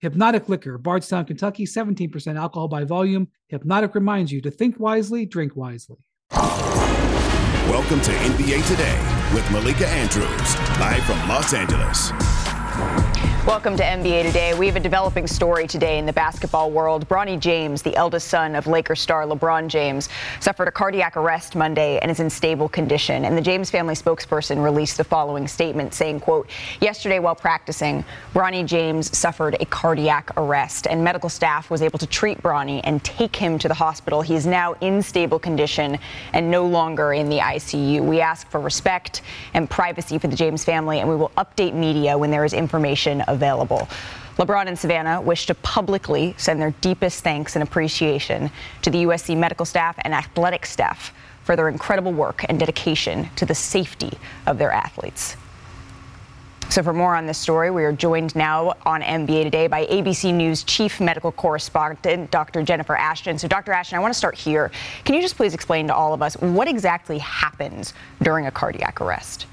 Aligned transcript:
Hypnotic 0.00 0.48
Liquor, 0.48 0.78
Bardstown, 0.78 1.26
Kentucky, 1.26 1.66
17% 1.66 2.38
alcohol 2.38 2.68
by 2.68 2.84
volume. 2.84 3.28
Hypnotic 3.48 3.94
reminds 3.94 4.32
you 4.32 4.40
to 4.40 4.50
think 4.50 4.80
wisely, 4.80 5.26
drink 5.26 5.54
wisely. 5.56 5.98
Welcome 7.68 8.00
to 8.00 8.10
NBA 8.10 8.66
Today 8.66 8.98
with 9.34 9.48
Malika 9.52 9.86
Andrews, 9.88 10.56
live 10.80 11.04
from 11.04 11.28
Los 11.28 11.52
Angeles. 11.52 13.09
Welcome 13.50 13.76
to 13.78 13.82
NBA 13.82 14.22
Today. 14.22 14.54
We 14.54 14.68
have 14.68 14.76
a 14.76 14.80
developing 14.80 15.26
story 15.26 15.66
today 15.66 15.98
in 15.98 16.06
the 16.06 16.12
basketball 16.12 16.70
world. 16.70 17.08
Bronny 17.08 17.36
James, 17.36 17.82
the 17.82 17.96
eldest 17.96 18.28
son 18.28 18.54
of 18.54 18.68
Lakers 18.68 19.00
star 19.00 19.24
LeBron 19.26 19.66
James, 19.66 20.08
suffered 20.38 20.68
a 20.68 20.70
cardiac 20.70 21.16
arrest 21.16 21.56
Monday 21.56 21.98
and 21.98 22.12
is 22.12 22.20
in 22.20 22.30
stable 22.30 22.68
condition. 22.68 23.24
And 23.24 23.36
the 23.36 23.42
James 23.42 23.68
family 23.68 23.94
spokesperson 23.94 24.62
released 24.62 24.98
the 24.98 25.04
following 25.04 25.48
statement 25.48 25.94
saying, 25.94 26.20
quote, 26.20 26.48
yesterday 26.80 27.18
while 27.18 27.34
practicing, 27.34 28.04
Bronny 28.34 28.64
James 28.64 29.18
suffered 29.18 29.56
a 29.58 29.64
cardiac 29.64 30.30
arrest 30.36 30.86
and 30.86 31.02
medical 31.02 31.28
staff 31.28 31.70
was 31.70 31.82
able 31.82 31.98
to 31.98 32.06
treat 32.06 32.40
Bronny 32.40 32.80
and 32.84 33.02
take 33.02 33.34
him 33.34 33.58
to 33.58 33.66
the 33.66 33.74
hospital. 33.74 34.22
He 34.22 34.36
is 34.36 34.46
now 34.46 34.74
in 34.74 35.02
stable 35.02 35.40
condition 35.40 35.98
and 36.34 36.52
no 36.52 36.66
longer 36.66 37.14
in 37.14 37.28
the 37.28 37.38
ICU. 37.38 38.00
We 38.00 38.20
ask 38.20 38.48
for 38.48 38.60
respect 38.60 39.22
and 39.54 39.68
privacy 39.68 40.18
for 40.18 40.28
the 40.28 40.36
James 40.36 40.62
family 40.62 41.00
and 41.00 41.08
we 41.08 41.16
will 41.16 41.32
update 41.36 41.74
media 41.74 42.16
when 42.16 42.30
there 42.30 42.44
is 42.44 42.52
information 42.52 43.24
available. 43.26 43.39
LeBron 44.36 44.68
and 44.68 44.78
Savannah 44.78 45.20
wish 45.20 45.46
to 45.46 45.54
publicly 45.56 46.34
send 46.38 46.60
their 46.60 46.70
deepest 46.80 47.22
thanks 47.22 47.56
and 47.56 47.62
appreciation 47.62 48.50
to 48.82 48.90
the 48.90 49.04
USC 49.04 49.36
medical 49.36 49.66
staff 49.66 49.96
and 50.02 50.14
athletic 50.14 50.64
staff 50.64 51.12
for 51.44 51.56
their 51.56 51.68
incredible 51.68 52.12
work 52.12 52.44
and 52.48 52.58
dedication 52.58 53.28
to 53.36 53.44
the 53.44 53.54
safety 53.54 54.12
of 54.46 54.56
their 54.56 54.70
athletes. 54.70 55.36
So, 56.70 56.84
for 56.84 56.92
more 56.92 57.16
on 57.16 57.26
this 57.26 57.36
story, 57.36 57.72
we 57.72 57.82
are 57.82 57.92
joined 57.92 58.36
now 58.36 58.74
on 58.86 59.02
NBA 59.02 59.42
Today 59.42 59.66
by 59.66 59.86
ABC 59.86 60.32
News 60.32 60.62
chief 60.62 61.00
medical 61.00 61.32
correspondent, 61.32 62.30
Dr. 62.30 62.62
Jennifer 62.62 62.94
Ashton. 62.94 63.36
So, 63.38 63.48
Dr. 63.48 63.72
Ashton, 63.72 63.98
I 63.98 64.00
want 64.00 64.14
to 64.14 64.18
start 64.18 64.36
here. 64.36 64.70
Can 65.04 65.16
you 65.16 65.20
just 65.20 65.36
please 65.36 65.52
explain 65.52 65.88
to 65.88 65.94
all 65.94 66.14
of 66.14 66.22
us 66.22 66.36
what 66.36 66.68
exactly 66.68 67.18
happens 67.18 67.92
during 68.22 68.46
a 68.46 68.52
cardiac 68.52 69.00
arrest? 69.00 69.46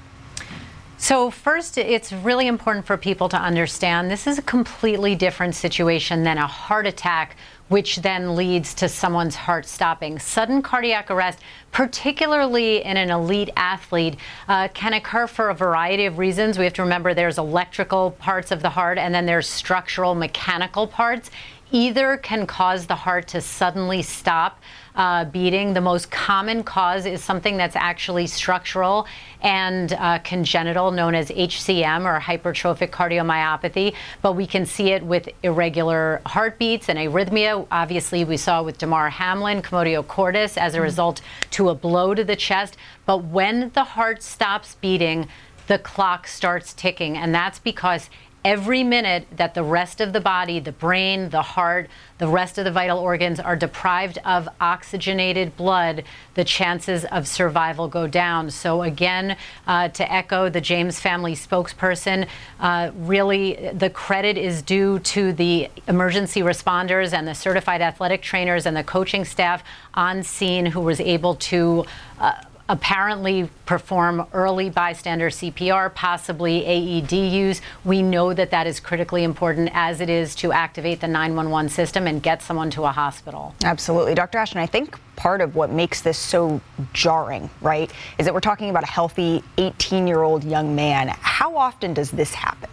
So, 1.00 1.30
first, 1.30 1.78
it's 1.78 2.12
really 2.12 2.48
important 2.48 2.84
for 2.84 2.96
people 2.96 3.28
to 3.28 3.36
understand 3.36 4.10
this 4.10 4.26
is 4.26 4.36
a 4.36 4.42
completely 4.42 5.14
different 5.14 5.54
situation 5.54 6.24
than 6.24 6.38
a 6.38 6.46
heart 6.48 6.88
attack, 6.88 7.36
which 7.68 7.98
then 7.98 8.34
leads 8.34 8.74
to 8.74 8.88
someone's 8.88 9.36
heart 9.36 9.64
stopping. 9.66 10.18
Sudden 10.18 10.60
cardiac 10.60 11.08
arrest, 11.08 11.38
particularly 11.70 12.84
in 12.84 12.96
an 12.96 13.12
elite 13.12 13.50
athlete, 13.56 14.16
uh, 14.48 14.66
can 14.74 14.92
occur 14.94 15.28
for 15.28 15.50
a 15.50 15.54
variety 15.54 16.06
of 16.06 16.18
reasons. 16.18 16.58
We 16.58 16.64
have 16.64 16.74
to 16.74 16.82
remember 16.82 17.14
there's 17.14 17.38
electrical 17.38 18.10
parts 18.10 18.50
of 18.50 18.60
the 18.60 18.70
heart 18.70 18.98
and 18.98 19.14
then 19.14 19.24
there's 19.24 19.48
structural 19.48 20.16
mechanical 20.16 20.88
parts. 20.88 21.30
Either 21.70 22.16
can 22.16 22.46
cause 22.46 22.86
the 22.86 22.94
heart 22.94 23.28
to 23.28 23.40
suddenly 23.40 24.00
stop 24.02 24.60
uh, 24.94 25.24
beating. 25.26 25.74
The 25.74 25.80
most 25.80 26.10
common 26.10 26.62
cause 26.62 27.06
is 27.06 27.22
something 27.22 27.56
that's 27.56 27.76
actually 27.76 28.26
structural 28.26 29.06
and 29.42 29.92
uh, 29.92 30.18
congenital, 30.20 30.90
known 30.90 31.14
as 31.14 31.28
HCM 31.28 32.04
or 32.04 32.18
hypertrophic 32.20 32.90
cardiomyopathy. 32.90 33.94
But 34.22 34.32
we 34.32 34.46
can 34.46 34.66
see 34.66 34.90
it 34.92 35.02
with 35.02 35.28
irregular 35.42 36.20
heartbeats 36.26 36.88
and 36.88 36.98
arrhythmia. 36.98 37.66
Obviously, 37.70 38.24
we 38.24 38.36
saw 38.36 38.62
with 38.62 38.78
Damar 38.78 39.10
Hamlin, 39.10 39.62
commotio 39.62 40.06
cordis, 40.06 40.56
as 40.56 40.74
a 40.74 40.78
mm. 40.78 40.82
result 40.82 41.20
to 41.52 41.68
a 41.68 41.74
blow 41.74 42.14
to 42.14 42.24
the 42.24 42.36
chest. 42.36 42.76
But 43.06 43.24
when 43.24 43.70
the 43.74 43.84
heart 43.84 44.22
stops 44.22 44.74
beating, 44.76 45.28
the 45.68 45.78
clock 45.78 46.26
starts 46.26 46.72
ticking, 46.72 47.16
and 47.16 47.34
that's 47.34 47.58
because 47.58 48.08
every 48.44 48.84
minute 48.84 49.26
that 49.36 49.54
the 49.54 49.62
rest 49.62 50.00
of 50.00 50.12
the 50.12 50.20
body, 50.20 50.60
the 50.60 50.72
brain, 50.72 51.30
the 51.30 51.42
heart, 51.42 51.88
the 52.18 52.28
rest 52.28 52.58
of 52.58 52.64
the 52.64 52.70
vital 52.70 52.98
organs 52.98 53.38
are 53.40 53.56
deprived 53.56 54.18
of 54.24 54.48
oxygenated 54.60 55.56
blood, 55.56 56.04
the 56.34 56.44
chances 56.44 57.04
of 57.06 57.26
survival 57.28 57.88
go 57.88 58.06
down. 58.06 58.50
So, 58.50 58.82
again, 58.82 59.36
uh, 59.66 59.88
to 59.88 60.12
echo 60.12 60.48
the 60.48 60.60
James 60.60 60.98
family 61.00 61.34
spokesperson, 61.34 62.28
uh, 62.60 62.90
really 62.96 63.70
the 63.72 63.90
credit 63.90 64.36
is 64.36 64.62
due 64.62 64.98
to 65.00 65.32
the 65.32 65.68
emergency 65.86 66.40
responders 66.40 67.12
and 67.12 67.26
the 67.26 67.34
certified 67.34 67.82
athletic 67.82 68.22
trainers 68.22 68.66
and 68.66 68.76
the 68.76 68.84
coaching 68.84 69.24
staff 69.24 69.62
on 69.94 70.22
scene 70.22 70.66
who 70.66 70.80
was 70.80 71.00
able 71.00 71.34
to. 71.36 71.84
Uh, 72.18 72.32
apparently 72.68 73.48
perform 73.66 74.26
early 74.32 74.70
bystander 74.70 75.30
CPR, 75.30 75.94
possibly 75.94 76.64
AED 76.66 77.12
use. 77.12 77.60
We 77.84 78.02
know 78.02 78.34
that 78.34 78.50
that 78.50 78.66
is 78.66 78.80
critically 78.80 79.24
important 79.24 79.70
as 79.72 80.00
it 80.00 80.10
is 80.10 80.34
to 80.36 80.52
activate 80.52 81.00
the 81.00 81.08
911 81.08 81.70
system 81.70 82.06
and 82.06 82.22
get 82.22 82.42
someone 82.42 82.70
to 82.70 82.84
a 82.84 82.92
hospital. 82.92 83.54
Absolutely. 83.64 84.14
Dr. 84.14 84.38
Ashton, 84.38 84.60
I 84.60 84.66
think 84.66 84.98
part 85.16 85.40
of 85.40 85.56
what 85.56 85.70
makes 85.70 86.02
this 86.02 86.18
so 86.18 86.60
jarring, 86.92 87.50
right, 87.60 87.90
is 88.18 88.26
that 88.26 88.34
we're 88.34 88.40
talking 88.40 88.70
about 88.70 88.84
a 88.84 88.86
healthy 88.86 89.42
18 89.56 90.06
year 90.06 90.22
old 90.22 90.44
young 90.44 90.74
man. 90.74 91.08
How 91.20 91.56
often 91.56 91.94
does 91.94 92.10
this 92.10 92.34
happen? 92.34 92.70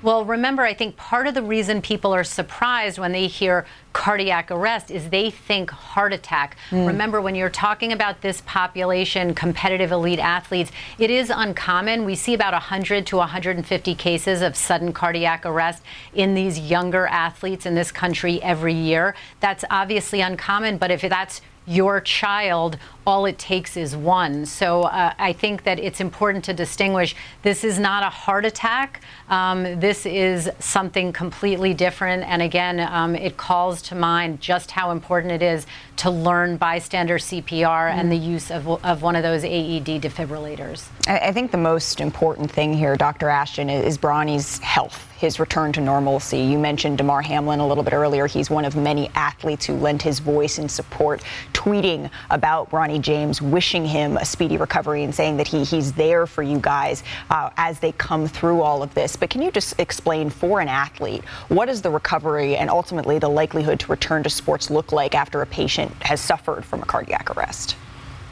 Well, 0.00 0.24
remember, 0.24 0.62
I 0.62 0.74
think 0.74 0.96
part 0.96 1.26
of 1.26 1.34
the 1.34 1.42
reason 1.42 1.82
people 1.82 2.14
are 2.14 2.22
surprised 2.22 2.98
when 2.98 3.10
they 3.10 3.26
hear 3.26 3.66
cardiac 3.92 4.48
arrest 4.50 4.92
is 4.92 5.10
they 5.10 5.28
think 5.30 5.70
heart 5.70 6.12
attack. 6.12 6.56
Mm. 6.70 6.86
Remember, 6.86 7.20
when 7.20 7.34
you're 7.34 7.50
talking 7.50 7.92
about 7.92 8.20
this 8.20 8.40
population, 8.46 9.34
competitive 9.34 9.90
elite 9.90 10.20
athletes, 10.20 10.70
it 11.00 11.10
is 11.10 11.32
uncommon. 11.34 12.04
We 12.04 12.14
see 12.14 12.32
about 12.32 12.52
100 12.52 13.06
to 13.08 13.16
150 13.16 13.94
cases 13.96 14.40
of 14.40 14.54
sudden 14.54 14.92
cardiac 14.92 15.44
arrest 15.44 15.82
in 16.14 16.34
these 16.34 16.60
younger 16.60 17.08
athletes 17.08 17.66
in 17.66 17.74
this 17.74 17.90
country 17.90 18.40
every 18.40 18.74
year. 18.74 19.16
That's 19.40 19.64
obviously 19.68 20.20
uncommon, 20.20 20.78
but 20.78 20.92
if 20.92 21.00
that's 21.00 21.40
your 21.66 22.00
child, 22.00 22.78
all 23.08 23.24
it 23.24 23.38
takes 23.38 23.78
is 23.78 23.96
one. 23.96 24.44
So 24.44 24.82
uh, 24.82 25.14
I 25.18 25.32
think 25.32 25.62
that 25.62 25.78
it's 25.78 25.98
important 25.98 26.44
to 26.44 26.52
distinguish 26.52 27.16
this 27.42 27.64
is 27.64 27.78
not 27.78 28.02
a 28.02 28.10
heart 28.10 28.44
attack. 28.44 29.00
Um, 29.30 29.80
this 29.80 30.04
is 30.04 30.50
something 30.58 31.10
completely 31.14 31.72
different. 31.72 32.24
And 32.24 32.42
again, 32.42 32.80
um, 32.80 33.16
it 33.16 33.38
calls 33.38 33.80
to 33.82 33.94
mind 33.94 34.42
just 34.42 34.70
how 34.70 34.90
important 34.90 35.32
it 35.32 35.42
is 35.42 35.66
to 35.96 36.10
learn 36.10 36.58
bystander 36.58 37.16
CPR 37.16 37.90
mm. 37.90 37.94
and 37.94 38.12
the 38.12 38.16
use 38.16 38.50
of, 38.50 38.68
of 38.84 39.00
one 39.00 39.16
of 39.16 39.22
those 39.22 39.42
AED 39.42 40.02
defibrillators. 40.02 40.88
I, 41.06 41.18
I 41.28 41.32
think 41.32 41.50
the 41.50 41.56
most 41.56 42.02
important 42.02 42.50
thing 42.50 42.74
here, 42.74 42.94
Dr. 42.94 43.30
Ashton, 43.30 43.70
is 43.70 43.96
Bronny's 43.96 44.58
health 44.58 45.08
his 45.18 45.40
return 45.40 45.72
to 45.72 45.80
normalcy. 45.80 46.38
You 46.38 46.58
mentioned 46.58 46.98
Damar 46.98 47.22
Hamlin 47.22 47.58
a 47.58 47.66
little 47.66 47.82
bit 47.82 47.92
earlier. 47.92 48.28
He's 48.28 48.50
one 48.50 48.64
of 48.64 48.76
many 48.76 49.10
athletes 49.16 49.66
who 49.66 49.74
lent 49.74 50.00
his 50.00 50.20
voice 50.20 50.60
in 50.60 50.68
support, 50.68 51.24
tweeting 51.52 52.08
about 52.30 52.70
James, 52.98 53.40
wishing 53.40 53.84
him 53.84 54.16
a 54.16 54.24
speedy 54.24 54.56
recovery 54.56 55.04
and 55.04 55.14
saying 55.14 55.36
that 55.38 55.48
he, 55.48 55.64
he's 55.64 55.92
there 55.92 56.26
for 56.26 56.42
you 56.42 56.58
guys 56.58 57.02
uh, 57.30 57.50
as 57.56 57.80
they 57.80 57.92
come 57.92 58.26
through 58.26 58.60
all 58.60 58.82
of 58.82 58.92
this. 58.94 59.16
But 59.16 59.30
can 59.30 59.42
you 59.42 59.50
just 59.50 59.78
explain 59.78 60.30
for 60.30 60.60
an 60.60 60.68
athlete 60.68 61.24
what 61.48 61.68
is 61.68 61.82
the 61.82 61.90
recovery 61.90 62.56
and 62.56 62.70
ultimately 62.70 63.18
the 63.18 63.28
likelihood 63.28 63.80
to 63.80 63.90
return 63.90 64.22
to 64.22 64.30
sports 64.30 64.70
look 64.70 64.92
like 64.92 65.14
after 65.14 65.42
a 65.42 65.46
patient 65.46 65.92
has 66.02 66.20
suffered 66.20 66.64
from 66.64 66.82
a 66.82 66.86
cardiac 66.86 67.36
arrest? 67.36 67.76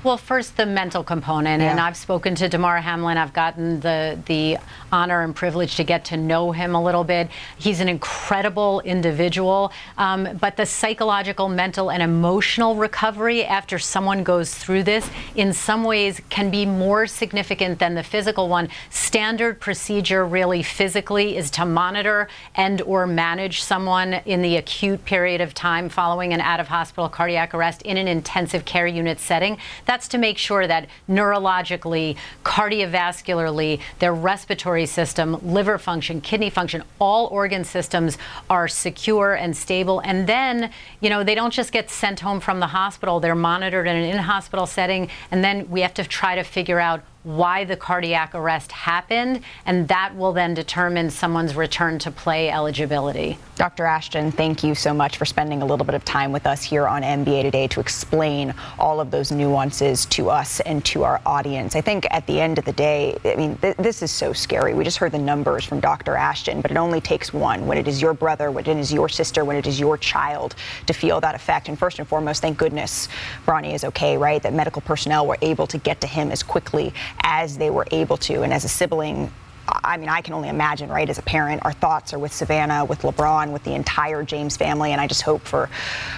Well, 0.07 0.17
first 0.17 0.57
the 0.57 0.67
mental 0.67 1.03
component, 1.03 1.61
yeah. 1.61 1.73
and 1.73 1.81
I've 1.81 1.97
spoken 1.97 2.37
to 2.37 2.49
Damar 2.49 2.81
Hamlin. 2.81 3.19
I've 3.19 3.33
gotten 3.33 3.81
the 3.81 4.17
the 4.27 4.57
honor 4.93 5.23
and 5.23 5.35
privilege 5.35 5.75
to 5.79 5.83
get 5.83 6.05
to 6.05 6.17
know 6.17 6.53
him 6.53 6.77
a 6.77 6.81
little 6.81 7.03
bit. 7.03 7.29
He's 7.59 7.81
an 7.81 7.89
incredible 7.89 8.79
individual, 8.83 9.73
um, 9.99 10.29
but 10.41 10.57
the 10.57 10.65
psychological, 10.65 11.49
mental, 11.49 11.91
and 11.91 12.05
emotional 12.05 12.77
recovery 12.77 13.45
after 13.45 13.81
someone 13.81 14.23
goes 14.23 14.55
through 14.55 14.85
this, 14.85 15.11
in 15.35 15.53
some 15.53 15.83
ways, 15.83 16.21
can 16.31 16.53
be 16.53 16.65
more 16.67 17.09
significant 17.09 17.81
than 17.81 17.97
the 17.97 18.05
physical 18.05 18.49
one. 18.49 18.69
Standard 18.91 19.59
procedure, 19.59 20.25
really, 20.25 20.63
physically, 20.63 21.37
is 21.37 21.51
to 21.51 21.67
monitor 21.67 22.29
and 22.55 22.81
or 22.83 23.09
manage 23.09 23.61
someone 23.61 24.15
in 24.25 24.41
the 24.41 24.55
acute 24.55 25.05
period 25.05 25.41
of 25.41 25.53
time 25.53 25.89
following 25.89 26.33
an 26.33 26.41
out 26.41 26.61
of 26.61 26.69
hospital 26.69 27.09
cardiac 27.09 27.53
arrest 27.55 27.83
in 27.83 27.97
an 27.97 28.07
intensive 28.07 28.65
care 28.65 28.87
unit 28.87 29.19
setting. 29.19 29.59
That 29.87 29.96
That's 29.97 30.09
to 30.09 30.19
make 30.19 30.37
sure 30.37 30.67
that 30.67 30.89
neurologically, 31.09 32.19
cardiovascularly, 32.45 33.81
their 33.99 34.13
respiratory 34.13 34.85
system, 34.85 35.39
liver 35.43 35.79
function, 35.79 36.21
kidney 36.21 36.51
function, 36.51 36.83
all 36.99 37.29
organ 37.29 37.65
systems 37.65 38.19
are 38.51 38.69
secure 38.69 39.33
and 39.33 39.57
stable. 39.57 40.01
And 40.01 40.27
then, 40.27 40.71
you 41.01 41.09
know, 41.09 41.25
they 41.25 41.35
don't 41.35 41.51
just 41.51 41.73
get 41.73 41.89
sent 41.89 42.21
home 42.21 42.41
from 42.41 42.61
the 42.61 42.67
hospital, 42.67 43.21
they're 43.21 43.35
monitored 43.35 43.87
in 43.87 43.97
an 43.97 44.05
in 44.05 44.19
hospital 44.19 44.67
setting. 44.67 45.09
And 45.31 45.43
then 45.43 45.71
we 45.71 45.81
have 45.81 45.95
to 45.95 46.05
try 46.05 46.35
to 46.35 46.43
figure 46.43 46.79
out 46.79 47.03
why 47.27 47.65
the 47.65 47.77
cardiac 47.77 48.37
arrest 48.37 48.71
happened, 48.71 49.41
and 49.67 49.89
that 49.89 50.15
will 50.15 50.33
then 50.33 50.55
determine 50.55 51.11
someone's 51.11 51.57
return 51.57 51.99
to 51.99 52.09
play 52.09 52.51
eligibility. 52.51 53.37
Dr. 53.57 53.85
Ashton, 53.85 54.31
thank 54.31 54.63
you 54.63 54.77
so 54.77 54.95
much 54.95 55.17
for 55.17 55.25
spending 55.25 55.61
a 55.61 55.67
little 55.67 55.85
bit 55.85 55.97
of 55.97 56.05
time 56.05 56.31
with 56.31 56.47
us 56.47 56.63
here 56.63 56.87
on 56.87 57.03
NBA 57.03 57.43
Today 57.43 57.67
to 57.69 57.81
explain 57.81 58.55
all 58.79 59.01
of 59.01 59.11
those 59.11 59.33
nuances 59.33 60.07
to 60.07 60.31
us 60.31 60.61
and 60.61 60.85
to 60.85 61.03
our 61.03 61.21
audience. 61.27 61.75
I 61.75 61.81
think 61.81 62.07
at 62.11 62.25
the 62.29 62.41
end 62.41 62.59
of 62.59 62.65
the 62.65 62.73
day, 62.73 63.19
I 63.25 63.35
mean, 63.35 63.57
th- 63.57 63.77
this 63.77 64.03
is 64.03 64.13
so 64.13 64.33
scary. 64.33 64.75
We 64.75 64.85
just 64.85 64.99
heard 64.99 65.11
the 65.11 65.19
numbers 65.19 65.65
from 65.65 65.81
Dr. 65.81 66.15
Ashton, 66.15 66.61
but 66.61 66.71
it 66.71 66.77
only 66.77 67.01
takes 67.01 67.33
one 67.33 67.67
when 67.67 67.77
it 67.77 67.89
is 67.89 68.01
your 68.01 68.15
brother, 68.15 68.53
when 68.53 68.67
it 68.67 68.77
is 68.77 68.93
your 68.93 69.09
sister, 69.09 69.45
when 69.45 69.57
it 69.57 69.67
is 69.67 69.81
your 69.81 69.99
child 69.99 70.55
to 70.87 70.93
feel 70.93 71.21
that 71.23 71.35
effect. 71.35 71.69
And 71.69 71.77
first 71.77 71.99
and 71.99 72.07
foremost, 72.07 72.43
thank 72.43 72.57
goodness 72.57 73.09
Bronny 73.47 73.75
is 73.75 73.83
okay, 73.83 74.17
right? 74.17 74.41
That 74.43 74.55
medical 74.55 74.83
personnel 74.83 75.27
were 75.27 75.39
able 75.43 75.67
to 75.67 75.79
get 75.79 76.01
to 76.03 76.07
him 76.07 76.31
as 76.31 76.45
quickly 76.45 76.93
as 77.23 77.59
they 77.59 77.71
were 77.71 77.87
able 77.91 78.17
to. 78.19 78.43
And 78.43 78.53
as 78.53 78.65
a 78.65 78.69
sibling, 78.69 79.31
I 79.69 79.97
mean, 79.97 80.09
I 80.09 80.21
can 80.21 80.35
only 80.35 80.49
imagine, 80.49 80.89
right? 80.89 81.09
As 81.09 81.19
a 81.19 81.23
parent, 81.23 81.65
our 81.65 81.73
thoughts 81.73 82.13
are 82.13 82.19
with 82.19 82.33
Savannah, 82.33 82.85
with 82.85 83.03
LeBron, 83.03 83.53
with 83.53 83.65
the 83.65 83.75
entire 83.75 84.23
James 84.23 84.57
family, 84.57 84.93
and 84.93 85.01
I 85.01 85.07
just 85.07 85.23
hope 85.23 85.43
for 85.43 85.69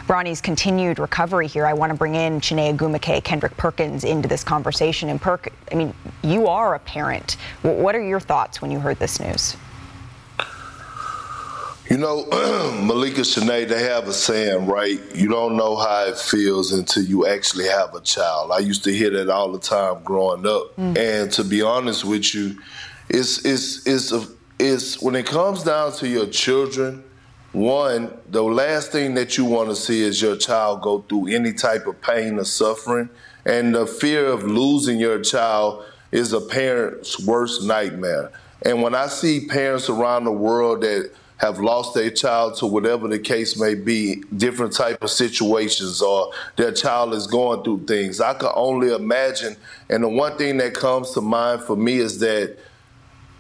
Bronny's 0.06 0.40
continued 0.40 0.98
recovery 0.98 1.46
here. 1.46 1.64
I 1.66 1.72
want 1.72 1.90
to 1.90 1.96
bring 1.96 2.14
in 2.14 2.40
Chiney 2.40 2.72
Ogwumike, 2.74 3.24
Kendrick 3.24 3.56
Perkins 3.56 4.04
into 4.04 4.28
this 4.28 4.44
conversation. 4.44 5.08
And 5.08 5.20
Perk, 5.20 5.50
I 5.72 5.76
mean, 5.76 5.94
you 6.22 6.46
are 6.46 6.74
a 6.74 6.78
parent. 6.78 7.36
What 7.62 7.94
are 7.94 8.02
your 8.02 8.20
thoughts 8.20 8.60
when 8.60 8.70
you 8.70 8.80
heard 8.80 8.98
this 8.98 9.18
news? 9.18 9.56
You 11.88 11.96
know, 11.96 12.25
Malika 12.85 13.23
Chiney, 13.23 13.64
they 13.64 13.82
have 13.85 14.08
a 14.08 14.12
saying, 14.12 14.67
right? 14.67 15.00
You 15.14 15.29
don't 15.29 15.56
know 15.56 15.75
how 15.76 16.05
it 16.05 16.19
feels 16.19 16.73
until 16.73 17.02
you 17.02 17.26
actually 17.26 17.67
have 17.67 17.94
a 17.94 18.00
child. 18.00 18.52
I 18.52 18.58
used 18.58 18.85
to 18.85 18.93
hear 18.93 19.11
that 19.11 19.31
all 19.31 19.52
the 19.52 19.58
time 19.58 20.02
growing 20.02 20.46
up. 20.46 20.76
Mm. 20.76 20.99
And 20.99 21.32
to 21.32 21.44
be 21.44 21.62
honest 21.62 22.05
with 22.05 22.35
you, 22.35 22.61
it's 23.08 23.44
it's 23.46 23.87
it's 23.87 24.12
a, 24.12 24.26
it's 24.58 25.00
when 25.00 25.14
it 25.14 25.25
comes 25.25 25.62
down 25.62 25.93
to 25.94 26.08
your 26.08 26.26
children, 26.26 27.05
one, 27.52 28.12
the 28.29 28.43
last 28.43 28.93
thing 28.93 29.14
that 29.14 29.38
you 29.38 29.46
want 29.46 29.70
to 29.70 29.76
see 29.76 30.02
is 30.02 30.20
your 30.20 30.37
child 30.37 30.82
go 30.82 31.00
through 31.08 31.29
any 31.29 31.55
type 31.55 31.87
of 31.87 31.99
pain 32.02 32.38
or 32.38 32.44
suffering. 32.44 33.08
And 33.46 33.75
the 33.75 33.87
fear 33.87 34.26
of 34.26 34.44
losing 34.44 35.00
your 35.00 35.23
child 35.23 35.87
is 36.12 36.34
a 36.34 36.41
parent's 36.41 37.19
worst 37.25 37.62
nightmare. 37.64 38.31
And 38.61 38.82
when 38.82 38.94
I 38.94 39.06
see 39.06 39.46
parents 39.46 39.88
around 39.88 40.25
the 40.25 40.32
world 40.32 40.82
that 40.82 41.12
have 41.38 41.58
lost 41.61 41.94
their 41.94 42.11
child 42.11 42.56
to 42.56 42.67
whatever 42.67 43.08
the 43.08 43.19
case 43.19 43.58
may 43.58 43.75
be, 43.75 44.23
different 44.37 44.73
type 44.73 45.02
of 45.02 45.11
situations, 45.11 46.02
or 46.02 46.32
their 46.56 46.73
child 46.73 47.14
is 47.14 47.26
going 47.26 47.62
through 47.62 47.87
things. 47.87 48.20
I 48.20 48.35
can 48.35 48.50
only 48.55 48.93
imagine. 48.93 49.56
And 49.88 50.02
the 50.02 50.08
one 50.08 50.37
thing 50.37 50.56
that 50.58 50.75
comes 50.75 51.12
to 51.12 51.20
mind 51.20 51.62
for 51.62 51.76
me 51.76 51.99
is 51.99 52.19
that 52.20 52.56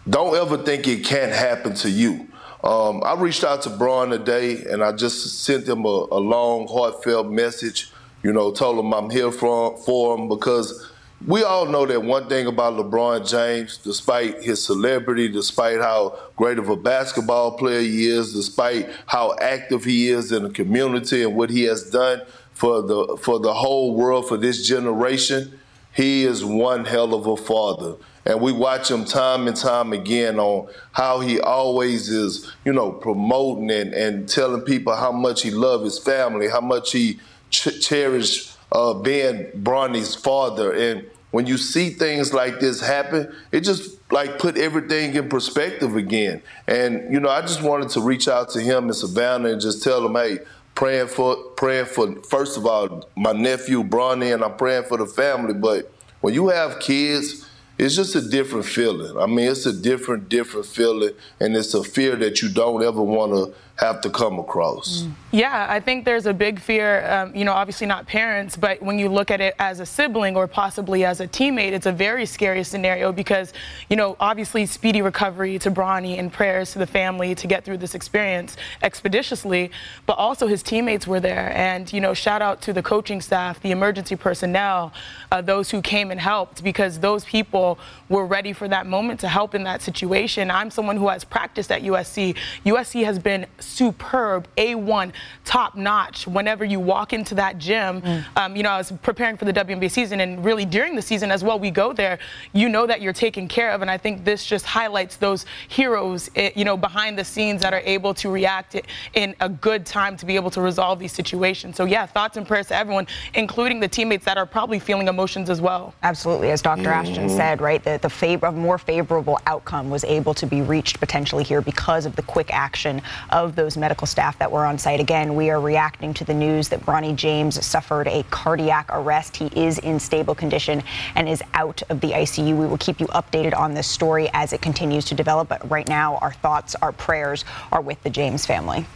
don't 0.08 0.34
ever 0.36 0.56
think 0.58 0.86
it 0.86 1.04
can't 1.04 1.32
happen 1.32 1.74
to 1.74 1.90
you. 1.90 2.28
Um, 2.62 3.02
I 3.04 3.14
reached 3.14 3.44
out 3.44 3.62
to 3.62 3.70
Braun 3.70 4.10
today, 4.10 4.64
and 4.64 4.82
I 4.82 4.92
just 4.92 5.44
sent 5.44 5.68
him 5.68 5.84
a, 5.84 6.06
a 6.10 6.20
long, 6.20 6.66
heartfelt 6.68 7.30
message. 7.30 7.92
You 8.22 8.32
know, 8.32 8.52
told 8.52 8.78
him 8.78 8.92
I'm 8.92 9.10
here 9.10 9.30
for, 9.30 9.76
for 9.78 10.16
him 10.16 10.28
because 10.28 10.90
we 11.26 11.42
all 11.42 11.66
know 11.66 11.84
that 11.84 12.02
one 12.02 12.28
thing 12.28 12.46
about 12.46 12.74
LeBron 12.74 13.28
James, 13.28 13.78
despite 13.78 14.42
his 14.42 14.64
celebrity, 14.64 15.28
despite 15.28 15.80
how 15.80 16.16
great 16.36 16.58
of 16.58 16.68
a 16.68 16.76
basketball 16.76 17.58
player 17.58 17.80
he 17.80 18.06
is, 18.06 18.32
despite 18.32 18.88
how 19.06 19.36
active 19.40 19.84
he 19.84 20.10
is 20.10 20.30
in 20.30 20.44
the 20.44 20.50
community 20.50 21.24
and 21.24 21.34
what 21.34 21.50
he 21.50 21.64
has 21.64 21.90
done 21.90 22.22
for 22.52 22.82
the 22.82 23.16
for 23.20 23.40
the 23.40 23.52
whole 23.52 23.94
world, 23.94 24.28
for 24.28 24.36
this 24.36 24.66
generation, 24.66 25.58
he 25.92 26.24
is 26.24 26.44
one 26.44 26.84
hell 26.84 27.12
of 27.14 27.26
a 27.26 27.36
father. 27.36 27.96
And 28.24 28.40
we 28.40 28.52
watch 28.52 28.90
him 28.90 29.04
time 29.04 29.48
and 29.48 29.56
time 29.56 29.92
again 29.92 30.38
on 30.38 30.68
how 30.92 31.20
he 31.20 31.40
always 31.40 32.10
is, 32.10 32.52
you 32.64 32.72
know, 32.72 32.92
promoting 32.92 33.70
and, 33.70 33.94
and 33.94 34.28
telling 34.28 34.60
people 34.60 34.94
how 34.94 35.10
much 35.10 35.42
he 35.42 35.50
loves 35.50 35.84
his 35.84 35.98
family, 35.98 36.48
how 36.48 36.60
much 36.60 36.92
he 36.92 37.18
ch- 37.50 37.80
cherishes 37.80 38.57
uh, 38.72 38.94
being 38.94 39.46
Bronny's 39.54 40.14
father. 40.14 40.72
And 40.72 41.06
when 41.30 41.46
you 41.46 41.58
see 41.58 41.90
things 41.90 42.32
like 42.32 42.60
this 42.60 42.80
happen, 42.80 43.34
it 43.52 43.60
just 43.60 43.98
like 44.10 44.38
put 44.38 44.56
everything 44.56 45.14
in 45.14 45.28
perspective 45.28 45.96
again. 45.96 46.42
And 46.66 47.12
you 47.12 47.20
know, 47.20 47.28
I 47.28 47.42
just 47.42 47.62
wanted 47.62 47.90
to 47.90 48.00
reach 48.00 48.28
out 48.28 48.50
to 48.50 48.60
him 48.60 48.84
and 48.84 48.94
Savannah 48.94 49.50
and 49.50 49.60
just 49.60 49.82
tell 49.82 50.02
them, 50.02 50.14
hey, 50.14 50.38
praying 50.74 51.08
for 51.08 51.36
praying 51.56 51.86
for 51.86 52.14
first 52.22 52.56
of 52.56 52.64
all 52.64 53.08
my 53.16 53.32
nephew 53.32 53.82
Bronny, 53.82 54.32
and 54.32 54.42
I'm 54.44 54.56
praying 54.56 54.84
for 54.84 54.96
the 54.96 55.06
family. 55.06 55.54
But 55.54 55.92
when 56.20 56.34
you 56.34 56.48
have 56.48 56.80
kids 56.80 57.47
it's 57.78 57.94
just 57.94 58.14
a 58.16 58.20
different 58.20 58.66
feeling. 58.66 59.16
I 59.16 59.26
mean, 59.26 59.48
it's 59.50 59.66
a 59.66 59.72
different, 59.72 60.28
different 60.28 60.66
feeling, 60.66 61.14
and 61.40 61.56
it's 61.56 61.74
a 61.74 61.84
fear 61.84 62.16
that 62.16 62.42
you 62.42 62.48
don't 62.48 62.82
ever 62.82 63.02
want 63.02 63.32
to 63.32 63.54
have 63.78 64.00
to 64.00 64.10
come 64.10 64.40
across. 64.40 65.02
Mm. 65.02 65.12
Yeah, 65.30 65.66
I 65.68 65.78
think 65.78 66.04
there's 66.04 66.26
a 66.26 66.32
big 66.32 66.58
fear, 66.58 67.06
um, 67.08 67.36
you 67.36 67.44
know, 67.44 67.52
obviously 67.52 67.86
not 67.86 68.06
parents, 68.06 68.56
but 68.56 68.82
when 68.82 68.98
you 68.98 69.08
look 69.08 69.30
at 69.30 69.40
it 69.40 69.54
as 69.58 69.78
a 69.78 69.86
sibling 69.86 70.36
or 70.36 70.48
possibly 70.48 71.04
as 71.04 71.20
a 71.20 71.28
teammate, 71.28 71.72
it's 71.72 71.86
a 71.86 71.92
very 71.92 72.24
scary 72.24 72.64
scenario 72.64 73.12
because, 73.12 73.52
you 73.90 73.96
know, 73.96 74.16
obviously 74.18 74.64
speedy 74.64 75.02
recovery 75.02 75.58
to 75.60 75.70
Bronny 75.70 76.18
and 76.18 76.32
prayers 76.32 76.72
to 76.72 76.78
the 76.78 76.86
family 76.86 77.34
to 77.34 77.46
get 77.46 77.64
through 77.64 77.76
this 77.76 77.94
experience 77.94 78.56
expeditiously, 78.82 79.70
but 80.06 80.14
also 80.14 80.46
his 80.46 80.62
teammates 80.62 81.06
were 81.06 81.20
there. 81.20 81.52
And, 81.54 81.92
you 81.92 82.00
know, 82.00 82.14
shout 82.14 82.40
out 82.40 82.62
to 82.62 82.72
the 82.72 82.82
coaching 82.82 83.20
staff, 83.20 83.60
the 83.60 83.70
emergency 83.70 84.16
personnel, 84.16 84.92
uh, 85.30 85.42
those 85.42 85.70
who 85.70 85.82
came 85.82 86.10
and 86.10 86.18
helped 86.18 86.64
because 86.64 86.98
those 87.00 87.24
people 87.26 87.67
were 88.08 88.24
ready 88.24 88.52
for 88.52 88.68
that 88.68 88.86
moment 88.86 89.20
to 89.20 89.28
help 89.28 89.54
in 89.54 89.64
that 89.64 89.82
situation. 89.82 90.50
I'm 90.50 90.70
someone 90.70 90.96
who 90.96 91.08
has 91.08 91.24
practiced 91.24 91.72
at 91.72 91.82
USC. 91.82 92.36
USC 92.64 93.04
has 93.04 93.18
been 93.18 93.46
superb, 93.58 94.46
A1, 94.56 95.12
top 95.44 95.74
notch. 95.74 96.26
Whenever 96.26 96.64
you 96.64 96.80
walk 96.80 97.12
into 97.12 97.34
that 97.34 97.58
gym, 97.58 98.00
mm. 98.00 98.24
um, 98.36 98.56
you 98.56 98.62
know, 98.62 98.70
I 98.70 98.78
was 98.78 98.92
preparing 99.02 99.36
for 99.36 99.44
the 99.44 99.52
WNBA 99.52 99.90
season, 99.90 100.20
and 100.20 100.44
really 100.44 100.64
during 100.64 100.94
the 100.94 101.02
season 101.02 101.30
as 101.30 101.42
well, 101.42 101.58
we 101.58 101.70
go 101.70 101.92
there, 101.92 102.18
you 102.52 102.68
know 102.68 102.86
that 102.86 103.00
you're 103.00 103.12
taken 103.12 103.48
care 103.48 103.70
of. 103.70 103.82
And 103.82 103.90
I 103.90 103.98
think 103.98 104.24
this 104.24 104.44
just 104.44 104.64
highlights 104.64 105.16
those 105.16 105.46
heroes, 105.68 106.30
eh, 106.36 106.50
you 106.54 106.64
know, 106.64 106.76
behind 106.76 107.18
the 107.18 107.24
scenes 107.24 107.60
that 107.62 107.72
are 107.74 107.82
able 107.84 108.14
to 108.14 108.30
react 108.30 108.76
in 109.14 109.34
a 109.40 109.48
good 109.48 109.84
time 109.84 110.16
to 110.16 110.26
be 110.26 110.36
able 110.36 110.50
to 110.50 110.60
resolve 110.60 110.98
these 110.98 111.12
situations. 111.12 111.76
So, 111.76 111.84
yeah, 111.84 112.06
thoughts 112.06 112.36
and 112.36 112.46
prayers 112.46 112.68
to 112.68 112.76
everyone, 112.76 113.06
including 113.34 113.80
the 113.80 113.88
teammates 113.88 114.24
that 114.24 114.38
are 114.38 114.46
probably 114.46 114.78
feeling 114.78 115.08
emotions 115.08 115.50
as 115.50 115.60
well. 115.60 115.94
Absolutely. 116.02 116.50
As 116.50 116.62
doctor 116.62 116.84
mm-hmm. 116.84 117.08
Ashton 117.08 117.28
said, 117.28 117.57
right, 117.60 117.82
the, 117.82 117.98
the 118.00 118.10
favor, 118.10 118.46
of 118.46 118.54
more 118.54 118.78
favorable 118.78 119.38
outcome 119.46 119.90
was 119.90 120.04
able 120.04 120.34
to 120.34 120.46
be 120.46 120.62
reached 120.62 121.00
potentially 121.00 121.44
here 121.44 121.60
because 121.60 122.06
of 122.06 122.16
the 122.16 122.22
quick 122.22 122.52
action 122.52 123.02
of 123.30 123.56
those 123.56 123.76
medical 123.76 124.06
staff 124.06 124.38
that 124.38 124.50
were 124.50 124.64
on 124.64 124.78
site. 124.78 125.00
Again, 125.00 125.34
we 125.34 125.50
are 125.50 125.60
reacting 125.60 126.14
to 126.14 126.24
the 126.24 126.34
news 126.34 126.68
that 126.68 126.80
Bronny 126.80 127.14
James 127.14 127.64
suffered 127.64 128.08
a 128.08 128.22
cardiac 128.24 128.88
arrest. 128.90 129.36
He 129.36 129.46
is 129.54 129.78
in 129.78 129.98
stable 130.00 130.34
condition 130.34 130.82
and 131.14 131.28
is 131.28 131.42
out 131.54 131.82
of 131.88 132.00
the 132.00 132.12
ICU. 132.12 132.56
We 132.56 132.66
will 132.66 132.78
keep 132.78 133.00
you 133.00 133.06
updated 133.08 133.56
on 133.56 133.74
this 133.74 133.86
story 133.86 134.28
as 134.32 134.52
it 134.52 134.62
continues 134.62 135.04
to 135.06 135.14
develop. 135.14 135.48
But 135.48 135.70
right 135.70 135.88
now, 135.88 136.16
our 136.16 136.32
thoughts, 136.32 136.74
our 136.76 136.92
prayers 136.92 137.44
are 137.72 137.80
with 137.80 138.02
the 138.02 138.10
James 138.10 138.46
family. 138.46 138.86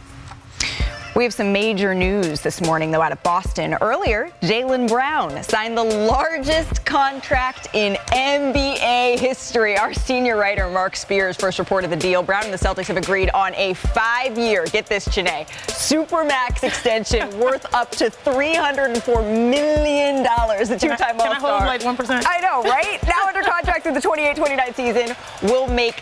We 1.15 1.23
have 1.25 1.33
some 1.33 1.53
major 1.53 1.93
news 1.93 2.41
this 2.41 2.59
morning, 2.59 2.89
though, 2.89 3.03
out 3.03 3.11
of 3.11 3.21
Boston. 3.21 3.75
Earlier, 3.81 4.31
Jaylen 4.41 4.87
Brown 4.87 5.43
signed 5.43 5.77
the 5.77 5.83
largest 5.83 6.83
contract 6.85 7.67
in 7.73 7.97
NBA 8.07 9.19
history. 9.19 9.77
Our 9.77 9.93
senior 9.93 10.37
writer, 10.37 10.67
Marc 10.71 10.95
Spears, 10.95 11.37
first 11.37 11.59
reported 11.59 11.91
the 11.91 11.95
deal. 11.95 12.23
Brown 12.23 12.45
and 12.45 12.53
the 12.53 12.57
Celtics 12.57 12.87
have 12.87 12.97
agreed 12.97 13.29
on 13.29 13.53
a 13.53 13.75
five 13.75 14.39
year, 14.39 14.65
get 14.65 14.87
this, 14.87 15.05
Chiney, 15.05 15.45
supermax 15.67 16.63
extension 16.63 17.39
worth 17.39 17.71
up 17.75 17.91
to 17.91 18.05
$304 18.05 19.51
million. 19.51 20.23
The 20.23 20.77
two 20.79 20.95
time 20.95 21.21
All 21.21 21.35
Star. 21.35 21.67
like 21.67 21.81
1%? 21.81 22.23
I 22.25 22.39
know, 22.39 22.63
right? 22.63 22.99
now 23.03 23.27
under 23.27 23.43
contract 23.43 23.83
through 23.83 23.93
the 23.93 24.01
28 24.01 24.35
29 24.35 24.73
season, 24.73 25.15
will 25.43 25.67
make 25.67 26.01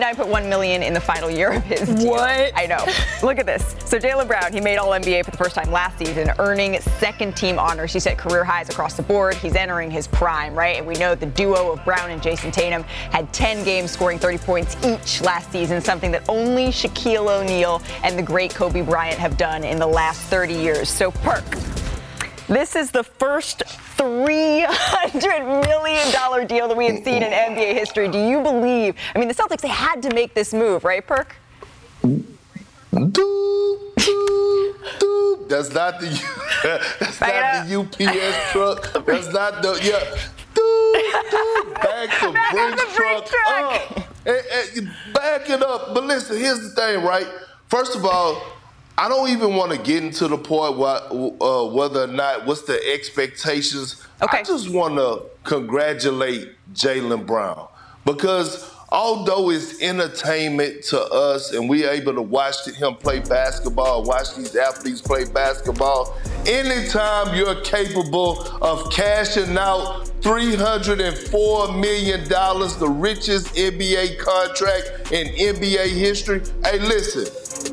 $69.1 0.00 0.48
million 0.48 0.82
in 0.82 0.92
the 0.92 1.00
final 1.00 1.30
year 1.30 1.52
of 1.52 1.64
his 1.64 1.88
deal. 1.88 2.10
What? 2.10 2.52
I 2.54 2.66
know. 2.66 2.84
Look 3.26 3.38
at 3.38 3.46
this. 3.46 3.74
So, 3.84 3.98
Jaylen 3.98 4.26
Brown 4.26 4.52
he 4.52 4.60
made 4.60 4.76
All 4.76 4.90
NBA 4.90 5.24
for 5.24 5.30
the 5.30 5.36
first 5.36 5.54
time 5.54 5.70
last 5.70 5.98
season, 5.98 6.30
earning 6.38 6.80
second 6.80 7.36
team 7.36 7.58
honors. 7.58 7.92
He 7.92 8.00
set 8.00 8.18
career 8.18 8.44
highs 8.44 8.68
across 8.68 8.94
the 8.94 9.02
board. 9.02 9.34
He's 9.34 9.54
entering 9.54 9.90
his 9.90 10.06
prime, 10.06 10.54
right? 10.54 10.76
And 10.76 10.86
we 10.86 10.94
know 10.94 11.14
the 11.14 11.26
duo 11.26 11.72
of 11.72 11.84
Brown 11.84 12.10
and 12.10 12.22
Jayson 12.22 12.50
Tatum 12.50 12.82
had 12.82 13.32
10 13.32 13.64
games 13.64 13.90
scoring 13.90 14.18
30 14.18 14.38
points 14.38 14.76
each 14.84 15.20
last 15.22 15.50
season, 15.52 15.80
something 15.80 16.10
that 16.12 16.28
only 16.28 16.66
Shaquille 16.66 17.40
O'Neal 17.40 17.82
and 18.02 18.18
the 18.18 18.22
great 18.22 18.54
Kobe 18.54 18.82
Bryant 18.82 19.18
have 19.18 19.36
done 19.36 19.64
in 19.64 19.78
the 19.78 19.86
last 19.86 20.20
30 20.22 20.54
years. 20.54 20.88
So, 20.88 21.10
Perk, 21.10 21.44
this 22.48 22.76
is 22.76 22.90
the 22.90 23.02
first 23.04 23.62
$300 23.98 25.66
million 25.66 26.46
deal 26.46 26.68
that 26.68 26.76
we 26.76 26.86
have 26.86 27.02
seen 27.04 27.22
in 27.22 27.32
NBA 27.32 27.74
history. 27.74 28.08
Do 28.08 28.18
you 28.18 28.40
believe? 28.42 28.94
I 29.14 29.18
mean, 29.18 29.28
the 29.28 29.34
Celtics, 29.34 29.60
they 29.60 29.68
had 29.68 30.02
to 30.02 30.14
make 30.14 30.34
this 30.34 30.52
move, 30.54 30.84
right, 30.84 31.04
Perk? 31.06 31.36
Doop, 32.02 32.24
doop, 33.96 34.74
doop. 34.98 35.48
That's 35.48 35.70
not 35.72 36.00
the 36.00 36.06
that's 37.00 37.20
not 37.20 37.66
the 37.68 37.80
UPS 37.80 38.52
truck. 38.52 39.04
That's 39.06 39.28
not 39.32 39.62
the 39.62 39.78
yeah. 39.82 40.00
Back 41.74 42.20
the 42.20 42.32
Back 42.32 42.52
up 42.52 42.52
Brinks 42.54 42.82
the 42.82 42.96
Brinks 42.96 43.30
truck 43.30 43.44
truck. 43.44 43.96
up. 43.96 44.08
And- 44.26 44.46
and 44.76 44.90
back 45.14 45.48
it 45.50 45.62
up. 45.62 45.94
But 45.94 46.04
listen, 46.04 46.38
here's 46.38 46.60
the 46.60 46.70
thing, 46.70 47.04
right? 47.04 47.26
First 47.68 47.94
of 47.94 48.04
all, 48.04 48.42
I 48.98 49.08
don't 49.10 49.28
even 49.28 49.54
want 49.54 49.72
to 49.72 49.78
get 49.78 50.02
into 50.02 50.26
the 50.26 50.38
point 50.38 50.76
why, 50.76 50.96
uh, 50.96 51.66
whether 51.66 52.04
or 52.04 52.06
not 52.06 52.46
what's 52.46 52.62
the 52.62 52.80
expectations. 52.92 54.02
Okay. 54.22 54.38
I 54.38 54.42
just 54.42 54.70
want 54.70 54.96
to 54.96 55.26
congratulate 55.44 56.48
Jaylen 56.72 57.26
Brown 57.26 57.68
because 58.06 58.72
although 58.90 59.50
it's 59.50 59.82
entertainment 59.82 60.82
to 60.84 61.02
us 61.02 61.52
and 61.52 61.68
we're 61.68 61.90
able 61.90 62.14
to 62.14 62.22
watch 62.22 62.66
him 62.70 62.94
play 62.94 63.20
basketball, 63.20 64.02
watch 64.04 64.34
these 64.34 64.56
athletes 64.56 65.02
play 65.02 65.26
basketball, 65.26 66.16
anytime 66.46 67.34
you're 67.34 67.60
capable 67.62 68.40
of 68.62 68.90
cashing 68.90 69.58
out 69.58 70.06
$304 70.22 71.78
million, 71.78 72.26
the 72.28 72.88
richest 72.88 73.54
NBA 73.54 74.18
contract 74.18 75.12
in 75.12 75.26
NBA 75.54 75.88
history, 75.88 76.40
hey, 76.64 76.78
listen, 76.78 77.26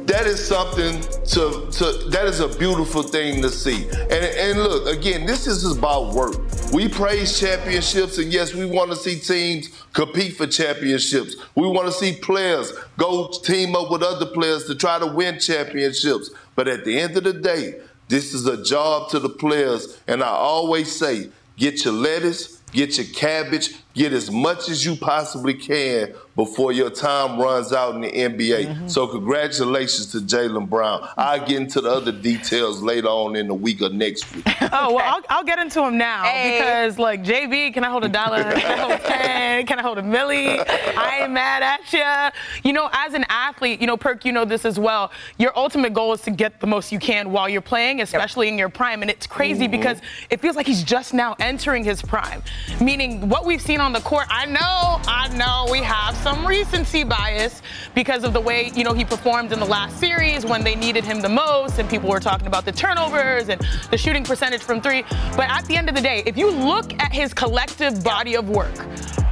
that 0.07 0.25
is 0.25 0.45
something 0.45 1.01
to, 1.01 1.67
to 1.71 2.09
that 2.09 2.25
is 2.25 2.39
a 2.39 2.47
beautiful 2.47 3.03
thing 3.03 3.41
to 3.41 3.49
see. 3.49 3.85
And, 3.85 4.11
and 4.13 4.59
look, 4.59 4.87
again, 4.87 5.25
this 5.25 5.47
is 5.47 5.65
about 5.77 6.13
work. 6.13 6.35
We 6.71 6.87
praise 6.87 7.39
championships, 7.39 8.17
and 8.17 8.31
yes, 8.31 8.53
we 8.53 8.65
want 8.65 8.91
to 8.91 8.95
see 8.95 9.19
teams 9.19 9.69
compete 9.93 10.35
for 10.35 10.47
championships. 10.47 11.35
We 11.55 11.67
want 11.67 11.87
to 11.87 11.93
see 11.93 12.15
players 12.19 12.73
go 12.97 13.29
team 13.43 13.75
up 13.75 13.91
with 13.91 14.03
other 14.03 14.25
players 14.25 14.65
to 14.65 14.75
try 14.75 14.99
to 14.99 15.07
win 15.07 15.39
championships. 15.39 16.29
But 16.55 16.67
at 16.67 16.85
the 16.85 16.99
end 16.99 17.17
of 17.17 17.23
the 17.23 17.33
day, 17.33 17.79
this 18.07 18.33
is 18.33 18.45
a 18.45 18.63
job 18.63 19.09
to 19.09 19.19
the 19.19 19.29
players. 19.29 19.99
And 20.07 20.23
I 20.23 20.29
always 20.29 20.93
say, 20.93 21.29
get 21.57 21.85
your 21.85 21.93
lettuce, 21.93 22.61
get 22.71 22.97
your 22.97 23.07
cabbage, 23.07 23.75
get 23.93 24.11
as 24.11 24.31
much 24.31 24.69
as 24.69 24.85
you 24.85 24.95
possibly 24.95 25.53
can 25.53 26.13
before 26.35 26.71
your 26.71 26.89
time 26.89 27.39
runs 27.39 27.71
out 27.71 27.93
in 27.93 28.01
the 28.01 28.11
NBA. 28.11 28.65
Mm-hmm. 28.65 28.87
So 28.87 29.05
congratulations 29.07 30.11
to 30.13 30.17
Jaylen 30.19 30.67
Brown. 30.67 31.07
I'll 31.15 31.45
get 31.45 31.57
into 31.57 31.79
the 31.79 31.91
other 31.91 32.11
details 32.11 32.81
later 32.81 33.07
on 33.07 33.35
in 33.35 33.47
the 33.47 33.53
week 33.53 33.81
or 33.81 33.89
next 33.89 34.33
week. 34.35 34.45
Oh 34.75 34.95
well, 34.95 35.05
I'll, 35.05 35.21
I'll 35.29 35.43
get 35.43 35.59
into 35.59 35.83
him 35.83 35.99
now 35.99 36.23
Hey. 36.23 36.57
because 36.57 36.97
like 36.97 37.23
JB, 37.23 37.75
can 37.75 37.83
I 37.83 37.89
hold 37.89 38.03
a 38.03 38.09
dollar? 38.09 38.41
Can 38.53 38.79
I 38.79 38.81
hold 38.81 38.99
ten? 39.01 39.65
Can 39.67 39.77
I 39.77 39.83
hold 39.83 39.99
a 39.99 40.01
milli? 40.01 40.57
I 40.97 41.19
ain't 41.21 41.31
mad 41.31 41.61
at 41.61 41.93
you. 41.93 42.67
You 42.67 42.73
know, 42.73 42.89
as 42.91 43.13
an 43.13 43.23
athlete, 43.29 43.81
you 43.81 43.87
know, 43.87 43.97
Perk, 43.97 44.25
you 44.25 44.31
know 44.31 44.45
this 44.45 44.65
as 44.65 44.79
well. 44.79 45.11
Your 45.37 45.55
ultimate 45.55 45.93
goal 45.93 46.13
is 46.13 46.21
to 46.21 46.31
get 46.31 46.59
the 46.59 46.65
most 46.65 46.91
you 46.91 46.97
can 46.97 47.31
while 47.31 47.47
you're 47.47 47.61
playing, 47.61 48.01
especially 48.01 48.47
in 48.47 48.57
your 48.57 48.69
prime. 48.69 49.03
And 49.03 49.11
it's 49.11 49.27
crazy 49.27 49.65
mm-hmm. 49.65 49.71
because 49.71 50.01
it 50.31 50.41
feels 50.41 50.55
like 50.55 50.65
he's 50.65 50.81
just 50.83 51.13
now 51.13 51.35
entering 51.39 51.83
his 51.83 52.01
prime. 52.01 52.41
Meaning, 52.81 53.29
what 53.29 53.45
we've 53.45 53.61
seen 53.61 53.79
on 53.83 53.91
the 53.91 53.99
court, 53.99 54.25
I 54.29 54.45
know, 54.45 55.01
I 55.07 55.27
know, 55.35 55.67
we 55.69 55.79
have 55.79 56.15
some 56.15 56.47
recency 56.47 57.03
bias 57.03 57.61
because 57.93 58.23
of 58.23 58.31
the 58.31 58.39
way 58.39 58.71
you 58.73 58.85
know 58.85 58.93
he 58.93 59.03
performed 59.03 59.51
in 59.51 59.59
the 59.59 59.65
last 59.65 59.99
series 59.99 60.45
when 60.45 60.63
they 60.63 60.73
needed 60.73 61.03
him 61.03 61.19
the 61.19 61.27
most, 61.27 61.79
and 61.79 61.89
people 61.89 62.09
were 62.09 62.21
talking 62.21 62.47
about 62.47 62.63
the 62.63 62.71
turnovers 62.71 63.49
and 63.49 63.61
the 63.91 63.97
shooting 63.97 64.23
percentage 64.23 64.61
from 64.61 64.79
three. 64.79 65.03
But 65.35 65.49
at 65.49 65.65
the 65.65 65.75
end 65.75 65.89
of 65.89 65.95
the 65.95 66.01
day, 66.01 66.23
if 66.25 66.37
you 66.37 66.49
look 66.49 66.93
at 67.01 67.11
his 67.11 67.33
collective 67.33 68.03
body 68.05 68.35
of 68.35 68.49
work, 68.49 68.73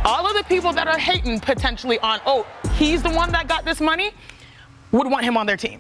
all 0.04 0.28
of 0.28 0.36
the 0.36 0.44
people 0.44 0.74
that 0.74 0.88
are 0.88 0.98
hating 0.98 1.40
potentially 1.40 1.98
on, 2.00 2.20
oh, 2.26 2.46
he's 2.76 3.02
the 3.02 3.12
one 3.12 3.32
that 3.32 3.48
got 3.48 3.64
this 3.64 3.80
money, 3.80 4.12
would 4.92 5.08
want 5.10 5.24
him 5.26 5.38
on 5.38 5.46
their 5.46 5.58
team. 5.58 5.80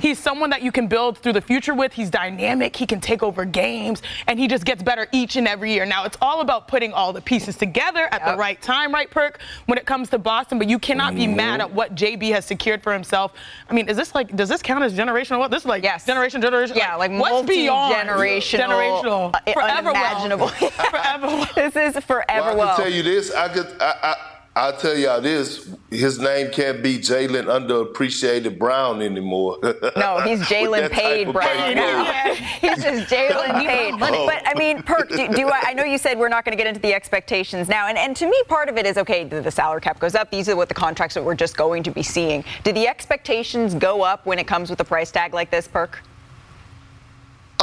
He's 0.00 0.18
someone 0.18 0.50
that 0.50 0.62
you 0.62 0.72
can 0.72 0.86
build 0.86 1.18
through 1.18 1.32
the 1.34 1.40
future 1.40 1.74
with. 1.74 1.92
He's 1.92 2.10
dynamic. 2.10 2.74
He 2.76 2.86
can 2.86 3.00
take 3.00 3.22
over 3.22 3.44
games, 3.44 4.02
and 4.26 4.38
he 4.38 4.48
just 4.48 4.64
gets 4.64 4.82
better 4.82 5.06
each 5.12 5.36
and 5.36 5.46
every 5.48 5.72
year. 5.72 5.84
Now, 5.86 6.04
it's 6.04 6.16
all 6.20 6.40
about 6.40 6.68
putting 6.68 6.92
all 6.92 7.12
the 7.12 7.20
pieces 7.20 7.56
together 7.56 8.08
at 8.12 8.24
the 8.24 8.36
right 8.36 8.60
time, 8.60 8.92
right, 8.92 9.10
Perk, 9.10 9.40
when 9.66 9.78
it 9.78 9.86
comes 9.86 10.08
to 10.10 10.18
Boston. 10.18 10.58
But 10.58 10.68
you 10.68 10.78
cannot 10.78 11.14
be 11.14 11.26
mad 11.26 11.60
at 11.60 11.72
what 11.72 11.94
JB 11.94 12.30
has 12.32 12.44
secured 12.44 12.82
for 12.82 12.92
himself. 12.92 13.32
I 13.68 13.74
mean, 13.74 13.88
is 13.88 13.96
this 13.96 14.14
like, 14.14 14.34
does 14.36 14.48
this 14.48 14.62
count 14.62 14.84
as 14.84 14.94
generational? 14.94 15.38
What 15.38 15.50
this 15.50 15.62
is 15.62 15.66
like 15.66 15.82
Yes. 15.82 16.06
generation, 16.06 16.40
generation? 16.40 16.76
Yeah, 16.76 16.96
like 16.96 17.10
what's 17.12 17.46
beyond 17.48 18.08
multi-generational, 18.08 19.02
generational, 19.02 19.34
uh, 19.46 19.52
forever 19.52 19.88
unimaginable. 19.90 20.50
well, 20.60 20.70
forever 20.90 21.26
well. 21.26 21.48
This 21.54 21.76
is 21.76 22.04
forever 22.04 22.48
Well, 22.48 22.52
I 22.52 22.54
well. 22.56 22.76
can 22.76 22.84
tell 22.84 22.92
you 22.92 23.02
this. 23.02 23.32
I 23.32 23.48
could. 23.48 23.66
I, 23.80 23.94
I, 24.02 24.16
I'll 24.54 24.76
tell 24.76 24.94
y'all 24.94 25.20
this. 25.22 25.74
His 25.90 26.18
name 26.18 26.50
can't 26.50 26.82
be 26.82 26.98
Jaylen 26.98 27.44
underappreciated 27.44 28.58
Brown 28.58 29.00
anymore. 29.00 29.58
No, 29.96 30.20
he's 30.20 30.40
Jaylen 30.42 30.90
paid 30.90 31.32
Brown 31.32 31.74
now. 31.74 32.04
grade. 32.04 32.36
He's 32.60 32.82
just 32.82 33.10
Jaylen 33.12 33.64
paid. 33.66 33.98
But 33.98 34.42
I 34.46 34.54
mean, 34.56 34.82
Perk, 34.82 35.08
do, 35.10 35.28
do 35.28 35.48
I, 35.48 35.60
I 35.68 35.74
know 35.74 35.84
you 35.84 35.98
said 35.98 36.18
we're 36.18 36.28
not 36.28 36.44
going 36.44 36.56
to 36.56 36.62
get 36.62 36.66
into 36.66 36.80
the 36.80 36.92
expectations 36.94 37.68
now, 37.68 37.88
and, 37.88 37.96
and 37.98 38.16
to 38.16 38.26
me, 38.26 38.40
part 38.48 38.68
of 38.68 38.76
it 38.76 38.86
is 38.86 38.96
okay. 38.98 39.24
The, 39.24 39.40
the 39.40 39.50
salary 39.50 39.80
cap 39.80 39.98
goes 39.98 40.14
up. 40.14 40.30
These 40.30 40.48
are 40.48 40.56
what 40.56 40.68
the 40.68 40.74
contracts 40.74 41.14
that 41.14 41.24
we're 41.24 41.34
just 41.34 41.56
going 41.56 41.82
to 41.84 41.90
be 41.90 42.02
seeing. 42.02 42.44
Do 42.64 42.72
the 42.72 42.88
expectations 42.88 43.74
go 43.74 44.02
up 44.02 44.26
when 44.26 44.38
it 44.38 44.46
comes 44.46 44.70
with 44.70 44.80
a 44.80 44.84
price 44.84 45.10
tag 45.10 45.34
like 45.34 45.50
this, 45.50 45.68
Perk? 45.68 46.00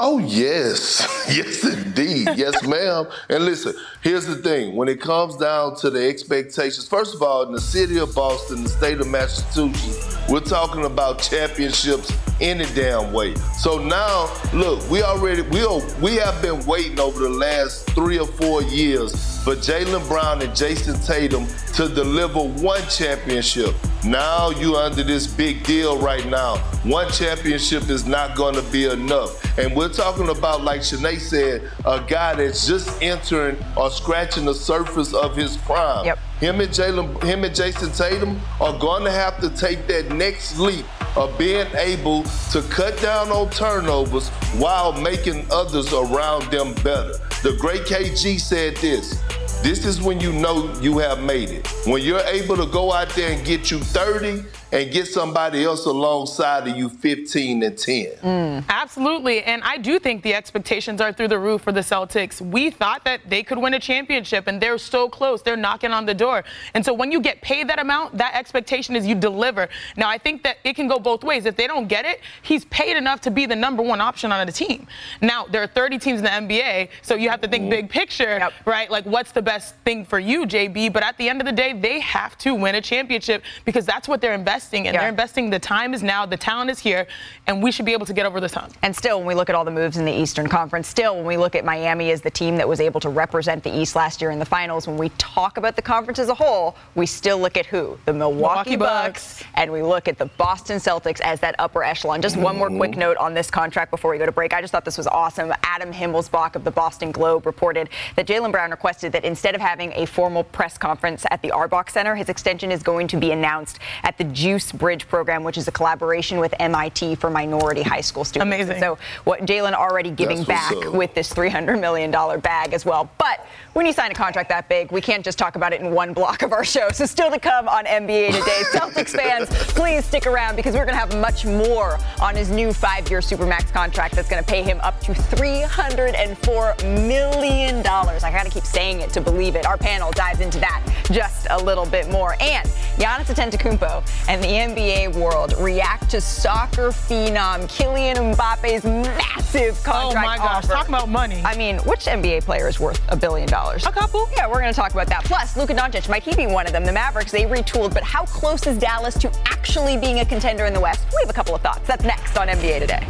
Oh 0.02 0.18
yes, 0.18 1.06
yes 1.30 1.62
indeed, 1.66 2.30
yes 2.38 2.66
ma'am. 2.66 3.06
And 3.28 3.44
listen, 3.44 3.74
here's 4.02 4.26
the 4.26 4.38
thing: 4.38 4.78
when 4.78 4.88
it 4.88 5.02
comes 5.02 5.36
down 5.36 5.76
to 5.82 5.90
the 5.90 6.08
expectations, 6.08 6.88
first 6.88 7.14
of 7.14 7.22
all, 7.22 7.44
in 7.44 7.52
the 7.52 7.60
city 7.60 8.00
of 8.00 8.16
Boston, 8.16 8.64
the 8.64 8.70
state 8.70 9.02
of 9.02 9.08
Massachusetts, 9.10 10.18
we're 10.30 10.40
talking 10.40 10.86
about 10.86 11.22
championships 11.22 12.14
any 12.40 12.64
damn 12.74 13.12
way. 13.12 13.36
So 13.58 13.78
now, 13.78 14.34
look, 14.54 14.90
we 14.90 15.04
already 15.04 15.42
we 15.42 15.66
are, 15.66 15.82
we 16.02 16.16
have 16.16 16.42
been 16.42 16.66
waiting 16.66 17.02
over 17.02 17.20
the 17.20 17.28
last 17.28 17.90
three 17.90 18.20
or 18.20 18.28
four 18.28 18.64
years 18.64 19.44
for 19.44 19.56
Jaylen 19.56 20.08
Brown 20.08 20.42
and 20.42 20.52
Jayson 20.52 21.06
Tatum 21.06 21.46
to 21.74 21.94
deliver 21.94 22.40
one 22.40 22.82
championship. 22.90 23.76
Now 24.04 24.50
you 24.52 24.78
under 24.78 25.04
this 25.04 25.28
big 25.28 25.64
deal 25.64 25.98
right 25.98 26.26
now. 26.26 26.58
One 26.84 27.12
championship 27.12 27.90
is 27.90 28.06
not 28.06 28.36
going 28.36 28.56
to 28.56 28.62
be 28.72 28.86
enough. 28.86 29.58
And 29.58 29.76
we're 29.76 29.89
talking 29.90 30.30
about, 30.30 30.64
like 30.64 30.82
Chiney 30.82 31.18
said, 31.18 31.70
a 31.86 32.04
guy 32.08 32.36
that's 32.36 32.68
just 32.68 33.02
entering 33.02 33.58
or 33.76 33.90
scratching 33.90 34.46
the 34.46 34.54
surface 34.54 35.14
of 35.14 35.36
his 35.36 35.58
prime. 35.58 36.06
Yep. 36.06 36.20
Him 36.40 36.62
and 36.62 36.70
Jaylen, 36.70 37.24
him 37.24 37.44
and 37.44 37.54
Jayson 37.54 37.92
Tatum 37.96 38.40
are 38.62 38.78
going 38.78 39.04
to 39.04 39.12
have 39.12 39.40
to 39.42 39.50
take 39.50 39.88
that 39.88 40.10
next 40.10 40.58
leap 40.58 40.86
of 41.18 41.38
being 41.38 41.68
able 41.76 42.24
to 42.52 42.62
cut 42.70 43.00
down 43.02 43.30
on 43.30 43.50
turnovers 43.50 44.30
while 44.58 44.94
making 44.94 45.46
others 45.52 45.92
around 45.92 46.50
them 46.52 46.74
better. 46.76 47.14
The 47.44 47.58
great 47.60 47.82
KG 47.82 48.40
said 48.40 48.78
this. 48.78 49.22
This 49.62 49.86
is 49.86 50.02
when 50.02 50.22
you 50.22 50.32
know 50.32 50.74
you 50.80 50.98
have 51.00 51.22
made 51.22 51.50
it. 51.50 51.68
When 51.86 52.02
you're 52.02 52.22
able 52.22 52.56
to 52.56 52.66
go 52.66 52.94
out 52.94 53.10
there 53.10 53.32
and 53.34 53.46
get 53.46 53.70
you 53.70 53.80
30 53.80 54.46
and 54.72 54.92
get 54.92 55.08
somebody 55.08 55.66
else 55.66 55.86
alongside 55.86 56.68
of 56.68 56.78
you 56.78 56.88
15 56.90 57.64
and 57.64 57.78
10. 57.78 58.06
Mm. 58.24 58.66
Absolutely. 58.70 59.44
And 59.44 59.64
I 59.64 59.78
do 59.78 60.00
think 60.00 60.22
the 60.24 60.34
expectations 60.36 61.02
are 61.02 61.12
through 61.12 61.28
the 61.30 61.40
roof 61.40 61.64
for 61.64 61.72
the 61.72 61.80
Celtics. 61.82 62.40
We 62.40 62.70
thought 62.70 63.04
that 63.04 63.22
they 63.28 63.42
could 63.44 63.58
win 63.58 63.74
a 63.74 63.80
championship, 63.80 64.48
and 64.48 64.62
they're 64.62 64.78
so 64.78 65.10
close. 65.10 65.42
They're 65.42 65.58
knocking 65.58 65.92
on 65.92 66.06
the 66.06 66.14
door. 66.14 66.44
And 66.76 66.86
so 66.86 66.94
when 66.94 67.12
you 67.12 67.20
get 67.20 67.42
paid 67.42 67.68
that 67.70 67.80
amount, 67.80 68.18
that 68.20 68.36
expectation 68.36 68.96
is 68.96 69.06
you 69.08 69.16
deliver. 69.16 69.68
Now, 69.98 70.08
I 70.08 70.18
think 70.20 70.44
that 70.44 70.58
it 70.64 70.76
can 70.76 70.88
go 70.88 71.00
both 71.00 71.24
ways. 71.24 71.46
If 71.46 71.56
they 71.58 71.68
don't 71.68 71.88
get 71.88 72.06
it, 72.06 72.22
he's 72.44 72.64
paid 72.66 72.96
enough 72.96 73.22
to 73.22 73.32
be 73.32 73.46
the 73.48 73.56
number 73.56 73.82
one 73.84 74.00
option 74.00 74.32
on 74.32 74.46
the 74.46 74.54
team. 74.54 74.88
Now, 75.22 75.46
there 75.48 75.64
are 75.64 75.68
30 75.68 75.98
teams 75.98 76.20
in 76.20 76.26
the 76.26 76.32
NBA, 76.32 76.90
so 77.02 77.16
you 77.16 77.30
have 77.30 77.42
to 77.42 77.48
think 77.48 77.70
big 77.70 77.90
picture, 77.90 78.38
Yep. 78.38 78.54
right? 78.66 78.90
Like, 78.90 79.06
what's 79.06 79.32
the 79.32 79.42
best 79.50 79.76
thing 79.78 80.06
for 80.06 80.20
you, 80.20 80.46
JB? 80.46 80.94
But 80.94 81.02
at 81.02 81.18
the 81.18 81.28
end 81.28 81.42
of 81.42 81.48
the 81.48 81.52
day, 81.52 81.74
they 81.74 82.00
have 82.02 82.38
to 82.40 82.54
win 82.54 82.76
a 82.76 82.82
championship 82.82 83.42
because 83.66 83.84
that's 83.84 84.08
what 84.08 84.22
they're 84.22 84.36
investing 84.36 84.86
in. 84.86 84.94
Yeah. 84.94 85.02
They're 85.02 85.10
investing 85.10 85.50
the 85.50 85.58
time 85.58 85.96
is 85.96 86.04
now, 86.04 86.26
the 86.28 86.38
talent 86.38 86.70
is 86.70 86.78
here, 86.78 87.08
and 87.48 87.64
we 87.64 87.72
should 87.72 87.86
be 87.86 87.94
able 87.94 88.06
to 88.06 88.14
get 88.14 88.28
over 88.28 88.40
this 88.40 88.54
hump. 88.54 88.76
And 88.84 88.96
still, 88.96 89.18
when 89.18 89.26
we 89.26 89.34
look 89.34 89.50
at 89.50 89.56
all 89.56 89.66
the 89.66 89.72
moves 89.72 89.98
in 89.98 90.06
the 90.06 90.12
Eastern 90.12 90.48
Conference, 90.48 90.88
still, 90.88 91.16
when 91.16 91.26
we 91.26 91.36
look 91.36 91.56
at 91.56 91.66
Miami 91.66 92.12
as 92.12 92.22
the 92.22 92.30
team 92.30 92.58
that 92.58 92.68
was 92.68 92.80
able 92.80 93.00
to 93.00 93.10
represent 93.10 93.64
the 93.64 93.76
East 93.76 93.96
last 93.96 94.22
year 94.22 94.30
in 94.30 94.38
the 94.38 94.46
finals, 94.46 94.88
when 94.88 94.98
we 94.98 95.10
talk 95.18 95.58
about 95.58 95.76
the 95.76 95.82
conference 95.82 96.20
as 96.20 96.30
a 96.30 96.36
whole, 96.36 96.76
we 96.94 97.08
still 97.08 97.40
look 97.40 97.58
at 97.58 97.66
who? 97.66 97.98
The 98.06 98.14
Milwaukee 98.14 98.40
Milwaukee 98.40 98.76
Bucks, 98.76 99.40
Bucks. 99.40 99.52
and 99.56 99.72
we 99.72 99.82
look 99.82 100.08
at 100.08 100.18
the 100.18 100.28
Boston 100.38 100.78
Celtics 100.78 101.22
as 101.22 101.40
that 101.40 101.56
upper 101.60 101.84
echelon. 101.84 102.22
Just 102.22 102.38
one 102.38 102.58
more 102.58 102.70
quick 102.70 102.92
mm-hmm. 102.92 103.00
note 103.00 103.18
on 103.18 103.34
this 103.34 103.50
contract 103.50 103.90
before 103.90 104.12
we 104.12 104.18
go 104.18 104.26
to 104.26 104.32
break. 104.32 104.54
I 104.54 104.62
just 104.62 104.72
thought 104.72 104.86
this 104.86 104.98
was 104.98 105.08
awesome. 105.08 105.52
Adam 105.64 105.92
Himmelsbach 105.92 106.56
of 106.56 106.64
the 106.64 106.72
Boston 106.72 107.12
Globe 107.12 107.46
reported 107.46 107.90
that 108.16 108.28
Jaylen 108.28 108.52
Brown 108.52 108.72
requested 108.72 109.12
that 109.14 109.24
in 109.24 109.36
instead 109.40 109.56
of 109.56 109.62
having 109.62 109.94
a 109.94 110.06
formal 110.06 110.44
press 110.44 110.78
conference 110.78 111.26
at 111.32 111.42
the 111.42 111.50
Auerbach 111.54 111.90
Center, 111.90 112.14
his 112.14 112.28
extension 112.28 112.74
is 112.74 112.84
going 112.84 113.08
to 113.08 113.16
be 113.16 113.32
announced 113.32 113.80
at 114.04 114.18
the 114.18 114.26
Juice 114.26 114.74
Bridge 114.74 115.08
program, 115.08 115.46
which 115.46 115.58
is 115.58 115.66
a 115.66 115.72
collaboration 115.72 116.40
with 116.40 116.54
MIT 116.60 117.16
for 117.16 117.30
minority 117.30 117.82
high 117.82 118.02
school 118.02 118.26
students. 118.26 118.54
Amazing. 118.54 118.82
So 118.82 118.98
what 119.24 119.46
Jaylen 119.46 119.72
already 119.72 120.12
giving 120.12 120.44
back 120.44 120.76
with 120.92 121.14
this 121.14 121.32
$300 121.32 121.80
million 121.80 122.12
bag 122.42 122.74
as 122.74 122.86
well. 122.86 123.10
But 123.18 123.48
when 123.80 123.86
you 123.86 123.94
sign 123.94 124.12
a 124.12 124.14
contract 124.14 124.50
that 124.50 124.68
big, 124.68 124.92
we 124.92 125.00
can't 125.00 125.24
just 125.24 125.40
talk 125.40 125.56
about 125.56 125.72
it 125.72 125.80
in 125.80 125.92
one 125.92 126.12
block 126.12 126.42
of 126.42 126.52
our 126.52 126.66
show. 126.66 126.90
So 126.90 127.06
still 127.06 127.32
to 127.32 127.40
come 127.40 127.70
on 127.70 127.86
NBA 127.86 128.34
Today. 128.34 128.64
Celtics 128.74 129.12
fans, 129.12 129.48
please 129.72 130.04
stick 130.04 130.28
around 130.28 130.58
because 130.58 130.74
we're 130.74 130.84
going 130.84 130.96
to 130.96 131.00
have 131.00 131.16
much 131.16 131.46
more 131.46 131.98
on 132.22 132.36
his 132.36 132.50
new 132.50 132.74
five-year 132.74 133.22
Supermax 133.22 133.72
contract 133.72 134.16
that's 134.16 134.28
going 134.28 134.44
to 134.44 134.50
pay 134.50 134.64
him 134.64 134.82
up 134.82 135.00
to 135.00 135.14
$304 135.14 137.08
million. 137.08 137.78
I 137.88 138.20
got 138.20 138.44
to 138.44 138.50
keep 138.50 138.66
saying 138.66 139.00
it 139.00 139.12
to 139.12 139.22
believe 139.22 139.56
it. 139.56 139.66
Our 139.66 139.78
panel 139.78 140.12
dives 140.12 140.42
into 140.42 140.60
that 140.60 140.84
just 141.10 141.48
a 141.50 141.58
little 141.58 141.86
bit 141.86 142.12
more. 142.12 142.36
And 142.42 142.68
Giannis 142.98 143.34
Antetokounmpo 143.34 144.28
and 144.28 144.44
the 144.44 144.48
NBA 144.48 145.16
world 145.16 145.54
react 145.58 146.10
to 146.12 146.20
soccer 146.20 146.90
phenom 146.90 147.64
Kylian 147.70 148.36
Mbappe's 148.36 148.84
massive 148.84 149.82
contract 149.86 150.18
Oh 150.18 150.30
my 150.30 150.38
gosh, 150.38 150.66
offer. 150.66 150.74
talk 150.74 150.90
about 150.90 151.08
money. 151.08 151.42
I 151.46 151.56
mean, 151.56 151.78
which 151.80 152.08
NBA 152.08 152.44
player 152.44 152.68
is 152.68 152.78
worth 152.78 153.02
a 153.08 153.16
billion 153.16 153.48
dollars? 153.48 153.69
A 153.76 153.92
couple. 153.92 154.28
Yeah, 154.36 154.48
we're 154.48 154.60
going 154.60 154.74
to 154.74 154.80
talk 154.80 154.92
about 154.92 155.08
that. 155.08 155.24
Plus, 155.24 155.56
Luka 155.56 155.74
Doncic, 155.74 156.10
might 156.10 156.24
he 156.24 156.36
be 156.36 156.48
one 156.48 156.66
of 156.66 156.72
them? 156.72 156.84
The 156.86 156.92
Mavericks, 156.92 157.32
they 157.32 157.44
retooled, 157.44 157.94
but 157.94 158.04
how 158.04 158.26
close 158.26 158.66
is 158.66 158.78
Dallas 158.78 159.18
to 159.20 159.32
actually 159.46 159.98
being 159.98 160.20
a 160.20 160.26
contender 160.26 160.66
in 160.66 160.74
the 160.74 160.80
West? 160.80 161.06
We 161.12 161.22
have 161.22 161.30
a 161.30 161.34
couple 161.34 161.54
of 161.54 161.62
thoughts. 161.62 161.88
That's 161.88 162.04
next 162.04 162.38
on 162.38 162.48
NBA 162.48 162.80
Today. 162.80 163.08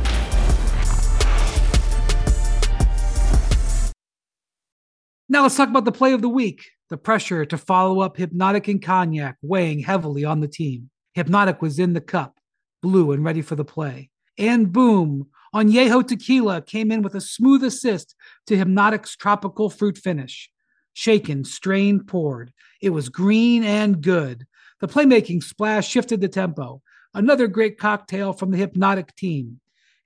Now 5.29 5.43
let's 5.43 5.55
talk 5.55 5.69
about 5.69 5.85
the 5.85 5.91
play 5.91 6.13
of 6.13 6.21
the 6.21 6.29
week. 6.29 6.65
The 6.89 6.97
pressure 6.97 7.45
to 7.45 7.57
follow 7.57 8.01
up 8.01 8.17
Hypnotic 8.17 8.67
and 8.67 8.81
Cognac 8.81 9.37
weighing 9.41 9.79
heavily 9.79 10.25
on 10.25 10.39
the 10.39 10.47
team. 10.47 10.89
Hypnotic 11.13 11.61
was 11.61 11.79
in 11.79 11.93
the 11.93 12.01
cup, 12.01 12.39
blue 12.81 13.11
and 13.11 13.23
ready 13.23 13.41
for 13.41 13.55
the 13.55 13.63
play. 13.63 14.09
And 14.37 14.73
boom, 14.73 15.27
Añejo 15.53 16.07
Tequila 16.07 16.61
came 16.61 16.91
in 16.91 17.01
with 17.01 17.15
a 17.15 17.21
smooth 17.21 17.63
assist 17.63 18.15
to 18.47 18.57
Hypnotic's 18.57 19.15
tropical 19.15 19.69
fruit 19.69 19.97
finish. 19.97 20.49
Shaken, 20.93 21.43
strained, 21.43 22.07
poured. 22.07 22.53
It 22.81 22.91
was 22.91 23.09
green 23.09 23.63
and 23.63 24.01
good. 24.01 24.45
The 24.79 24.87
playmaking 24.87 25.43
splash 25.43 25.87
shifted 25.87 26.21
the 26.21 26.27
tempo. 26.27 26.81
Another 27.13 27.47
great 27.47 27.77
cocktail 27.77 28.33
from 28.33 28.51
the 28.51 28.57
Hypnotic 28.57 29.15
team. 29.15 29.59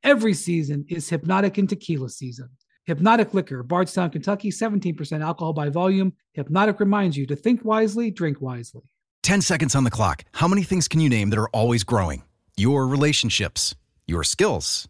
Every 0.03 0.33
season 0.33 0.85
is 0.89 1.09
Hypnotic 1.09 1.57
and 1.57 1.67
Tequila 1.67 2.09
season. 2.09 2.49
Hypnotic 2.85 3.33
Liquor, 3.33 3.63
Bardstown, 3.63 4.09
Kentucky, 4.09 4.51
17% 4.51 5.21
alcohol 5.21 5.53
by 5.53 5.69
volume. 5.69 6.13
Hypnotic 6.33 6.79
reminds 6.79 7.15
you 7.15 7.25
to 7.27 7.35
think 7.35 7.63
wisely, 7.63 8.11
drink 8.11 8.41
wisely. 8.41 8.81
10 9.23 9.41
seconds 9.41 9.73
on 9.73 9.85
the 9.85 9.91
clock. 9.91 10.25
How 10.33 10.47
many 10.49 10.63
things 10.63 10.89
can 10.89 10.99
you 10.99 11.09
name 11.09 11.29
that 11.29 11.39
are 11.39 11.49
always 11.49 11.83
growing? 11.85 12.23
Your 12.57 12.85
relationships, 12.85 13.73
your 14.05 14.23
skills, 14.23 14.89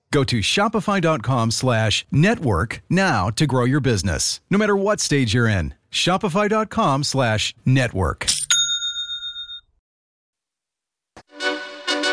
Go 0.11 0.23
to 0.25 0.39
shopify.com 0.39 1.51
slash 1.51 2.05
network 2.11 2.81
now 2.89 3.29
to 3.31 3.47
grow 3.47 3.65
your 3.65 3.79
business, 3.79 4.41
no 4.49 4.57
matter 4.57 4.75
what 4.75 4.99
stage 4.99 5.33
you're 5.33 5.47
in. 5.47 5.73
Shopify.com 5.89 7.03
slash 7.03 7.55
network. 7.65 8.27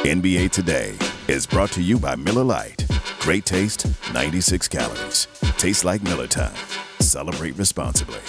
NBA 0.04 0.50
Today 0.52 0.96
is 1.26 1.46
brought 1.46 1.70
to 1.72 1.82
you 1.82 1.98
by 1.98 2.14
Miller 2.16 2.44
Lite. 2.44 2.86
Great 3.20 3.44
taste, 3.44 3.86
96 4.14 4.68
calories. 4.68 5.26
Tastes 5.58 5.84
like 5.84 6.02
Miller 6.02 6.26
time. 6.26 6.54
Celebrate 7.00 7.58
responsibly. 7.58 8.20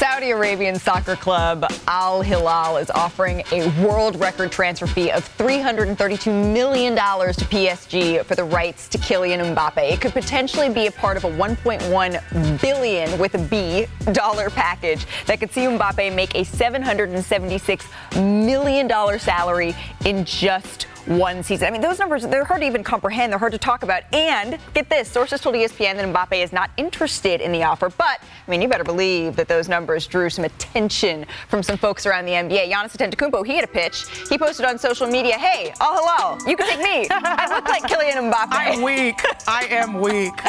Saudi 0.00 0.30
Arabian 0.30 0.78
soccer 0.78 1.14
club 1.14 1.62
Al 1.86 2.22
Hilal 2.22 2.78
is 2.78 2.88
offering 2.88 3.42
a 3.52 3.68
world 3.84 4.18
record 4.18 4.50
transfer 4.50 4.86
fee 4.86 5.10
of 5.10 5.28
$332 5.36 6.54
million 6.54 6.94
to 6.94 7.02
PSG 7.02 8.24
for 8.24 8.34
the 8.34 8.44
rights 8.44 8.88
to 8.88 8.96
Kylian 8.96 9.54
Mbappe. 9.54 9.92
It 9.92 10.00
could 10.00 10.12
potentially 10.12 10.70
be 10.70 10.86
a 10.86 10.90
part 10.90 11.18
of 11.18 11.24
a 11.24 11.30
$1.1 11.30 12.60
billion 12.62 13.18
with 13.18 13.34
a 13.34 13.38
B 13.38 13.84
dollar 14.12 14.48
package 14.48 15.04
that 15.26 15.38
could 15.38 15.52
see 15.52 15.66
Mbappe 15.66 16.14
make 16.14 16.34
a 16.34 16.44
$776 16.44 18.46
million 18.46 19.18
salary 19.18 19.76
in 20.06 20.24
just 20.24 20.86
one 21.06 21.42
season. 21.42 21.68
I 21.68 21.70
mean, 21.70 21.80
those 21.80 21.98
numbers, 21.98 22.22
they're 22.22 22.44
hard 22.44 22.60
to 22.60 22.66
even 22.66 22.84
comprehend. 22.84 23.32
They're 23.32 23.38
hard 23.38 23.52
to 23.52 23.58
talk 23.58 23.82
about. 23.82 24.02
And 24.12 24.58
get 24.74 24.88
this, 24.88 25.08
sources 25.08 25.40
told 25.40 25.54
ESPN 25.54 25.96
that 25.96 26.14
Mbappe 26.14 26.42
is 26.42 26.52
not 26.52 26.70
interested 26.76 27.40
in 27.40 27.52
the 27.52 27.62
offer. 27.62 27.90
But, 27.90 28.22
I 28.46 28.50
mean, 28.50 28.62
you 28.62 28.68
better 28.68 28.84
believe 28.84 29.36
that 29.36 29.48
those 29.48 29.68
numbers 29.68 30.06
drew 30.06 30.30
some 30.30 30.44
attention 30.44 31.26
from 31.48 31.62
some 31.62 31.76
folks 31.76 32.06
around 32.06 32.26
the 32.26 32.32
NBA. 32.32 32.70
Giannis 32.70 32.96
Antetokounmpo, 32.96 33.46
he 33.46 33.54
had 33.56 33.64
a 33.64 33.68
pitch. 33.68 34.04
He 34.28 34.38
posted 34.38 34.66
on 34.66 34.78
social 34.78 35.06
media, 35.06 35.38
hey, 35.38 35.72
Al 35.80 35.94
Hilal, 35.94 36.48
you 36.48 36.56
can 36.56 36.66
take 36.68 36.78
me. 36.80 37.08
I 37.10 37.54
look 37.54 37.68
like 37.68 37.82
Kylian 37.82 38.30
Mbappe. 38.30 38.48
I'm 38.50 38.82
weak. 38.82 39.20
I 39.48 39.64
am 39.70 40.00
weak. 40.00 40.32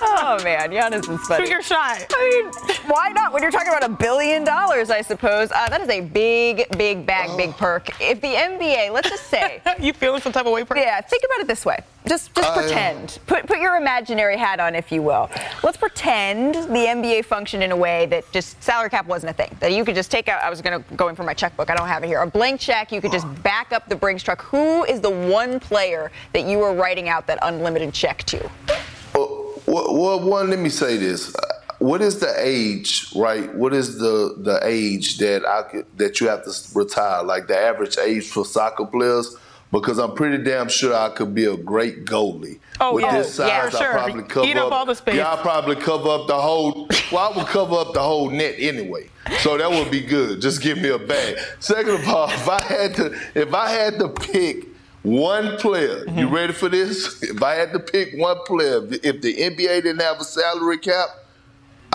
oh, 0.00 0.40
man, 0.44 0.70
Giannis 0.70 1.08
is 1.08 1.26
funny. 1.26 1.48
Your 1.48 1.62
shot. 1.62 2.06
I 2.10 2.42
mean, 2.42 2.76
why 2.86 3.10
not? 3.10 3.32
When 3.32 3.42
you're 3.42 3.50
talking 3.50 3.68
about 3.68 3.84
a 3.84 3.92
billion 3.92 4.44
dollars, 4.44 4.90
I 4.90 5.02
suppose. 5.02 5.50
Uh, 5.50 5.68
that 5.68 5.80
is 5.80 5.88
a 5.88 6.00
big, 6.00 6.66
big 6.76 7.06
bag, 7.06 7.36
big 7.36 7.56
perk. 7.56 7.88
If 8.00 8.20
the 8.20 8.28
NBA, 8.28 8.92
let's 8.92 9.08
just 9.08 9.26
say, 9.28 9.60
you 9.80 9.92
feeling 9.96 10.20
some 10.20 10.32
type 10.32 10.46
of 10.46 10.52
way? 10.52 10.64
Per- 10.64 10.76
yeah, 10.76 11.00
think 11.00 11.24
about 11.24 11.40
it 11.40 11.46
this 11.46 11.64
way. 11.64 11.78
Just, 12.06 12.34
just 12.34 12.48
uh, 12.48 12.54
pretend. 12.54 13.18
Put, 13.26 13.46
put 13.46 13.58
your 13.58 13.76
imaginary 13.76 14.36
hat 14.36 14.60
on, 14.60 14.74
if 14.74 14.92
you 14.92 15.02
will. 15.02 15.28
Let's 15.62 15.76
pretend 15.76 16.54
the 16.54 16.86
NBA 16.86 17.24
functioned 17.24 17.62
in 17.62 17.72
a 17.72 17.76
way 17.76 18.06
that 18.06 18.30
just 18.32 18.62
salary 18.62 18.90
cap 18.90 19.06
wasn't 19.06 19.30
a 19.30 19.34
thing. 19.34 19.56
That 19.60 19.72
you 19.72 19.84
could 19.84 19.94
just 19.94 20.10
take 20.10 20.28
out. 20.28 20.42
I 20.42 20.50
was 20.50 20.60
going 20.60 20.82
to 20.82 20.94
go 20.94 21.08
in 21.08 21.16
for 21.16 21.24
my 21.24 21.34
checkbook. 21.34 21.70
I 21.70 21.74
don't 21.74 21.88
have 21.88 22.04
it 22.04 22.06
here. 22.06 22.20
A 22.20 22.26
blank 22.26 22.60
check. 22.60 22.92
You 22.92 23.00
could 23.00 23.12
just 23.12 23.26
back 23.42 23.72
up 23.72 23.88
the 23.88 23.96
Brinks 23.96 24.22
truck. 24.22 24.42
Who 24.42 24.84
is 24.84 25.00
the 25.00 25.10
one 25.10 25.58
player 25.58 26.12
that 26.32 26.44
you 26.44 26.62
are 26.62 26.74
writing 26.74 27.08
out 27.08 27.26
that 27.26 27.38
unlimited 27.42 27.92
check 27.92 28.22
to? 28.24 28.50
Well, 29.14 29.62
well, 29.66 30.20
one, 30.20 30.50
let 30.50 30.60
me 30.60 30.68
say 30.68 30.96
this. 30.96 31.34
Uh, 31.34 31.40
what 31.78 32.00
is 32.00 32.20
the 32.20 32.32
age, 32.38 33.08
right? 33.14 33.52
What 33.54 33.74
is 33.74 33.98
the 33.98 34.36
the 34.38 34.60
age 34.62 35.18
that 35.18 35.44
I 35.46 35.62
could 35.62 35.86
that 35.98 36.20
you 36.20 36.28
have 36.28 36.44
to 36.44 36.52
retire? 36.74 37.22
Like 37.22 37.48
the 37.48 37.58
average 37.58 37.98
age 37.98 38.28
for 38.28 38.44
soccer 38.44 38.86
players? 38.86 39.36
Because 39.80 39.98
I'm 39.98 40.14
pretty 40.14 40.42
damn 40.42 40.68
sure 40.68 40.94
I 40.94 41.08
could 41.10 41.34
be 41.34 41.44
a 41.44 41.56
great 41.56 42.04
goalie. 42.04 42.58
Oh, 42.80 42.94
With 42.94 43.04
yeah. 43.04 43.18
this 43.18 43.34
size, 43.34 43.48
Yeah, 43.48 43.70
for 43.70 43.76
I 43.76 43.80
sure. 43.80 43.92
probably 43.92 44.22
cover 44.24 44.46
Eat 44.46 44.56
up 44.56 44.72
all 44.72 44.86
the 44.86 44.94
space. 44.94 45.14
Yeah, 45.16 45.32
I 45.32 45.36
probably 45.36 45.76
cover 45.76 46.08
up 46.10 46.26
the 46.26 46.38
whole. 46.40 46.88
Well, 47.12 47.32
I 47.32 47.36
would 47.36 47.46
cover 47.46 47.74
up 47.76 47.92
the 47.94 48.02
whole 48.02 48.30
net 48.30 48.54
anyway. 48.58 49.08
So 49.40 49.56
that 49.58 49.68
would 49.70 49.90
be 49.90 50.00
good. 50.00 50.40
Just 50.40 50.60
give 50.62 50.78
me 50.78 50.88
a 50.90 50.98
bag. 50.98 51.38
Second 51.58 51.94
of 51.94 52.08
all, 52.08 52.28
if 52.30 52.48
I 52.48 52.60
had 52.60 52.94
to, 52.96 53.18
if 53.34 53.52
I 53.54 53.70
had 53.70 53.98
to 53.98 54.08
pick 54.08 54.66
one 55.02 55.56
player, 55.58 56.04
Mm-hmm. 56.04 56.18
you 56.18 56.28
ready 56.28 56.52
for 56.52 56.68
this? 56.68 57.22
If 57.30 57.42
I 57.42 57.54
had 57.54 57.72
to 57.72 57.78
pick 57.80 58.14
one 58.16 58.38
player, 58.46 58.82
if 58.90 59.20
the 59.22 59.34
NBA 59.34 59.82
didn't 59.82 60.00
have 60.00 60.20
a 60.20 60.24
salary 60.24 60.78
cap, 60.78 61.08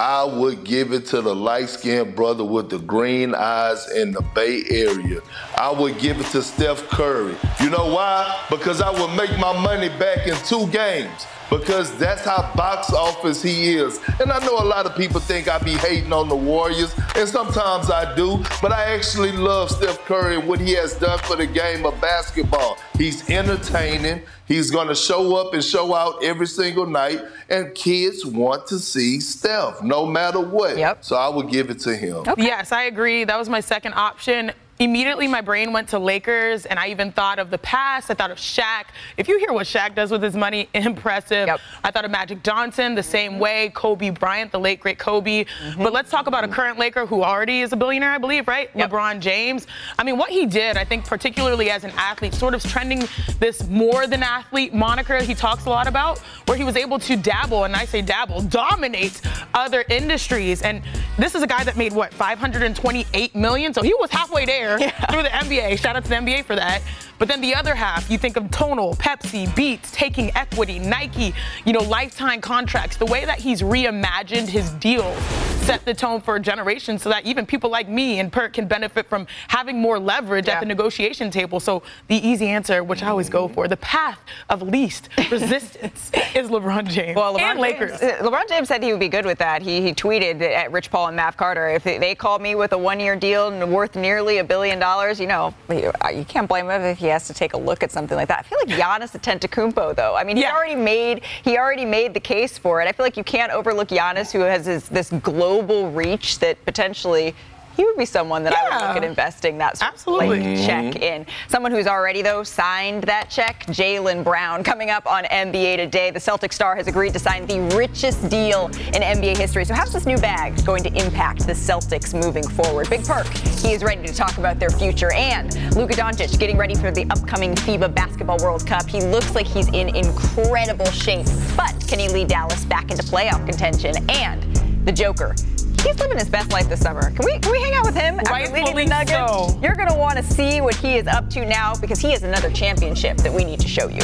I 0.01 0.23
would 0.23 0.63
give 0.63 0.93
it 0.93 1.05
to 1.09 1.21
the 1.21 1.35
light 1.35 1.69
skinned 1.69 2.15
brother 2.15 2.43
with 2.43 2.71
the 2.71 2.79
green 2.79 3.35
eyes 3.35 3.87
in 3.91 4.13
the 4.13 4.23
Bay 4.33 4.63
Area. 4.67 5.21
I 5.55 5.69
would 5.69 5.99
give 5.99 6.19
it 6.19 6.25
to 6.31 6.41
Steph 6.41 6.89
Curry. 6.89 7.35
You 7.59 7.69
know 7.69 7.85
why? 7.93 8.43
Because 8.49 8.81
I 8.81 8.89
would 8.89 9.15
make 9.15 9.29
my 9.37 9.53
money 9.61 9.89
back 9.89 10.25
in 10.25 10.33
two 10.37 10.65
games. 10.71 11.27
Because 11.51 11.95
that's 11.97 12.23
how 12.23 12.51
box 12.55 12.91
office 12.93 13.43
he 13.43 13.75
is. 13.75 13.99
And 14.19 14.31
I 14.31 14.39
know 14.39 14.57
a 14.57 14.63
lot 14.63 14.85
of 14.85 14.95
people 14.95 15.19
think 15.19 15.47
I 15.47 15.59
be 15.59 15.73
hating 15.73 16.13
on 16.13 16.29
the 16.29 16.35
Warriors, 16.35 16.95
and 17.15 17.27
sometimes 17.27 17.91
I 17.91 18.15
do, 18.15 18.41
but 18.61 18.71
I 18.71 18.95
actually 18.95 19.33
love 19.33 19.69
Steph 19.69 19.99
Curry 20.05 20.37
and 20.37 20.47
what 20.47 20.59
he 20.61 20.73
has 20.75 20.95
done 20.95 21.19
for 21.19 21.35
the 21.35 21.45
game 21.45 21.85
of 21.85 21.99
basketball. 21.99 22.77
He's 22.97 23.29
entertaining. 23.29 24.23
He's 24.47 24.71
going 24.71 24.87
to 24.87 24.95
show 24.95 25.35
up 25.35 25.53
and 25.53 25.63
show 25.63 25.93
out 25.93 26.23
every 26.23 26.47
single 26.47 26.85
night, 26.85 27.19
and 27.49 27.75
kids 27.75 28.25
want 28.25 28.67
to 28.67 28.79
see 28.79 29.19
Steph 29.19 29.83
no 29.83 30.05
matter 30.05 30.39
what. 30.39 30.77
Yep. 30.77 31.03
So 31.03 31.15
I 31.15 31.29
would 31.29 31.49
give 31.49 31.69
it 31.69 31.79
to 31.81 31.95
him. 31.95 32.23
Yes, 32.37 32.71
I 32.71 32.83
agree. 32.83 33.23
That 33.25 33.37
was 33.37 33.49
my 33.49 33.59
second 33.59 33.93
option. 33.93 34.51
Immediately 34.83 35.27
my 35.27 35.41
brain 35.41 35.73
went 35.73 35.89
to 35.89 35.99
Lakers, 35.99 36.65
and 36.65 36.79
I 36.79 36.87
even 36.87 37.11
thought 37.11 37.37
of 37.37 37.51
the 37.51 37.57
past. 37.59 38.09
I 38.09 38.15
thought 38.15 38.31
of 38.31 38.37
Shaq. 38.37 38.85
If 39.15 39.27
you 39.27 39.37
hear 39.37 39.53
what 39.53 39.67
Shaq 39.67 39.93
does 39.93 40.11
with 40.11 40.23
his 40.23 40.35
money, 40.35 40.69
impressive. 40.73 41.47
Yep. 41.47 41.59
I 41.83 41.91
thought 41.91 42.05
of 42.05 42.11
Magic 42.11 42.43
Johnson 42.43 42.95
the 42.95 43.03
same 43.03 43.37
way, 43.37 43.71
Kobe 43.75 44.09
Bryant, 44.09 44.51
the 44.51 44.59
late 44.59 44.79
great 44.79 44.97
Kobe. 44.97 45.45
Mm-hmm. 45.45 45.83
But 45.83 45.93
let's 45.93 46.09
talk 46.09 46.27
about 46.27 46.43
a 46.43 46.47
current 46.47 46.79
Laker 46.79 47.05
who 47.05 47.23
already 47.23 47.61
is 47.61 47.73
a 47.73 47.75
billionaire, 47.75 48.11
I 48.11 48.17
believe, 48.17 48.47
right? 48.47 48.69
Yep. 48.75 48.89
LeBron 48.89 49.19
James. 49.19 49.67
I 49.99 50.03
mean, 50.03 50.17
what 50.17 50.31
he 50.31 50.45
did, 50.45 50.77
I 50.77 50.85
think, 50.85 51.05
particularly 51.05 51.69
as 51.69 51.83
an 51.83 51.91
athlete, 51.95 52.33
sort 52.33 52.53
of 52.53 52.63
trending 52.63 53.03
this 53.39 53.67
more 53.67 54.07
than 54.07 54.23
athlete 54.23 54.73
moniker 54.73 55.19
he 55.21 55.35
talks 55.35 55.65
a 55.65 55.69
lot 55.69 55.87
about, 55.87 56.19
where 56.47 56.57
he 56.57 56.63
was 56.63 56.75
able 56.75 56.97
to 56.99 57.15
dabble, 57.15 57.65
and 57.65 57.75
I 57.75 57.85
say 57.85 58.01
dabble, 58.01 58.41
dominate 58.41 59.21
other 59.53 59.83
industries. 59.89 60.61
And 60.61 60.81
this 61.17 61.35
is 61.35 61.43
a 61.43 61.47
guy 61.47 61.63
that 61.63 61.77
made 61.77 61.93
what 61.93 62.13
528 62.13 63.35
million, 63.35 63.73
so 63.73 63.81
he 63.81 63.93
was 63.93 64.09
halfway 64.09 64.45
there 64.45 64.70
through 65.11 65.23
the 65.23 65.29
NBA. 65.29 65.79
Shout 65.79 65.95
out 65.95 66.03
to 66.03 66.09
the 66.09 66.15
NBA 66.15 66.45
for 66.45 66.55
that. 66.55 66.81
But 67.19 67.27
then 67.27 67.41
the 67.41 67.53
other 67.53 67.75
half, 67.75 68.09
you 68.09 68.17
think 68.17 68.35
of 68.35 68.49
Tonal, 68.49 68.95
Pepsi, 68.95 69.53
Beats, 69.55 69.91
taking 69.91 70.35
equity, 70.35 70.79
Nike, 70.79 71.33
you 71.65 71.73
know, 71.73 71.81
lifetime 71.81 72.41
contracts. 72.41 72.97
The 72.97 73.05
way 73.05 73.25
that 73.25 73.39
he's 73.39 73.61
reimagined 73.61 74.47
his 74.47 74.71
deals 74.71 75.17
set 75.61 75.85
the 75.85 75.93
tone 75.93 76.19
for 76.21 76.35
a 76.35 76.39
generation 76.39 76.97
so 76.97 77.09
that 77.09 77.25
even 77.25 77.45
people 77.45 77.69
like 77.69 77.87
me 77.87 78.19
and 78.19 78.31
Perk 78.31 78.53
can 78.53 78.67
benefit 78.67 79.07
from 79.07 79.27
having 79.47 79.79
more 79.79 79.99
leverage 79.99 80.47
Yeah. 80.47 80.55
at 80.55 80.59
the 80.59 80.65
negotiation 80.65 81.29
table. 81.29 81.59
So 81.59 81.83
the 82.07 82.15
easy 82.27 82.47
answer, 82.47 82.83
which 82.83 83.03
I 83.03 83.09
always 83.09 83.29
go 83.29 83.47
for, 83.47 83.67
the 83.67 83.77
path 83.77 84.19
of 84.49 84.61
least 84.63 85.09
resistance 85.31 86.11
is 86.35 86.49
LeBron 86.49 86.87
James 86.87 87.15
Well, 87.15 87.35
LeBron 87.35 87.41
and 87.41 87.59
Lakers. 87.59 87.99
James, 87.99 88.13
uh, 88.21 88.23
LeBron 88.29 88.49
James 88.49 88.67
said 88.67 88.81
he 88.83 88.91
would 88.91 88.99
be 88.99 89.07
good 89.09 89.25
with 89.25 89.37
that. 89.37 89.61
He, 89.61 89.81
he 89.81 89.93
tweeted 89.93 90.41
at 90.41 90.71
Rich 90.71 90.89
Paul 90.89 91.07
and 91.07 91.15
Mav 91.15 91.37
Carter, 91.37 91.69
if 91.69 91.83
they, 91.83 92.15
called 92.15 92.41
me 92.41 92.55
with 92.55 92.73
a 92.73 92.77
one-year 92.77 93.15
deal 93.15 93.47
and 93.49 93.71
worth 93.71 93.95
nearly 93.95 94.39
a 94.39 94.43
billion 94.43 94.79
dollars, 94.79 95.19
you 95.19 95.27
know, 95.27 95.53
you, 95.69 95.91
uh, 96.03 96.09
you 96.09 96.25
can't 96.25 96.47
blame 96.47 96.69
him 96.69 96.81
if 96.81 96.97
he 96.97 97.07
has 97.07 97.27
to 97.27 97.33
take 97.33 97.53
a 97.53 97.57
look 97.57 97.83
at 97.83 97.91
something 97.91 98.17
like 98.17 98.27
that. 98.27 98.39
I 98.39 98.41
feel 98.43 98.57
like 98.59 98.67
Giannis 98.69 99.17
Antetokounmpo, 99.17 99.95
though. 99.95 100.15
I 100.15 100.23
mean, 100.23 100.37
he 100.37 100.43
Yeah. 100.43 100.53
already 100.55 100.75
made 100.75 101.21
he 101.43 101.57
already 101.57 101.85
made 101.85 102.13
the 102.13 102.19
case 102.19 102.57
for 102.57 102.81
it. 102.81 102.87
I 102.87 102.91
feel 102.91 103.05
like 103.05 103.15
you 103.17 103.23
can't 103.23 103.51
overlook 103.51 103.89
Giannis, 103.89 104.31
who 104.31 104.39
has 104.41 104.65
this, 104.65 104.87
this 104.89 105.09
global 105.09 105.50
reach 105.91 106.39
that 106.39 106.63
potentially. 106.65 107.35
He 107.77 107.85
would 107.85 107.97
be 107.97 108.05
someone 108.05 108.43
that 108.43 108.53
I 108.53 108.63
would 108.63 108.87
look 108.87 108.97
at 108.97 109.03
investing 109.03 109.57
that 109.59 109.77
sort 109.77 109.89
of 109.89 109.93
Absolutely. 109.93 110.55
like, 110.57 110.65
check 110.65 111.01
in. 111.01 111.25
Someone 111.47 111.71
who's 111.71 111.87
already, 111.87 112.21
though, 112.21 112.43
signed 112.43 113.03
that 113.05 113.29
check, 113.29 113.65
Jaylen 113.67 114.23
Brown. 114.23 114.63
Coming 114.63 114.89
up 114.89 115.07
on 115.07 115.23
NBA 115.23 115.77
Today, 115.77 116.11
the 116.11 116.19
Celtic 116.19 116.51
star 116.51 116.75
has 116.75 116.87
agreed 116.87 117.13
to 117.13 117.19
sign 117.19 117.45
the 117.45 117.61
richest 117.75 118.29
deal 118.29 118.67
in 118.67 119.01
NBA 119.01 119.37
history. 119.37 119.63
So, 119.63 119.73
how's 119.73 119.93
this 119.93 120.05
new 120.05 120.17
bag 120.17 120.63
going 120.65 120.83
to 120.83 120.89
impact 120.89 121.47
the 121.47 121.53
Celtics 121.53 122.13
moving 122.13 122.47
forward? 122.47 122.89
Big 122.89 123.05
Perk, 123.05 123.27
he 123.27 123.71
is 123.71 123.83
ready 123.83 124.05
to 124.05 124.13
talk 124.13 124.37
about 124.37 124.59
their 124.59 124.69
future. 124.69 125.13
And 125.13 125.53
Luka 125.75 125.93
Doncic 125.93 126.37
getting 126.37 126.57
ready 126.57 126.75
for 126.75 126.91
the 126.91 127.05
upcoming 127.09 127.55
FIBA 127.55 127.95
Basketball 127.95 128.37
World 128.39 128.67
Cup. 128.67 128.85
He 128.87 129.01
looks 129.01 129.33
like 129.33 129.47
he's 129.47 129.69
in 129.69 129.95
incredible 129.95 130.91
shape. 130.91 131.25
But 131.55 131.73
can 131.87 131.99
he 131.99 132.09
lead 132.09 132.27
Dallas 132.27 132.65
back 132.65 132.91
into 132.91 133.03
playoff 133.03 133.45
contention? 133.45 133.95
And 134.09 134.70
the 134.85 134.91
Joker. 134.91 135.35
He's 135.83 135.99
living 135.99 136.17
his 136.17 136.29
best 136.29 136.51
life 136.51 136.69
this 136.69 136.79
summer. 136.79 137.11
Can 137.11 137.25
we 137.25 137.39
can 137.39 137.51
we 137.51 137.59
hang 137.59 137.73
out 137.73 137.85
with 137.85 137.95
him 137.95 138.19
after 138.19 138.53
leading 138.53 138.75
the 138.75 138.85
Nuggets? 138.85 139.11
so. 139.11 139.59
You're 139.63 139.75
going 139.75 139.89
to 139.89 139.95
want 139.95 140.17
to 140.17 140.23
see 140.23 140.61
what 140.61 140.75
he 140.75 140.95
is 140.95 141.07
up 141.07 141.29
to 141.31 141.45
now 141.45 141.73
because 141.75 141.99
he 141.99 142.11
has 142.11 142.23
another 142.23 142.51
championship 142.51 143.17
that 143.17 143.33
we 143.33 143.43
need 143.43 143.59
to 143.59 143.67
show 143.67 143.87
you. 143.87 144.01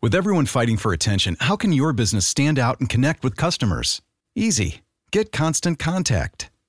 With 0.00 0.14
everyone 0.14 0.46
fighting 0.46 0.76
for 0.76 0.92
attention, 0.92 1.36
how 1.40 1.56
can 1.56 1.72
your 1.72 1.92
business 1.92 2.26
stand 2.26 2.58
out 2.58 2.80
and 2.80 2.88
connect 2.88 3.22
with 3.22 3.36
customers? 3.36 4.02
Easy. 4.34 4.82
Get 5.10 5.30
Constant 5.30 5.78
Contact. 5.78 6.51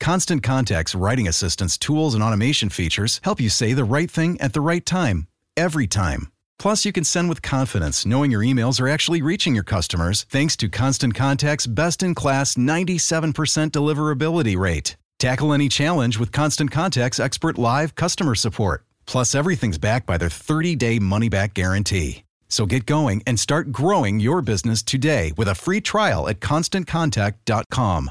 Constant 0.00 0.42
Contact's 0.42 0.94
writing 0.94 1.26
assistance 1.26 1.76
tools 1.78 2.14
and 2.14 2.22
automation 2.22 2.68
features 2.68 3.20
help 3.24 3.40
you 3.40 3.48
say 3.48 3.72
the 3.72 3.84
right 3.84 4.10
thing 4.10 4.40
at 4.40 4.52
the 4.52 4.60
right 4.60 4.84
time, 4.84 5.26
every 5.56 5.86
time. 5.86 6.28
Plus, 6.58 6.84
you 6.84 6.92
can 6.92 7.04
send 7.04 7.28
with 7.28 7.42
confidence 7.42 8.06
knowing 8.06 8.30
your 8.30 8.40
emails 8.42 8.80
are 8.80 8.88
actually 8.88 9.20
reaching 9.22 9.54
your 9.54 9.64
customers 9.64 10.24
thanks 10.30 10.56
to 10.56 10.68
Constant 10.68 11.14
Contact's 11.14 11.66
best 11.66 12.02
in 12.02 12.14
class 12.14 12.54
97% 12.54 13.32
deliverability 13.70 14.56
rate. 14.56 14.96
Tackle 15.18 15.52
any 15.52 15.68
challenge 15.68 16.18
with 16.18 16.32
Constant 16.32 16.70
Contact's 16.70 17.20
expert 17.20 17.58
live 17.58 17.94
customer 17.94 18.34
support. 18.34 18.84
Plus, 19.06 19.34
everything's 19.34 19.78
backed 19.78 20.06
by 20.06 20.16
their 20.18 20.30
30 20.30 20.76
day 20.76 20.98
money 20.98 21.28
back 21.28 21.54
guarantee. 21.54 22.24
So 22.48 22.64
get 22.64 22.86
going 22.86 23.22
and 23.26 23.40
start 23.40 23.72
growing 23.72 24.20
your 24.20 24.40
business 24.40 24.82
today 24.82 25.32
with 25.36 25.48
a 25.48 25.54
free 25.54 25.80
trial 25.80 26.28
at 26.28 26.40
constantcontact.com. 26.40 28.10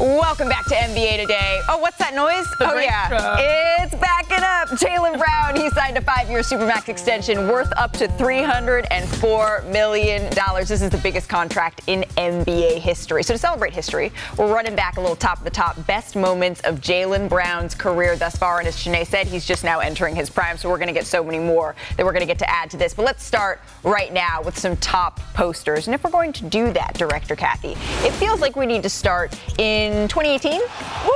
Welcome 0.00 0.48
back 0.48 0.64
to 0.66 0.74
NBA 0.74 1.16
Today. 1.16 1.60
Oh, 1.68 1.78
what's 1.78 1.98
that 1.98 2.14
noise? 2.14 2.46
The 2.58 2.70
oh, 2.70 2.78
yeah. 2.78 3.08
truck. 3.08 3.38
It's 3.42 3.94
backing 3.96 4.44
up. 4.44 4.68
Jaylen 4.78 5.18
Brown, 5.18 5.27
he 5.68 5.74
signed 5.74 5.98
a 5.98 6.00
five 6.00 6.30
year 6.30 6.40
Supermax 6.40 6.88
extension 6.88 7.46
worth 7.46 7.70
up 7.76 7.92
to 7.92 8.08
$304 8.08 9.70
million. 9.70 10.30
This 10.56 10.70
is 10.70 10.88
the 10.88 11.00
biggest 11.02 11.28
contract 11.28 11.82
in 11.88 12.04
NBA 12.16 12.78
history. 12.78 13.22
So, 13.22 13.34
to 13.34 13.38
celebrate 13.38 13.74
history, 13.74 14.10
we're 14.38 14.52
running 14.52 14.74
back 14.74 14.96
a 14.96 15.00
little 15.00 15.16
top 15.16 15.38
of 15.38 15.44
the 15.44 15.50
top 15.50 15.86
best 15.86 16.16
moments 16.16 16.62
of 16.62 16.80
Jaylen 16.80 17.28
Brown's 17.28 17.74
career 17.74 18.16
thus 18.16 18.36
far. 18.36 18.60
And 18.60 18.68
as 18.68 18.82
Chiney 18.82 19.04
said, 19.04 19.26
he's 19.26 19.44
just 19.44 19.62
now 19.62 19.80
entering 19.80 20.16
his 20.16 20.30
prime. 20.30 20.56
So, 20.56 20.70
we're 20.70 20.78
going 20.78 20.88
to 20.88 20.94
get 20.94 21.06
so 21.06 21.22
many 21.22 21.38
more 21.38 21.74
that 21.98 22.06
we're 22.06 22.12
going 22.12 22.20
to 22.20 22.26
get 22.26 22.38
to 22.38 22.48
add 22.50 22.70
to 22.70 22.78
this. 22.78 22.94
But 22.94 23.04
let's 23.04 23.22
start 23.22 23.60
right 23.82 24.12
now 24.12 24.40
with 24.42 24.58
some 24.58 24.76
top 24.78 25.20
posters. 25.34 25.86
And 25.86 25.94
if 25.94 26.02
we're 26.02 26.10
going 26.10 26.32
to 26.34 26.44
do 26.44 26.72
that, 26.72 26.94
Director 26.94 27.36
Kathy, 27.36 27.72
it 28.06 28.12
feels 28.12 28.40
like 28.40 28.56
we 28.56 28.64
need 28.64 28.82
to 28.84 28.90
start 28.90 29.38
in 29.58 30.08
2018. 30.08 30.60
Woo! 30.60 31.10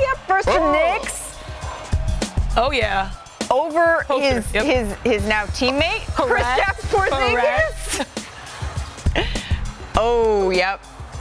Yep, 0.00 0.16
first 0.28 0.48
Oh. 0.48 0.72
Knicks 0.72 1.32
Oh 2.54 2.70
yeah. 2.70 3.10
Over 3.52 4.04
Poster, 4.08 4.34
his 4.40 4.54
yep. 4.54 4.64
his 4.64 4.92
his 5.04 5.28
now 5.28 5.44
teammate 5.46 6.04
Correct. 6.16 6.44
Kristaps 6.44 6.80
Porzingis. 6.90 8.06
oh, 9.96 10.50
yep. 10.50 10.80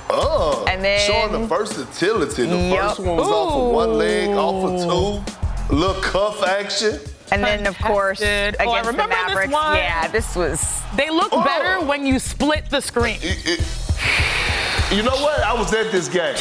Oh, 0.09 0.65
And 0.67 0.83
then- 0.83 0.99
showing 1.07 1.31
the 1.33 1.47
versatility. 1.47 2.45
The 2.45 2.57
Yup. 2.57 2.89
first 2.89 2.99
one 2.99 3.17
was 3.17 3.27
off 3.27 3.53
of 3.53 3.71
one 3.73 3.93
leg, 3.97 4.29
off 4.31 4.63
of 4.65 4.81
two. 5.69 5.75
Little 5.75 6.01
cuff 6.01 6.43
action. 6.43 6.99
And 7.31 7.41
then 7.43 7.65
of 7.65 7.77
course 7.79 8.19
against 8.19 8.59
Oh, 8.59 8.71
I 8.71 8.81
the 8.81 8.87
remember 8.89 9.15
this 9.15 9.27
Mavericks. 9.27 9.53
one. 9.53 9.75
Yeah, 9.77 10.07
this 10.09 10.35
was 10.35 10.81
They 10.97 11.09
look 11.09 11.29
Oh. 11.31 11.43
better 11.43 11.79
when 11.85 12.05
you 12.05 12.19
split 12.19 12.69
the 12.69 12.81
screen. 12.81 13.19
It- 13.21 13.45
it- 13.59 13.65
you 14.91 15.01
know 15.03 15.15
what? 15.15 15.39
I 15.41 15.53
was 15.53 15.73
at 15.73 15.91
this 15.93 16.09
game. 16.09 16.35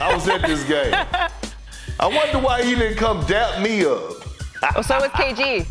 I 0.00 0.14
was 0.14 0.26
at 0.28 0.40
this 0.42 0.62
game. 0.64 0.94
I 2.00 2.06
wonder 2.06 2.38
why 2.38 2.62
he 2.62 2.74
didn't 2.74 2.96
come 2.96 3.22
dap 3.26 3.60
me 3.60 3.84
up. 3.84 4.00
Well, 4.62 4.82
so 4.82 4.96
was 5.00 5.10
KG. 5.12 5.66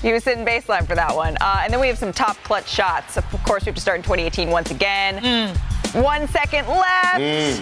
He 0.00 0.12
was 0.12 0.22
sitting 0.24 0.44
baseline 0.44 0.86
for 0.86 0.94
that 0.94 1.14
one. 1.14 1.36
Uh, 1.40 1.60
and 1.64 1.72
then 1.72 1.80
we 1.80 1.88
have 1.88 1.98
some 1.98 2.12
top 2.12 2.36
clutch 2.44 2.68
shots. 2.68 3.16
Of 3.16 3.24
course, 3.44 3.62
we 3.64 3.66
have 3.66 3.74
to 3.74 3.80
start 3.80 3.96
in 3.98 4.02
2018 4.02 4.48
once 4.50 4.70
again. 4.70 5.54
One 5.94 6.26
second 6.28 6.66
left, 6.68 7.60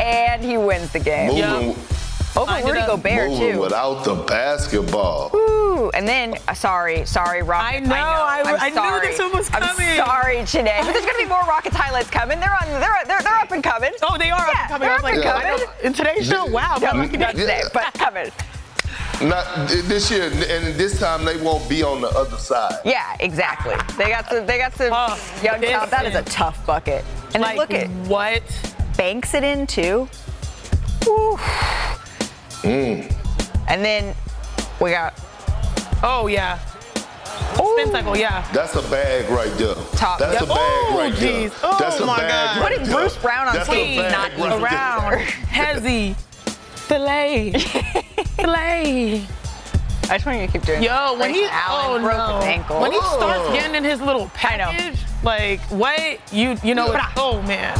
and 0.00 0.44
he 0.44 0.56
wins 0.58 0.92
the 0.92 1.00
game. 1.00 1.28
Moving, 1.28 1.76
Oh, 2.34 2.46
but 2.46 2.64
Rudy 2.64 2.80
Gobert 2.86 3.28
Moving 3.30 3.52
too. 3.52 3.60
without 3.60 4.04
the 4.04 4.14
basketball. 4.14 5.30
Ooh, 5.36 5.90
and 5.90 6.08
then 6.08 6.34
uh, 6.48 6.54
sorry, 6.54 7.04
sorry, 7.04 7.42
Rockets. 7.42 7.86
I 7.86 7.90
know, 7.90 7.94
I- 7.94 8.42
I'm 8.46 8.74
I 8.74 9.00
knew 9.00 9.00
this 9.06 9.18
one 9.18 9.32
was 9.32 9.50
coming. 9.50 9.68
I'm 9.68 9.96
sorry, 10.06 10.36
Janae. 10.36 10.80
But 10.86 10.92
there's 10.94 11.04
gonna 11.04 11.18
be 11.18 11.26
more 11.26 11.42
Rockets 11.42 11.76
highlights 11.76 12.08
coming. 12.08 12.40
They're 12.40 12.56
on. 12.62 12.68
They're 12.80 13.04
they're, 13.06 13.20
they're 13.20 13.34
up 13.38 13.50
and 13.50 13.62
coming. 13.62 13.92
Oh, 14.02 14.16
they 14.16 14.30
are 14.30 14.46
yeah, 14.48 14.68
up 14.70 14.80
and 14.80 14.82
coming. 14.82 15.20
They're 15.20 15.34
up 15.34 15.44
and 15.44 15.60
like, 15.60 15.60
coming. 15.60 15.84
in 15.84 15.92
today's 15.92 16.26
show, 16.26 16.46
wow. 16.46 16.78
No, 16.80 16.92
but- 16.92 17.12
not 17.18 17.34
today, 17.34 17.62
but 17.74 17.92
coming. 17.94 18.30
Not 19.22 19.68
this 19.68 20.10
year, 20.10 20.24
and 20.24 20.74
this 20.74 20.98
time 20.98 21.24
they 21.24 21.36
won't 21.36 21.68
be 21.68 21.82
on 21.82 22.00
the 22.00 22.08
other 22.08 22.36
side. 22.36 22.80
Yeah, 22.84 23.16
exactly. 23.20 23.76
They 23.96 24.10
got 24.10 24.28
some. 24.28 24.46
They 24.46 24.58
got 24.58 24.74
some 24.74 24.90
Oh, 24.92 25.18
young 25.42 25.60
talent. 25.60 25.90
That 25.90 26.06
is 26.06 26.14
a 26.14 26.22
tough 26.22 26.64
bucket. 26.66 27.04
And 27.34 27.42
like, 27.42 27.56
look 27.56 27.72
at 27.72 27.88
what? 28.08 28.42
banks 28.96 29.32
it 29.34 29.42
in 29.44 29.66
too. 29.66 30.08
Woo. 31.06 31.36
Mm. 32.62 33.12
And 33.68 33.84
then 33.84 34.14
we 34.80 34.90
got 34.90 35.14
Oh, 36.02 36.26
yeah. 36.26 36.58
Spin 37.54 37.90
cycle, 37.90 38.16
yeah. 38.16 38.46
That's 38.52 38.74
a 38.76 38.82
bag 38.90 39.28
right 39.30 39.50
there. 39.56 39.74
Top. 39.96 40.18
That's 40.18 40.34
Yep. 40.34 40.42
a 40.42 40.46
bag 40.46 40.56
Oh, 40.58 40.94
right 40.98 41.14
there. 41.14 41.50
Oh, 41.62 41.76
That's 41.78 42.00
a 42.00 42.06
my 42.06 42.18
bag 42.18 42.30
God. 42.30 42.60
right 42.60 42.70
Putting 42.72 42.86
there. 42.88 42.96
Bruce 42.98 43.16
Brown 43.16 43.48
on 43.48 43.54
That's 43.54 43.68
stage 43.68 43.96
not 44.12 44.30
right 44.38 44.62
Around. 44.62 45.18
Hezzy. 45.48 46.16
Filet. 46.92 47.52
Filet. 48.36 49.24
I 50.10 50.16
just 50.18 50.26
want 50.26 50.40
you 50.40 50.46
to 50.46 50.52
keep 50.52 50.62
doing. 50.62 50.82
Yo, 50.82 51.16
when 51.18 51.30
he 51.30 51.40
Grayson 51.40 51.54
Allen 51.56 52.02
oh 52.02 52.04
broke 52.04 52.18
no. 52.18 52.36
his 52.36 52.44
ankle. 52.44 52.80
when 52.82 52.92
he 52.92 52.98
starts 53.00 53.48
getting 53.54 53.74
in 53.76 53.82
his 53.82 53.98
little 54.02 54.28
package, 54.34 54.98
like 55.22 55.60
what 55.70 56.20
you 56.34 56.58
you 56.62 56.74
know? 56.74 56.92
Yeah. 56.92 57.10
Oh 57.16 57.40
man, 57.42 57.72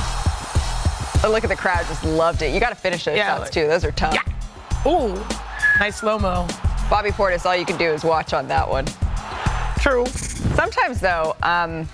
Oh, 1.24 1.30
look 1.30 1.44
at 1.44 1.50
the 1.50 1.56
crowd, 1.56 1.84
just 1.88 2.02
loved 2.04 2.40
it. 2.40 2.54
You 2.54 2.58
got 2.60 2.70
to 2.70 2.74
finish 2.74 3.04
those 3.04 3.16
Yeah, 3.18 3.26
shots 3.36 3.40
like- 3.42 3.50
too. 3.52 3.68
Those 3.68 3.84
are 3.84 3.92
tough. 3.92 4.14
yeah. 4.14 4.90
Ooh, 4.90 5.14
nice 5.78 5.96
slow 5.96 6.18
mo. 6.18 6.48
Bobby 6.88 7.10
Portis, 7.10 7.44
all 7.44 7.54
you 7.54 7.66
can 7.66 7.76
do 7.76 7.90
is 7.90 8.04
watch 8.04 8.32
on 8.32 8.48
that 8.48 8.66
one. 8.66 8.86
True. 9.80 10.06
Sometimes 10.56 11.00
though, 11.00 11.36
um, 11.42 11.86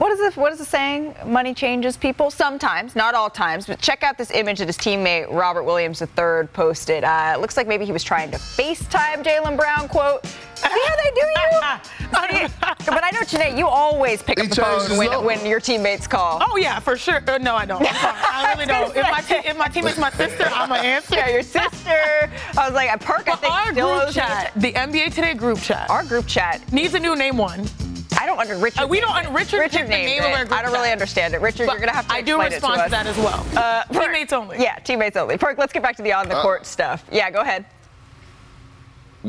what 0.00 0.10
is 0.12 0.18
the 0.34 0.40
what 0.40 0.50
is 0.50 0.58
the 0.58 0.64
saying? 0.64 1.14
Money 1.26 1.52
changes 1.52 1.94
people. 1.98 2.30
Sometimes, 2.30 2.96
not 2.96 3.14
all 3.14 3.28
times. 3.28 3.66
But 3.66 3.80
check 3.82 4.02
out 4.02 4.16
this 4.16 4.30
image 4.30 4.58
that 4.60 4.66
his 4.68 4.78
teammate 4.78 5.30
Robert 5.30 5.64
Williams 5.64 6.00
III 6.00 6.46
posted. 6.54 7.04
Uh, 7.04 7.34
it 7.36 7.40
looks 7.40 7.54
like 7.58 7.68
maybe 7.68 7.84
he 7.84 7.92
was 7.92 8.02
trying 8.02 8.30
to 8.30 8.38
FaceTime 8.38 9.22
Jaylen 9.22 9.58
Brown. 9.58 9.88
Quote. 9.88 10.24
See 10.24 10.68
how 10.68 10.96
they 10.96 11.10
do 11.10 11.20
you? 11.20 12.46
See? 12.48 12.54
but 12.86 13.04
I 13.04 13.10
know 13.12 13.20
Janae, 13.20 13.56
you 13.58 13.66
always 13.66 14.22
pick 14.22 14.38
up 14.40 14.44
He 14.44 14.48
the 14.48 14.56
phone 14.56 14.96
when, 14.98 15.24
when 15.24 15.46
your 15.46 15.60
teammates 15.60 16.06
call. 16.06 16.38
Oh 16.42 16.56
yeah, 16.56 16.78
for 16.80 16.96
sure. 16.96 17.22
Uh, 17.28 17.36
no, 17.38 17.54
I 17.54 17.66
don't. 17.66 17.80
I'm 17.82 17.94
sorry. 17.94 18.16
I 18.18 18.52
really 18.54 18.66
don't. 18.94 18.96
If 18.96 19.02
my 19.10 19.20
te- 19.20 19.48
if 19.48 19.56
my 19.58 19.68
teammate's 19.68 19.98
my 19.98 20.10
sister, 20.12 20.44
I'm 20.46 20.68
gonna 20.70 20.80
answer. 20.82 21.16
Yeah, 21.16 21.28
your 21.28 21.42
sister. 21.42 22.30
I 22.56 22.64
was 22.66 22.72
like, 22.72 22.90
a 22.90 22.98
perk. 22.98 23.28
I 23.28 23.32
But 23.32 23.40
think 23.40 23.52
our 23.52 23.72
still 23.72 24.00
group 24.00 24.14
chat, 24.14 24.52
the 24.56 24.72
NBA 24.72 25.14
Today 25.14 25.34
group 25.34 25.60
chat, 25.60 25.90
Our 25.90 26.04
group 26.04 26.26
chat. 26.26 26.72
needs 26.72 26.94
a 26.94 26.98
new 27.00 27.16
name 27.16 27.36
one. 27.36 27.66
I 28.20 28.26
don't 28.26 28.38
under 28.38 28.56
Richard. 28.58 28.82
Uh, 28.82 28.86
we 28.86 29.00
don't- 29.00 29.16
it. 29.24 29.30
Richard 29.30 29.62
picked 29.62 29.72
the 29.74 29.88
named 29.88 30.06
name 30.06 30.22
of 30.22 30.28
it. 30.30 30.32
our 30.34 30.44
group 30.44 30.52
I 30.58 30.62
don't 30.62 30.72
really 30.72 30.84
chat. 30.88 30.92
understand 30.92 31.34
it. 31.34 31.40
Richard, 31.40 31.66
But 31.66 31.72
you're 31.72 31.80
gonna 31.80 31.92
have 31.96 32.06
to 32.08 32.12
I 32.14 32.20
do 32.20 32.40
explain 32.40 32.52
respond 32.52 32.80
it 32.80 32.84
to, 32.84 32.84
to, 32.84 32.90
that 32.90 33.06
as 33.06 33.16
well. 33.16 33.46
Uh, 33.56 33.84
Perk- 33.84 34.02
Teammates 34.04 34.32
only. 34.34 34.58
Yeah, 34.60 34.74
teammates 34.80 35.16
only. 35.16 35.38
Perk, 35.38 35.56
let's 35.58 35.72
get 35.72 35.82
back 35.82 35.96
to 35.96 36.02
the 36.02 36.12
on 36.12 36.28
the 36.28 36.36
Uh, 36.36 36.42
court 36.42 36.66
stuff. 36.66 37.02
Yeah, 37.10 37.30
go 37.30 37.40
ahead. 37.40 37.64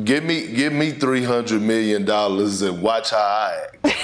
Give 0.03 0.23
me, 0.23 0.47
give 0.47 0.71
me 0.73 0.91
three 0.91 1.23
hundred 1.23 1.61
million 1.61 2.05
dollars 2.05 2.61
and 2.61 2.81
watch 2.81 3.11
how 3.11 3.17
I 3.17 3.57
act. 3.63 3.77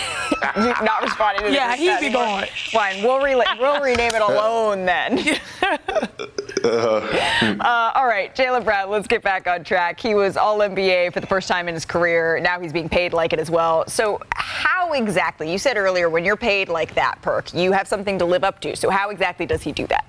You 0.58 0.74
not 0.86 1.02
responding 1.02 1.44
to 1.44 1.50
the 1.50 1.56
Yeah, 1.56 1.68
group 1.70 1.80
he 1.80 1.86
chat 1.88 2.00
be 2.02 2.06
anymore. 2.08 2.26
going. 2.26 2.48
Fine, 2.72 3.04
we'll, 3.04 3.20
rela- 3.20 3.60
we'll 3.60 3.82
rename 3.82 4.12
it 4.14 4.22
alone 4.32 4.86
then. 4.86 5.18
Uh, 7.60 7.92
all 7.96 8.08
right, 8.08 8.36
Jaylen 8.36 8.64
Brown, 8.64 8.90
let's 8.90 9.08
get 9.08 9.22
back 9.22 9.48
on 9.48 9.64
track. 9.64 10.00
He 10.00 10.16
was 10.16 10.38
All 10.38 10.60
NBA 10.60 11.14
for 11.14 11.20
the 11.20 11.28
first 11.28 11.48
time 11.48 11.68
in 11.68 11.74
his 11.74 11.86
career. 11.86 12.40
Now 12.40 12.60
he's 12.60 12.74
being 12.74 12.90
paid 12.90 13.14
like 13.14 13.34
it 13.34 13.40
as 13.40 13.50
well. 13.50 13.88
So, 13.88 14.20
how 14.34 14.94
exactly? 14.94 15.52
You 15.52 15.58
said 15.58 15.78
earlier 15.78 16.10
when 16.10 16.26
you're 16.26 16.38
paid 16.38 16.70
like 16.70 16.96
that, 16.96 17.22
Perk, 17.22 17.54
you 17.54 17.72
have 17.72 17.88
something 17.88 18.20
to 18.20 18.26
live 18.26 18.44
up 18.44 18.60
to. 18.62 18.76
So, 18.76 18.90
how 18.90 19.10
exactly 19.10 19.46
does 19.46 19.62
he 19.62 19.72
do 19.72 19.88
that? 19.88 20.06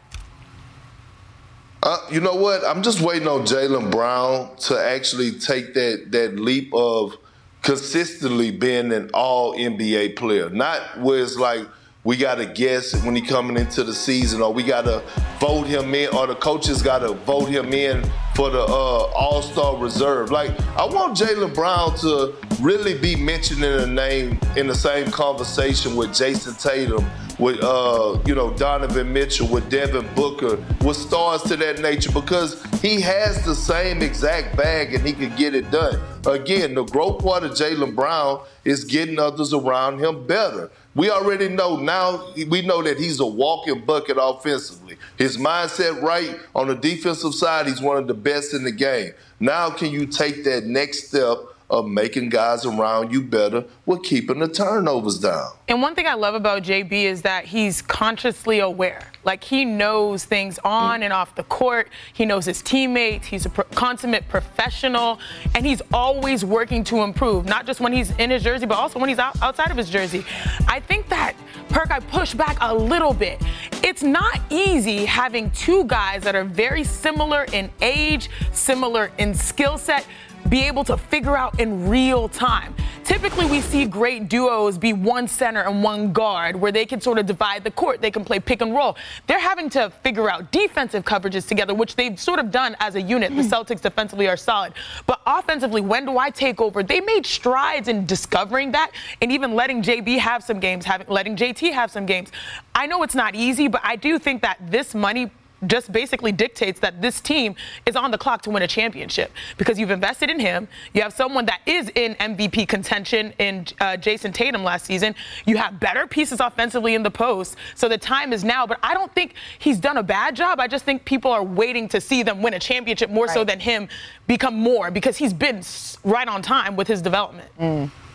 Uh, 1.83 1.99
you 2.11 2.21
know 2.21 2.35
what? 2.35 2.65
I'm 2.65 2.83
just 2.83 3.01
waiting 3.01 3.29
on 3.29 3.47
Jaylen 3.47 3.91
Brown 3.91 4.57
to 4.57 4.79
actually 4.79 5.33
take 5.33 5.75
that 5.75 6.09
that 6.11 6.39
leap 6.39 6.73
of 6.75 7.17
consistently 7.63 8.51
being 8.51 8.93
an 8.93 9.11
All 9.15 9.55
NBA 9.55 10.17
player. 10.17 10.51
Not 10.51 11.01
where 11.01 11.23
it's 11.23 11.37
like 11.37 11.67
we 12.09 12.17
got 12.17 12.37
to 12.37 12.47
guess 12.47 13.05
when 13.05 13.15
he 13.15 13.21
coming 13.21 13.59
into 13.59 13.85
the 13.85 13.93
season, 13.93 14.41
or 14.41 14.51
we 14.51 14.63
got 14.63 14.87
to 14.87 15.03
vote 15.41 15.67
him 15.67 15.95
in, 15.95 16.09
or 16.17 16.27
the 16.27 16.35
coaches 16.37 16.81
got 16.81 17.01
to 17.01 17.13
vote 17.13 17.51
him 17.51 17.75
in 17.75 18.03
for 18.35 18.49
the 18.49 18.63
uh, 18.63 19.13
All 19.15 19.43
Star 19.43 19.77
reserve. 19.77 20.31
Like 20.31 20.59
I 20.79 20.87
want 20.87 21.19
Jaylen 21.19 21.55
Brown 21.55 21.95
to 21.99 22.35
really 22.63 22.97
be 22.97 23.15
mentioning 23.15 23.71
a 23.71 23.87
name 23.87 24.41
in 24.57 24.67
the 24.67 24.75
same 24.75 25.11
conversation 25.11 25.97
with 25.97 26.15
Jayson 26.15 26.55
Tatum, 26.59 27.05
with 27.39 27.63
uh, 27.63 28.19
you 28.25 28.35
know 28.35 28.55
Donovan 28.55 29.13
Mitchell, 29.13 29.47
with 29.47 29.69
Devin 29.69 30.09
Booker, 30.15 30.57
with 30.83 30.97
stars 30.97 31.43
to 31.43 31.57
that 31.57 31.81
nature, 31.81 32.11
because 32.13 32.65
he 32.81 33.03
has 33.03 33.45
the 33.45 33.55
same 33.55 34.01
exact 34.01 34.57
bag 34.57 34.95
and 34.95 35.07
he 35.07 35.13
can 35.13 35.37
get 35.37 35.55
it 35.55 35.71
done. 35.71 36.01
Again, 36.27 36.75
the 36.75 36.85
growth 36.85 37.23
part 37.23 37.45
of 37.45 37.53
Jaylen 37.53 37.95
Brown 37.95 38.41
is 38.65 38.85
getting 38.85 39.19
others 39.19 39.53
around 39.53 39.99
him 39.99 40.27
better. 40.27 40.71
We 40.99 41.11
already 41.11 41.49
know 41.49 41.77
now, 41.77 42.33
we 42.49 42.61
know 42.63 42.83
that 42.83 42.99
he's 42.99 43.21
a 43.21 43.25
walking 43.25 43.85
bucket 43.85 44.17
offensively. 44.21 44.97
His 45.17 45.37
mindset 45.37 46.03
right 46.03 46.37
on 46.57 46.67
the 46.67 46.75
defensive 46.75 47.37
side, 47.37 47.69
he's 47.69 47.81
one 47.81 47.99
of 47.99 48.09
the 48.09 48.15
best 48.15 48.53
in 48.53 48.65
the 48.65 48.73
game. 48.73 49.13
Now, 49.39 49.71
can 49.71 49.93
you 49.93 50.07
take 50.07 50.43
that 50.43 50.65
next 50.65 51.07
step 51.07 51.39
of 51.71 51.87
making 51.87 52.31
guys 52.31 52.65
around 52.65 53.13
you 53.13 53.23
better 53.23 53.65
with 53.85 54.03
keeping 54.03 54.39
the 54.39 54.49
turnovers 54.49 55.19
down? 55.19 55.51
And 55.69 55.83
one 55.83 55.95
thing 55.95 56.07
I 56.07 56.15
love 56.15 56.35
about 56.35 56.63
JB 56.63 56.93
is 56.93 57.23
that 57.23 57.45
he's 57.45 57.83
consciously 57.83 58.61
aware. 58.61 59.03
Like 59.25 59.45
he 59.45 59.65
knows 59.65 60.25
things 60.25 60.59
on 60.65 61.03
and 61.03 61.13
off 61.13 61.35
the 61.35 61.43
court. 61.43 61.89
He 62.15 62.25
knows 62.25 62.47
his 62.47 62.63
teammates. 62.63 63.27
He's 63.27 63.45
a 63.45 63.51
pro- 63.51 63.65
consummate 63.65 64.27
professional, 64.29 65.21
and 65.55 65.67
he's 65.67 65.83
always 65.93 66.45
working 66.45 66.83
to 66.85 67.03
improve. 67.03 67.45
Not 67.45 67.67
just 67.67 67.81
when 67.81 67.93
he's 67.93 68.11
in 68.17 68.31
his 68.31 68.43
jersey, 68.43 68.65
but 68.65 68.79
also 68.79 68.99
when 68.99 69.11
he's 69.11 69.19
out, 69.19 69.41
outside 69.43 69.71
of 69.71 69.77
his 69.77 69.91
jersey. 69.91 70.25
I 70.67 70.81
think 70.81 71.09
that 71.11 71.35
Perk, 71.69 71.91
I 71.91 72.01
push 72.01 72.33
back 72.33 72.57
a 72.63 72.75
little 72.75 73.13
bit. 73.13 73.43
It's 73.85 74.03
not 74.03 74.41
easy 74.49 75.05
having 75.05 75.51
two 75.51 75.85
guys 75.85 76.23
that 76.23 76.35
are 76.35 76.45
very 76.45 76.83
similar 76.83 77.45
in 77.53 77.71
age, 77.83 78.31
similar 78.53 79.11
in 79.19 79.35
skill 79.35 79.77
set 79.77 80.07
be 80.49 80.65
able 80.65 80.85
to 80.85 80.97
figure 80.97 81.37
out 81.37 81.61
in 81.61 81.89
real 81.89 82.29
time. 82.29 82.75
Typically, 83.05 83.47
we 83.47 83.63
see 83.63 83.87
great 83.87 84.29
duos 84.29 84.77
be 84.77 84.93
one 84.93 85.27
center 85.27 85.63
and 85.63 85.83
one 85.83 86.13
guard 86.13 86.55
where 86.55 86.71
they 86.71 86.85
can 86.85 87.01
sort 87.01 87.19
of 87.19 87.25
divide 87.25 87.65
the 87.65 87.71
court. 87.71 88.03
They 88.03 88.11
can 88.11 88.23
play 88.23 88.39
pick 88.39 88.61
and 88.61 88.75
roll. 88.75 88.97
They're 89.27 89.39
having 89.39 89.71
to 89.71 89.91
figure 90.03 90.31
out 90.31 90.53
defensive 90.53 91.05
coverages 91.05 91.49
together, 91.49 91.75
which 91.75 91.97
they've 91.97 92.21
sort 92.21 92.39
of 92.39 92.51
done 92.51 92.77
as 92.81 92.97
a 92.97 93.01
unit. 93.01 93.35
The 93.35 93.43
hmm. 93.43 93.49
Celtics 93.49 93.81
defensively 93.81 94.29
are 94.29 94.37
solid. 94.37 94.75
But 95.07 95.23
offensively, 95.27 95.81
when 95.81 96.05
do 96.05 96.19
I 96.19 96.29
take 96.29 96.61
over? 96.61 96.83
They 96.83 97.01
made 97.01 97.25
strides 97.25 97.89
in 97.89 98.05
discovering 98.05 98.73
that 98.73 98.91
and 99.23 99.33
even 99.33 99.55
letting 99.55 99.83
JB 99.83 100.19
have 100.19 100.45
some 100.45 100.61
games, 100.61 100.85
having 100.85 101.07
letting 101.09 101.35
JT 101.35 101.73
have 101.73 101.91
some 101.91 102.05
games. 102.05 102.31
I 102.75 102.87
know 102.87 103.03
it's 103.03 103.15
not 103.15 103.35
easy, 103.35 103.69
but 103.69 103.81
I 103.85 103.97
do 103.97 104.19
think 104.19 104.43
that 104.43 104.59
this 104.71 104.95
money 104.95 105.31
just 105.67 105.91
basically 105.93 106.33
dictates 106.33 106.81
that 106.81 107.03
this 107.03 107.21
team 107.21 107.55
is 107.87 107.97
on 107.97 108.11
the 108.11 108.19
clock 108.19 108.43
to 108.43 108.51
win 108.51 108.63
a 108.63 108.69
championship 108.69 109.33
because 109.57 109.79
you've 109.79 109.91
invested 109.91 110.31
in 110.31 110.39
him. 110.39 110.69
You 110.95 111.03
have 111.03 111.13
someone 111.13 111.47
that 111.47 111.61
is 111.67 111.91
in 111.95 112.15
MVP 112.15 112.69
contention 112.69 113.33
in 113.39 113.67
uh, 113.81 113.97
Jayson 113.97 114.33
Tatum 114.33 114.63
last 114.63 114.87
season. 114.87 115.15
You 115.47 115.57
have 115.57 115.81
better 115.81 116.07
pieces 116.07 116.41
offensively 116.41 116.95
in 116.95 117.03
the 117.03 117.11
post. 117.11 117.57
So 117.75 117.89
the 117.89 117.99
time 117.99 118.33
is 118.33 118.45
now. 118.45 118.67
But 118.67 118.79
I 118.83 118.95
don't 118.95 119.13
think 119.15 119.35
he's 119.59 119.79
done 119.79 119.97
a 119.97 120.03
bad 120.03 120.37
job. 120.37 120.61
I 120.61 120.69
just 120.69 120.85
think 120.85 121.05
people 121.05 121.31
are 121.31 121.45
waiting 121.45 121.89
to 121.89 122.01
see 122.01 122.23
them 122.23 122.43
win 122.43 122.55
a 122.55 122.59
championship 122.59 123.11
more 123.11 123.29
so 123.29 123.45
than 123.45 123.61
him 123.61 123.89
become 124.27 124.55
more 124.55 124.91
because 124.91 125.17
he's 125.17 125.33
been 125.33 125.63
right 126.05 126.29
on 126.29 126.43
time 126.43 126.77
with 126.77 126.87
his 126.89 127.03
development. 127.03 127.49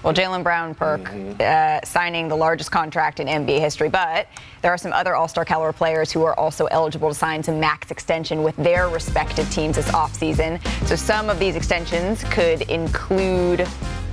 Well, 0.04 0.14
Jaylen 0.14 0.44
Brown 0.44 0.76
perk 0.76 1.10
uh, 1.40 1.80
signing 1.86 2.28
the 2.28 2.36
largest 2.36 2.72
contract 2.72 3.22
in 3.22 3.28
NBA 3.28 3.62
history, 3.62 3.88
but 3.88 4.28
there 4.62 4.70
are 4.70 4.78
some 4.78 4.92
other 4.92 5.16
All 5.16 5.30
Star 5.30 5.46
caliber 5.46 5.72
players 5.72 6.12
who 6.12 6.26
are 6.26 6.38
also 6.38 6.66
eligible 6.66 7.08
to 7.08 7.16
sign 7.16 7.42
some 7.42 7.58
max 7.58 7.90
extension 7.90 8.44
with 8.44 8.54
their 8.58 8.90
respective 8.90 9.50
teams 9.50 9.78
this 9.78 9.88
offseason. 9.92 10.60
So 10.88 10.98
some 10.98 11.30
of 11.30 11.40
these 11.40 11.56
extensions 11.56 12.22
could 12.26 12.64
include 12.64 13.66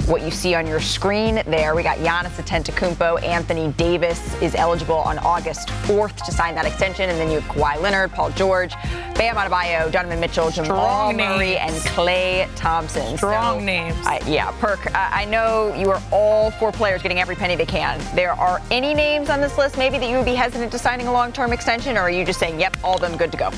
what 0.08 0.22
you 0.22 0.30
see 0.30 0.54
on 0.54 0.66
your 0.66 0.80
screen 0.80 1.42
there. 1.46 1.74
We 1.74 1.82
got 1.82 1.98
Giannis 1.98 2.30
Antetokounmpo, 2.30 3.22
Anthony 3.22 3.72
Davis 3.72 4.40
is 4.40 4.54
eligible 4.54 4.96
on 4.96 5.18
August 5.18 5.68
4th 5.68 6.16
to 6.24 6.32
sign 6.32 6.54
that 6.54 6.66
extension, 6.66 7.10
and 7.10 7.18
then 7.18 7.30
you 7.30 7.40
have 7.40 7.50
Kawhi 7.50 7.80
Leonard, 7.80 8.12
Paul 8.12 8.30
George, 8.30 8.74
Bam 9.14 9.36
Adebayo, 9.36 9.90
Donovan 9.90 10.20
Mitchell, 10.20 10.50
Jamal 10.50 10.64
Strong 10.64 11.16
Murray, 11.16 11.56
and. 11.56 11.74
Klay 11.90 12.48
Thompson. 12.54 13.16
Strong 13.16 13.64
names. 13.64 13.96
I, 14.06 14.20
yeah, 14.26 14.50
Perk. 14.60 14.94
I, 14.94 15.22
I 15.22 15.24
know 15.24 15.74
you 15.74 15.90
are 15.90 16.00
all 16.10 16.50
four 16.52 16.72
players 16.72 17.02
getting 17.02 17.18
every 17.18 17.34
penny 17.34 17.56
they 17.56 17.66
can. 17.66 18.00
There 18.14 18.32
are 18.32 18.60
any 18.70 18.94
names 18.94 19.28
on 19.28 19.40
this 19.40 19.58
list 19.58 19.76
maybe 19.76 19.98
that 19.98 20.08
you 20.08 20.16
would 20.16 20.24
be 20.24 20.34
hesitant 20.34 20.72
to 20.72 20.78
signing 20.78 21.08
a 21.08 21.12
long-term 21.12 21.52
extension, 21.52 21.96
or 21.96 22.00
are 22.00 22.10
you 22.10 22.24
just 22.24 22.38
saying, 22.38 22.60
yep, 22.60 22.76
all 22.84 22.94
of 22.94 23.00
them 23.00 23.16
good 23.16 23.32
to 23.32 23.38
go? 23.38 23.50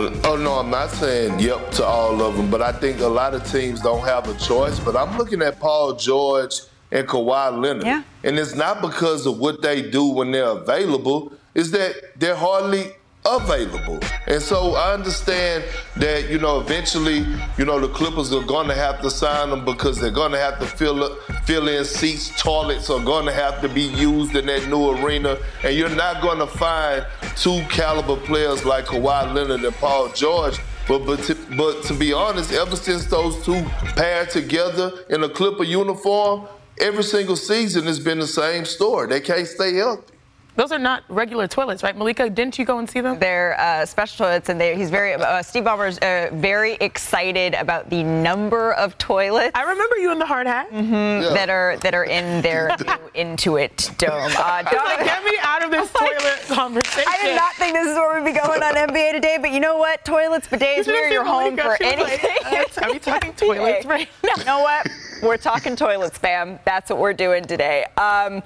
Oh 0.00 0.36
no, 0.36 0.52
I'm 0.60 0.70
not 0.70 0.90
saying 0.90 1.40
yep 1.40 1.72
to 1.72 1.84
all 1.84 2.22
of 2.22 2.36
them, 2.36 2.48
but 2.52 2.62
I 2.62 2.70
think 2.70 3.00
a 3.00 3.08
lot 3.08 3.34
of 3.34 3.44
teams 3.50 3.80
don't 3.80 4.04
have 4.06 4.28
a 4.28 4.34
choice. 4.38 4.78
But 4.78 4.94
I'm 4.94 5.18
looking 5.18 5.42
at 5.42 5.58
Paul 5.58 5.94
George 5.94 6.60
and 6.92 7.06
Kawhi 7.06 7.60
Leonard, 7.60 7.84
Yeah. 7.84 8.02
and 8.22 8.38
it's 8.38 8.54
not 8.54 8.80
because 8.80 9.26
of 9.26 9.38
what 9.38 9.60
they 9.60 9.82
do 9.90 10.04
when 10.04 10.30
they're 10.30 10.44
available. 10.44 11.32
Is 11.54 11.72
that 11.72 11.96
they're 12.16 12.36
hardly 12.36 12.92
available, 13.24 14.00
and 14.26 14.40
so 14.40 14.74
I 14.74 14.92
understand 14.94 15.64
that 15.96 16.30
you 16.30 16.38
know 16.38 16.60
eventually 16.60 17.26
you 17.56 17.64
know 17.64 17.78
the 17.80 17.88
Clippers 17.88 18.32
are 18.32 18.42
going 18.42 18.68
to 18.68 18.74
have 18.74 19.00
to 19.02 19.10
sign 19.10 19.50
them 19.50 19.64
because 19.64 19.98
they're 19.98 20.10
going 20.10 20.32
to 20.32 20.38
have 20.38 20.58
to 20.60 20.66
fill 20.66 21.04
up, 21.04 21.18
fill 21.44 21.68
in 21.68 21.84
seats, 21.84 22.30
toilets 22.40 22.90
are 22.90 23.02
going 23.04 23.26
to 23.26 23.32
have 23.32 23.60
to 23.60 23.68
be 23.68 23.82
used 23.82 24.34
in 24.36 24.46
that 24.46 24.68
new 24.68 24.90
arena, 24.90 25.38
and 25.62 25.76
you're 25.76 25.88
not 25.94 26.22
going 26.22 26.38
to 26.38 26.46
find 26.46 27.06
two 27.36 27.62
caliber 27.68 28.16
players 28.16 28.64
like 28.64 28.86
Kawhi 28.86 29.34
Leonard 29.34 29.64
and 29.64 29.74
Paul 29.76 30.08
George. 30.10 30.58
But 30.88 31.04
but 31.04 31.22
to, 31.24 31.36
but 31.56 31.82
to 31.84 31.94
be 31.94 32.12
honest, 32.14 32.52
ever 32.52 32.74
since 32.74 33.04
those 33.06 33.44
two 33.44 33.62
paired 33.94 34.30
together 34.30 35.04
in 35.10 35.22
a 35.22 35.28
Clipper 35.28 35.64
uniform, 35.64 36.48
every 36.80 37.04
single 37.04 37.36
season 37.36 37.84
has 37.84 38.00
been 38.00 38.18
the 38.18 38.26
same 38.26 38.64
story. 38.64 39.06
They 39.06 39.20
can't 39.20 39.46
stay 39.46 39.74
healthy. 39.74 40.14
Those 40.58 40.72
are 40.72 40.78
not 40.78 41.04
regular 41.08 41.46
toilets, 41.46 41.84
right? 41.84 41.96
Malika, 41.96 42.28
didn't 42.28 42.58
you 42.58 42.64
go 42.64 42.80
and 42.80 42.90
see 42.90 43.00
them? 43.00 43.16
They're 43.20 43.54
uh, 43.60 43.86
special 43.86 44.26
toilets, 44.26 44.48
and 44.48 44.60
they, 44.60 44.74
he's 44.74 44.90
very 44.90 45.14
uh, 45.14 45.40
Steve 45.40 45.62
Ballmer's 45.62 45.98
uh, 45.98 46.30
very 46.32 46.72
excited 46.80 47.54
about 47.54 47.88
the 47.90 48.02
number 48.02 48.72
of 48.72 48.98
toilets. 48.98 49.52
I 49.54 49.62
remember 49.62 49.96
you 49.98 50.10
in 50.10 50.18
the 50.18 50.26
hard 50.26 50.48
hat. 50.48 50.68
Mhm, 50.72 51.32
that 51.32 51.48
are 51.48 51.76
that 51.76 51.94
are 51.94 52.02
in 52.02 52.42
their 52.42 52.70
new 52.80 53.10
Intuit 53.14 53.96
dome. 53.98 54.10
Uh, 54.36 54.62
It's 54.66 54.72
like, 54.72 55.04
get 55.04 55.22
me 55.22 55.30
out 55.42 55.64
of 55.64 55.70
this 55.70 55.92
toilet 55.92 56.40
conversation. 56.48 57.04
I 57.06 57.18
did 57.22 57.36
not 57.36 57.54
think 57.54 57.74
this 57.74 57.86
is 57.86 57.94
where 57.94 58.20
we'd 58.20 58.32
be 58.32 58.36
going 58.36 58.60
on 58.60 58.74
NBA 58.74 59.12
today, 59.12 59.38
but 59.40 59.52
you 59.52 59.60
know 59.60 59.76
what? 59.76 60.04
Toilets, 60.04 60.48
bidets, 60.48 60.78
You 60.78 60.82
should 60.82 60.92
we're 60.94 61.08
your 61.10 61.24
home 61.24 61.56
for 61.56 61.76
She 61.76 61.84
was 61.84 61.98
like, 62.00 62.24
anything. 62.24 62.36
"Uh, 62.44 62.82
are 62.82 62.92
we 62.92 62.98
talking 62.98 63.32
toilets 63.34 63.86
right 63.86 64.08
now?" 64.24 64.30
You 64.36 64.44
know 64.44 64.58
what? 64.58 64.88
We're 65.22 65.36
talking 65.36 65.76
toilets, 65.76 66.18
fam. 66.18 66.58
That's 66.64 66.90
what 66.90 66.98
we're 66.98 67.12
doing 67.12 67.44
today. 67.44 67.84
Um, 67.96 68.42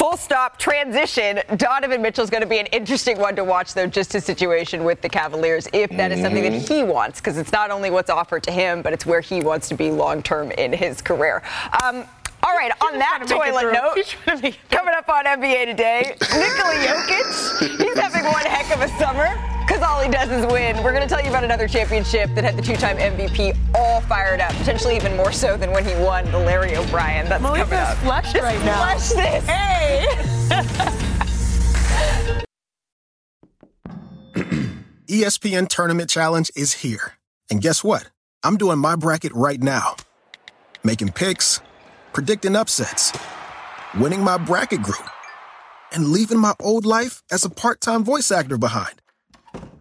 Full 0.00 0.16
stop 0.16 0.58
transition. 0.58 1.40
Donovan 1.58 2.00
Mitchell 2.00 2.24
is 2.24 2.30
going 2.30 2.40
to 2.40 2.48
be 2.48 2.58
an 2.58 2.64
interesting 2.68 3.18
one 3.18 3.36
to 3.36 3.44
watch, 3.44 3.74
though, 3.74 3.86
just 3.86 4.14
his 4.14 4.24
situation 4.24 4.82
with 4.82 5.02
the 5.02 5.10
Cavaliers, 5.10 5.68
if 5.74 5.90
that 5.90 6.10
is 6.10 6.22
something 6.22 6.42
that 6.42 6.54
he 6.54 6.82
wants, 6.82 7.20
because 7.20 7.36
it's 7.36 7.52
not 7.52 7.70
only 7.70 7.90
what's 7.90 8.08
offered 8.08 8.42
to 8.44 8.50
him, 8.50 8.80
but 8.80 8.94
it's 8.94 9.04
where 9.04 9.20
he 9.20 9.42
wants 9.42 9.68
to 9.68 9.74
be 9.74 9.90
long 9.90 10.22
term 10.22 10.52
in 10.52 10.72
his 10.72 11.02
career. 11.02 11.42
Um, 11.84 12.06
all 12.42 12.56
right, 12.56 12.72
on 12.80 12.98
that 12.98 13.24
to 13.26 13.34
toilet 13.34 13.74
note, 13.74 13.92
She's 13.96 14.08
trying 14.08 14.38
to 14.38 14.42
make 14.42 14.70
coming 14.70 14.94
up 14.94 15.06
on 15.10 15.26
NBA 15.26 15.66
today, 15.66 16.16
Nikola 16.18 16.74
Jokic. 16.80 17.78
He's 17.78 17.98
having 17.98 18.24
one 18.24 18.46
heck 18.46 18.74
of 18.74 18.80
a 18.80 18.88
summer 18.98 19.26
because 19.26 19.28
all 19.28 19.49
he 20.00 20.10
does 20.10 20.30
is 20.30 20.46
win. 20.46 20.82
We're 20.82 20.92
going 20.92 21.02
to 21.02 21.08
tell 21.08 21.22
you 21.22 21.28
about 21.30 21.44
another 21.44 21.68
championship 21.68 22.34
that 22.34 22.44
had 22.44 22.56
the 22.56 22.62
two-time 22.62 22.96
MVP 22.96 23.56
all 23.74 24.00
fired 24.02 24.40
up, 24.40 24.52
potentially 24.56 24.96
even 24.96 25.16
more 25.16 25.32
so 25.32 25.56
than 25.56 25.70
when 25.72 25.84
he 25.84 25.94
won 26.02 26.24
the 26.30 26.38
Larry 26.38 26.76
O'Brien. 26.76 27.28
That's 27.28 27.42
coming 27.42 27.60
Malika's 27.60 27.72
up. 27.72 27.98
flushed 27.98 28.32
Just 28.32 28.44
right 28.44 28.64
now. 28.64 28.96
Flush 28.96 29.10
this. 29.10 29.46
Hey! 29.46 30.06
ESPN 35.10 35.68
Tournament 35.68 36.08
Challenge 36.08 36.50
is 36.54 36.72
here. 36.74 37.14
And 37.50 37.60
guess 37.60 37.82
what? 37.82 38.10
I'm 38.42 38.56
doing 38.56 38.78
my 38.78 38.96
bracket 38.96 39.34
right 39.34 39.60
now. 39.60 39.96
Making 40.84 41.10
picks, 41.10 41.60
predicting 42.12 42.54
upsets, 42.56 43.12
winning 43.98 44.22
my 44.22 44.38
bracket 44.38 44.82
group, 44.82 45.08
and 45.92 46.08
leaving 46.08 46.38
my 46.38 46.54
old 46.60 46.86
life 46.86 47.22
as 47.30 47.44
a 47.44 47.50
part 47.50 47.80
time 47.80 48.04
voice 48.04 48.30
actor 48.30 48.56
behind. 48.56 48.99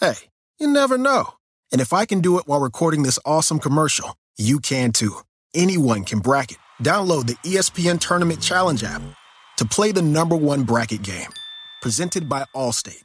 Hey, 0.00 0.14
you 0.58 0.66
never 0.66 0.96
know. 0.96 1.34
And 1.72 1.80
if 1.82 1.92
I 1.92 2.06
can 2.06 2.20
do 2.20 2.38
it 2.38 2.46
while 2.46 2.60
recording 2.60 3.02
this 3.02 3.18
awesome 3.26 3.58
commercial, 3.58 4.16
you 4.38 4.58
can 4.58 4.92
too. 4.92 5.18
Anyone 5.52 6.04
can 6.04 6.20
bracket. 6.20 6.56
Download 6.82 7.26
the 7.26 7.34
ESPN 7.46 8.00
Tournament 8.00 8.40
Challenge 8.40 8.82
app 8.82 9.02
to 9.58 9.66
play 9.66 9.92
the 9.92 10.00
number 10.00 10.36
one 10.36 10.62
bracket 10.62 11.02
game. 11.02 11.28
Presented 11.82 12.30
by 12.30 12.46
Allstate. 12.56 13.04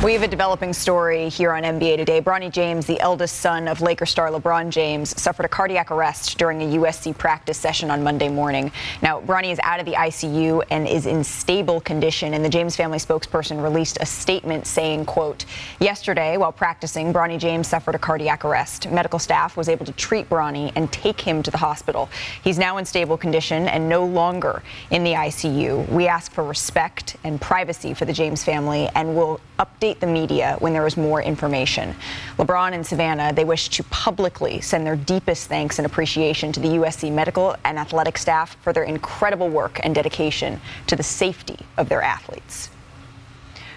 We 0.00 0.14
have 0.14 0.24
a 0.24 0.28
developing 0.28 0.72
story 0.72 1.28
here 1.28 1.52
on 1.52 1.62
NBA 1.62 1.96
today. 1.96 2.20
Bronny 2.20 2.50
James, 2.50 2.86
the 2.86 2.98
eldest 2.98 3.36
son 3.36 3.68
of 3.68 3.80
Laker 3.80 4.04
star 4.04 4.30
LeBron 4.30 4.70
James, 4.70 5.20
suffered 5.20 5.44
a 5.44 5.48
cardiac 5.48 5.92
arrest 5.92 6.38
during 6.38 6.60
a 6.60 6.76
USC 6.76 7.16
practice 7.16 7.56
session 7.56 7.88
on 7.88 8.02
Monday 8.02 8.28
morning. 8.28 8.72
Now, 9.00 9.20
Bronny 9.20 9.52
is 9.52 9.60
out 9.62 9.78
of 9.78 9.86
the 9.86 9.92
ICU 9.92 10.64
and 10.72 10.88
is 10.88 11.06
in 11.06 11.22
stable 11.22 11.80
condition, 11.80 12.34
and 12.34 12.44
the 12.44 12.48
James 12.48 12.74
family 12.74 12.98
spokesperson 12.98 13.62
released 13.62 13.96
a 14.00 14.06
statement 14.06 14.66
saying, 14.66 15.04
quote, 15.04 15.44
Yesterday, 15.78 16.36
while 16.36 16.52
practicing, 16.52 17.12
Bronny 17.12 17.38
James 17.38 17.68
suffered 17.68 17.94
a 17.94 18.00
cardiac 18.00 18.44
arrest. 18.44 18.90
Medical 18.90 19.20
staff 19.20 19.56
was 19.56 19.68
able 19.68 19.86
to 19.86 19.92
treat 19.92 20.28
Bronny 20.28 20.72
and 20.74 20.90
take 20.90 21.20
him 21.20 21.44
to 21.44 21.50
the 21.52 21.58
hospital. 21.58 22.08
He's 22.42 22.58
now 22.58 22.78
in 22.78 22.86
stable 22.86 23.16
condition 23.16 23.68
and 23.68 23.88
no 23.88 24.04
longer 24.04 24.64
in 24.90 25.04
the 25.04 25.12
ICU. 25.12 25.88
We 25.90 26.08
ask 26.08 26.32
for 26.32 26.42
respect 26.42 27.18
and 27.22 27.40
privacy 27.40 27.94
for 27.94 28.04
the 28.04 28.12
James 28.12 28.42
family 28.42 28.88
and 28.96 29.14
will 29.14 29.40
update 29.60 29.81
the 29.82 30.06
media 30.06 30.56
when 30.60 30.72
there 30.72 30.86
is 30.86 30.96
more 30.96 31.20
information. 31.20 31.92
LeBron 32.38 32.72
and 32.72 32.86
Savannah, 32.86 33.32
they 33.32 33.44
wish 33.44 33.68
to 33.70 33.82
publicly 33.84 34.60
send 34.60 34.86
their 34.86 34.94
deepest 34.94 35.48
thanks 35.48 35.80
and 35.80 35.86
appreciation 35.86 36.52
to 36.52 36.60
the 36.60 36.68
USC 36.68 37.10
medical 37.12 37.56
and 37.64 37.78
athletic 37.78 38.16
staff 38.16 38.56
for 38.62 38.72
their 38.72 38.84
incredible 38.84 39.48
work 39.48 39.80
and 39.82 39.92
dedication 39.92 40.60
to 40.86 40.94
the 40.94 41.02
safety 41.02 41.58
of 41.76 41.88
their 41.88 42.00
athletes. 42.00 42.70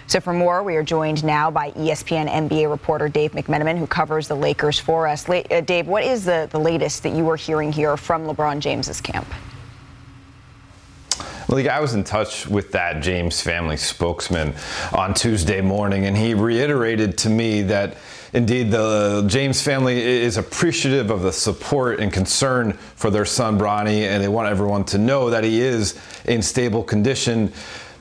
So 0.06 0.20
for 0.20 0.32
more, 0.32 0.62
we 0.62 0.76
are 0.76 0.84
joined 0.84 1.24
now 1.24 1.50
by 1.50 1.72
ESPN 1.72 2.28
NBA 2.28 2.70
reporter 2.70 3.08
Dave 3.08 3.32
McMenamin, 3.32 3.76
who 3.76 3.88
covers 3.88 4.28
the 4.28 4.36
Lakers 4.36 4.78
for 4.78 5.08
us. 5.08 5.28
Uh, 5.28 5.60
Dave, 5.66 5.88
what 5.88 6.04
is 6.04 6.24
the, 6.24 6.48
the 6.52 6.60
latest 6.60 7.02
that 7.02 7.16
you 7.16 7.28
are 7.28 7.36
hearing 7.36 7.72
here 7.72 7.96
from 7.96 8.24
LeBron 8.26 8.60
James's 8.60 9.00
camp? 9.00 9.26
Malik, 11.48 11.68
I 11.68 11.78
was 11.78 11.94
in 11.94 12.02
touch 12.02 12.48
with 12.48 12.72
that 12.72 13.00
James 13.00 13.40
family 13.40 13.76
spokesman 13.76 14.52
on 14.92 15.14
Tuesday 15.14 15.60
morning, 15.60 16.06
and 16.06 16.16
he 16.16 16.34
reiterated 16.34 17.16
to 17.18 17.30
me 17.30 17.62
that 17.62 17.98
indeed 18.32 18.72
the 18.72 19.24
James 19.28 19.62
family 19.62 19.96
is 20.02 20.38
appreciative 20.38 21.08
of 21.08 21.22
the 21.22 21.32
support 21.32 22.00
and 22.00 22.12
concern 22.12 22.72
for 22.72 23.10
their 23.10 23.24
son 23.24 23.56
Bronny, 23.60 24.08
and 24.08 24.20
they 24.20 24.26
want 24.26 24.48
everyone 24.48 24.82
to 24.86 24.98
know 24.98 25.30
that 25.30 25.44
he 25.44 25.60
is 25.60 25.96
in 26.24 26.42
stable 26.42 26.82
condition. 26.82 27.52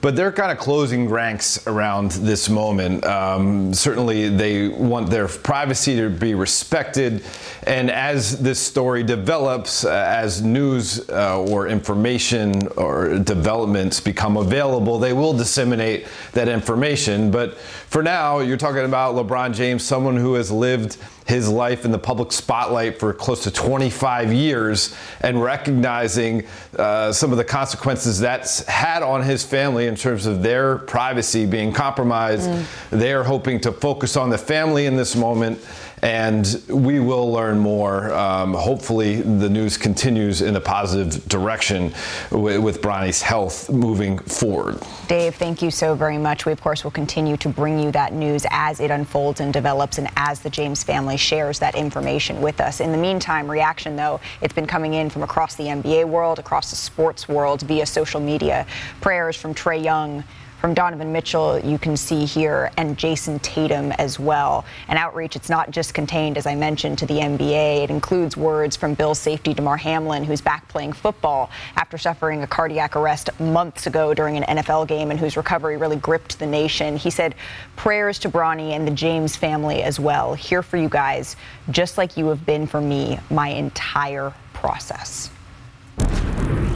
But 0.05 0.15
they're 0.15 0.31
kind 0.31 0.51
of 0.51 0.59
closing 0.59 1.09
ranks 1.09 1.65
around 1.65 2.11
this 2.11 2.47
moment. 2.47 3.03
Um, 3.05 3.73
certainly, 3.73 4.29
they 4.29 4.67
want 4.67 5.09
their 5.09 5.27
privacy 5.27 5.95
to 5.95 6.11
be 6.11 6.35
respected. 6.35 7.23
And 7.63 7.89
as 7.89 8.39
this 8.39 8.59
story 8.59 9.01
develops, 9.01 9.83
uh, 9.83 9.89
as 10.07 10.43
news 10.43 11.09
uh, 11.09 11.41
or 11.41 11.69
information 11.69 12.67
or 12.77 13.17
developments 13.17 13.99
become 13.99 14.37
available, 14.37 14.99
they 14.99 15.11
will 15.11 15.33
disseminate 15.33 16.05
that 16.33 16.49
information. 16.49 17.31
But 17.31 17.57
for 17.57 18.03
now, 18.03 18.41
you're 18.41 18.57
talking 18.57 18.85
about 18.85 19.15
LeBron 19.15 19.55
James, 19.55 19.83
someone 19.83 20.17
who 20.17 20.35
has 20.35 20.51
lived 20.51 20.97
his 21.25 21.49
life 21.49 21.85
in 21.85 21.91
the 21.91 21.99
public 21.99 22.31
spotlight 22.31 22.99
for 22.99 23.11
close 23.13 23.43
to 23.43 23.51
25 23.51 24.31
years 24.31 24.95
and 25.21 25.41
recognizing 25.41 26.45
uh, 26.77 27.11
some 27.11 27.31
of 27.31 27.37
the 27.37 27.43
consequences 27.43 28.19
that's 28.19 28.65
had 28.67 29.01
on 29.01 29.23
his 29.23 29.43
family 29.43 29.87
in 29.87 29.95
terms 29.95 30.27
of 30.27 30.43
their 30.43 30.77
privacy 30.77 31.45
being 31.45 31.73
compromised. 31.73 32.49
They're 32.91 33.23
hoping 33.23 33.59
to 33.61 33.71
focus 33.71 34.15
on 34.15 34.29
the 34.29 34.37
family 34.37 34.85
in 34.85 34.95
this 34.95 35.15
moment. 35.15 35.59
And 36.01 36.61
we 36.69 36.99
will 36.99 37.31
learn 37.31 37.57
more. 37.57 38.13
Um, 38.13 38.53
hopefully, 38.53 39.21
the 39.21 39.49
news 39.49 39.75
continues 39.75 40.41
in 40.43 40.55
a 40.55 40.61
positive 40.61 41.27
direction 41.27 41.93
with, 42.29 42.59
with 42.59 42.81
Bronny's 42.81 43.23
health 43.23 43.71
moving 43.71 44.19
forward. 44.19 44.77
Dave, 45.07 45.35
thank 45.35 45.63
you 45.63 45.71
so 45.71 45.95
very 45.95 46.19
much. 46.19 46.45
We, 46.45 46.51
of 46.51 46.61
course, 46.61 46.83
will 46.83 46.91
continue 46.91 47.37
to 47.37 47.49
bring 47.49 47.79
you 47.79 47.91
that 47.93 48.13
news 48.13 48.45
as 48.51 48.81
it 48.81 48.91
unfolds 48.91 49.39
and 49.39 49.51
develops 49.51 49.97
and 49.97 50.09
as 50.15 50.41
the 50.41 50.49
James 50.49 50.83
family 50.83 51.14
shares 51.17 51.59
that 51.59 51.75
information 51.75 52.41
with 52.41 52.59
us. 52.61 52.79
In 52.79 52.91
the 52.91 52.97
meantime, 52.97 53.49
reaction, 53.49 53.95
though, 53.95 54.19
it's 54.41 54.53
been 54.53 54.67
coming 54.67 54.93
in 54.93 55.09
from 55.09 55.23
across 55.23 55.55
the 55.55 55.65
NBA 55.65 56.05
world, 56.05 56.39
across 56.39 56.69
the 56.69 56.75
sports 56.75 57.27
world 57.27 57.61
via 57.61 57.85
social 57.85 58.19
media. 58.19 58.65
Prayers 59.01 59.35
from 59.35 59.53
Trey 59.53 59.79
Young 59.79 60.23
from 60.59 60.73
Donovan 60.73 61.11
Mitchell, 61.11 61.59
you 61.59 61.77
can 61.77 61.95
see 61.95 62.25
here, 62.25 62.71
and 62.77 62.97
Jayson 62.97 63.39
Tatum 63.39 63.91
as 63.93 64.19
well. 64.19 64.65
And 64.87 64.97
outreach, 64.97 65.35
it's 65.35 65.49
not 65.49 65.71
just 65.71 65.93
contained, 65.93 66.37
as 66.37 66.45
I 66.45 66.55
mentioned, 66.55 66.97
to 66.99 67.05
the 67.05 67.15
NBA. 67.15 67.83
It 67.83 67.89
includes 67.89 68.35
words 68.35 68.75
from 68.75 68.93
Bills 68.93 69.19
safety 69.19 69.53
Damar 69.53 69.77
Hamlin, 69.77 70.23
who's 70.23 70.41
back 70.41 70.67
playing 70.67 70.93
football 70.93 71.51
after 71.75 71.97
suffering 71.97 72.43
a 72.43 72.47
cardiac 72.47 72.95
arrest 72.95 73.29
months 73.39 73.85
ago 73.85 74.13
during 74.13 74.37
an 74.37 74.57
NFL 74.57 74.87
game 74.87 75.11
and 75.11 75.19
whose 75.19 75.37
recovery 75.37 75.77
really 75.77 75.97
gripped 75.97 76.39
the 76.39 76.47
nation. 76.47 76.97
He 76.97 77.09
said, 77.09 77.35
prayers 77.75 78.17
to 78.19 78.29
Bronny 78.29 78.71
and 78.71 78.87
the 78.87 78.91
James 78.91 79.35
family 79.35 79.83
as 79.83 79.99
well. 79.99 80.33
Here 80.33 80.63
for 80.63 80.77
you 80.77 80.89
guys, 80.89 81.35
just 81.69 81.97
like 81.97 82.17
you 82.17 82.27
have 82.27 82.45
been 82.45 82.65
for 82.65 82.81
me 82.81 83.19
my 83.29 83.49
entire 83.49 84.33
process. 84.53 85.29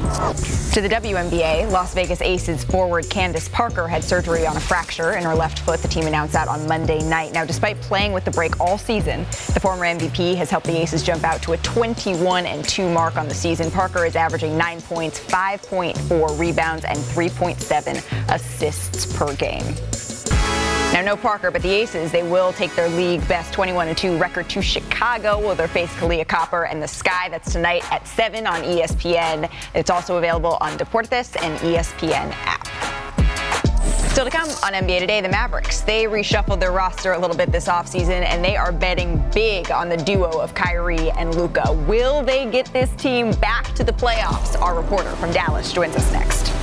To 0.10 0.82
the 0.82 0.90
WNBA, 0.90 1.72
Las 1.72 1.94
Vegas 1.94 2.22
Aces 2.22 2.64
forward 2.64 3.10
Candace 3.10 3.50
Parker 3.50 3.88
had 3.88 4.04
surgery 4.04 4.46
on 4.48 4.56
a 4.56 4.60
fracture 4.60 5.14
in 5.14 5.24
her 5.24 5.36
left 5.36 5.60
foot. 5.60 5.82
The 5.82 5.88
team 5.88 6.08
announced 6.08 6.34
that 6.34 6.48
on 6.48 6.68
Monday 6.68 7.04
night. 7.04 7.34
Now, 7.34 7.46
despite 7.46 7.80
playing 7.82 8.14
with 8.14 8.26
the 8.26 8.32
break 8.32 8.60
all 8.60 8.78
season, 8.78 9.22
the 9.54 9.60
former 9.60 9.86
MVP 9.86 10.36
has 10.36 10.50
helped 10.50 10.68
the 10.68 10.78
Aces 10.80 11.04
jump 11.04 11.24
out 11.24 11.42
to 11.44 11.54
a 11.54 11.58
21 11.58 12.46
and 12.46 12.68
2 12.68 12.90
mark 12.90 13.18
on 13.18 13.28
the 13.28 13.36
season. 13.36 13.70
Parker 13.72 14.06
is 14.06 14.16
averaging 14.16 14.58
9 14.58 14.82
points, 14.82 15.20
5.4 15.20 16.40
rebounds, 16.40 16.86
and 16.86 16.98
3.7 16.98 18.34
assists 18.34 19.06
per 19.18 19.36
game. 19.36 19.76
Now, 20.92 21.04
no 21.04 21.16
Parker, 21.16 21.52
but 21.52 21.62
the 21.62 21.70
Aces, 21.70 22.12
they 22.12 22.24
will 22.24 22.52
take 22.52 22.74
their 22.76 22.90
league 22.90 23.26
best 23.28 23.54
21 23.54 23.94
2 23.94 24.18
record 24.18 24.50
to 24.50 24.62
Chicago, 24.62 25.40
where 25.40 25.54
they 25.54 25.68
face 25.68 25.94
Kahleah 25.94 26.28
Copper 26.28 26.66
and 26.66 26.82
the 26.82 26.88
Sky. 26.88 27.30
That's 27.30 27.54
tonight 27.54 27.84
at 27.92 28.08
7 28.08 28.48
on 28.48 28.64
ESPN. 28.64 29.52
It's 29.76 29.92
also 29.92 30.18
available 30.18 30.58
on 30.62 30.78
Deportes 30.80 31.40
and 31.44 31.60
ESPN 31.60 32.34
app. 32.44 32.68
Still 34.10 34.26
to 34.26 34.32
come 34.32 34.50
on 34.64 34.74
NBA 34.74 35.00
Today, 35.00 35.22
the 35.22 35.30
Mavericks. 35.30 35.82
They 35.82 36.06
reshuffled 36.06 36.60
their 36.60 36.72
roster 36.72 37.14
a 37.14 37.20
little 37.20 37.38
bit 37.38 37.52
this 37.52 37.68
offseason, 37.68 38.24
and 38.24 38.44
they 38.44 38.58
are 38.58 38.72
betting 38.72 39.24
big 39.32 39.70
on 39.70 39.90
the 39.90 39.98
duo 39.98 40.42
of 40.42 40.56
Kyrie 40.56 41.12
and 41.12 41.36
Luka. 41.36 41.72
Will 41.88 42.24
they 42.24 42.50
get 42.50 42.66
this 42.74 42.90
team 42.96 43.32
back 43.34 43.66
to 43.76 43.84
the 43.84 43.94
playoffs? 43.94 44.60
Our 44.60 44.76
reporter 44.76 45.12
from 45.18 45.32
Dallas 45.32 45.72
joins 45.72 45.96
us 45.96 46.12
next. 46.12 46.59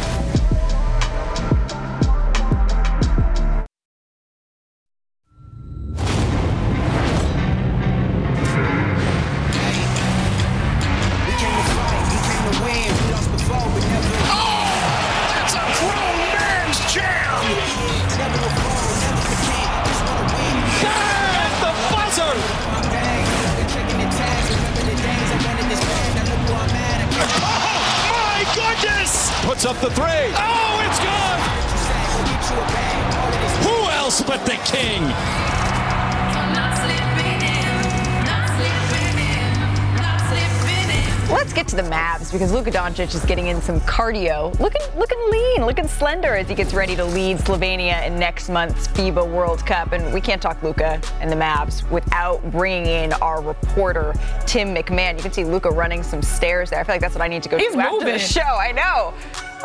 Doncic 42.77 43.15
is 43.15 43.25
getting 43.25 43.47
in 43.47 43.63
some 43.63 43.81
cardio, 43.81 44.53
looking 44.61 44.83
looking 44.99 45.19
lean, 45.31 45.65
looking 45.65 45.89
slender 45.89 46.37
as 46.37 46.47
he 46.47 46.55
gets 46.55 46.75
ready 46.75 46.95
to 46.95 47.07
lead 47.07 47.39
Slovenia 47.39 48.07
in 48.07 48.19
next 48.19 48.51
month's 48.51 48.87
FIBA 48.89 49.27
World 49.33 49.65
Cup. 49.65 49.93
And 49.93 50.13
we 50.13 50.21
can't 50.21 50.43
talk 50.43 50.63
Luka 50.63 51.01
and 51.23 51.33
the 51.33 51.37
Mavs 51.37 51.91
without 51.91 52.45
bringing 52.51 52.85
in 52.85 53.15
our 53.15 53.41
reporter 53.41 54.13
Tim 54.45 54.75
MacMahon. 54.75 55.17
You 55.17 55.23
can 55.23 55.33
see 55.33 55.43
Luka 55.43 55.71
running 55.71 56.03
some 56.03 56.21
stairs 56.21 56.69
there. 56.69 56.79
I 56.79 56.85
feel 56.85 56.97
like 56.97 57.01
that's 57.01 57.15
what 57.15 57.23
I 57.23 57.29
need 57.29 57.43
to 57.45 57.49
go 57.49 57.57
He's 57.57 57.73
do 57.73 57.81
after 57.81 58.05
the 58.05 58.19
show. 58.19 58.43
I 58.43 58.73
know. 58.73 59.15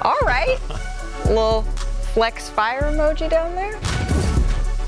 All 0.04 0.20
right, 0.22 0.58
little 1.26 1.64
flex 2.14 2.48
fire 2.48 2.84
emoji 2.84 3.30
down 3.30 3.54
there. 3.56 3.78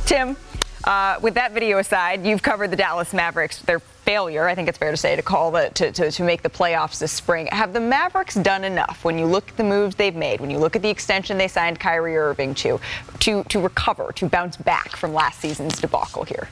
Tim, 0.06 0.38
uh, 0.86 1.20
with 1.22 1.34
that 1.34 1.52
video 1.52 1.80
aside, 1.80 2.26
you've 2.26 2.42
covered 2.42 2.72
the 2.72 2.78
Dallas 2.78 3.12
Mavericks, 3.12 3.60
their 3.64 3.82
failure, 4.04 4.48
I 4.48 4.56
think 4.56 4.68
it's 4.70 4.78
fair 4.78 4.92
to 4.92 4.98
say, 4.98 5.16
to 5.16 5.22
call 5.22 5.52
the, 5.52 5.70
to, 5.76 5.92
to, 5.92 6.12
to 6.12 6.24
make 6.24 6.42
the 6.42 6.50
playoffs 6.50 7.00
this 7.00 7.12
spring. 7.12 7.48
Have 7.52 7.74
the 7.74 7.80
Mavericks 7.80 8.36
done 8.36 8.64
enough 8.64 9.04
when 9.04 9.18
you 9.18 9.26
look 9.26 9.50
at 9.50 9.58
the 9.58 9.64
moves 9.64 9.96
they've 9.96 10.16
made, 10.16 10.42
when 10.42 10.50
you 10.50 10.58
look 10.58 10.76
at 10.76 10.82
the 10.82 10.90
extension 10.90 11.38
they 11.38 11.48
signed 11.48 11.80
Kyrie 11.80 12.18
Irving 12.18 12.54
to, 12.56 12.80
to, 13.20 13.44
to 13.46 13.60
recover, 13.60 14.12
to 14.14 14.28
bounce 14.28 14.58
back 14.58 14.96
from 14.96 15.14
last 15.14 15.40
season's 15.40 15.80
debacle 15.80 16.24
here? 16.24 16.50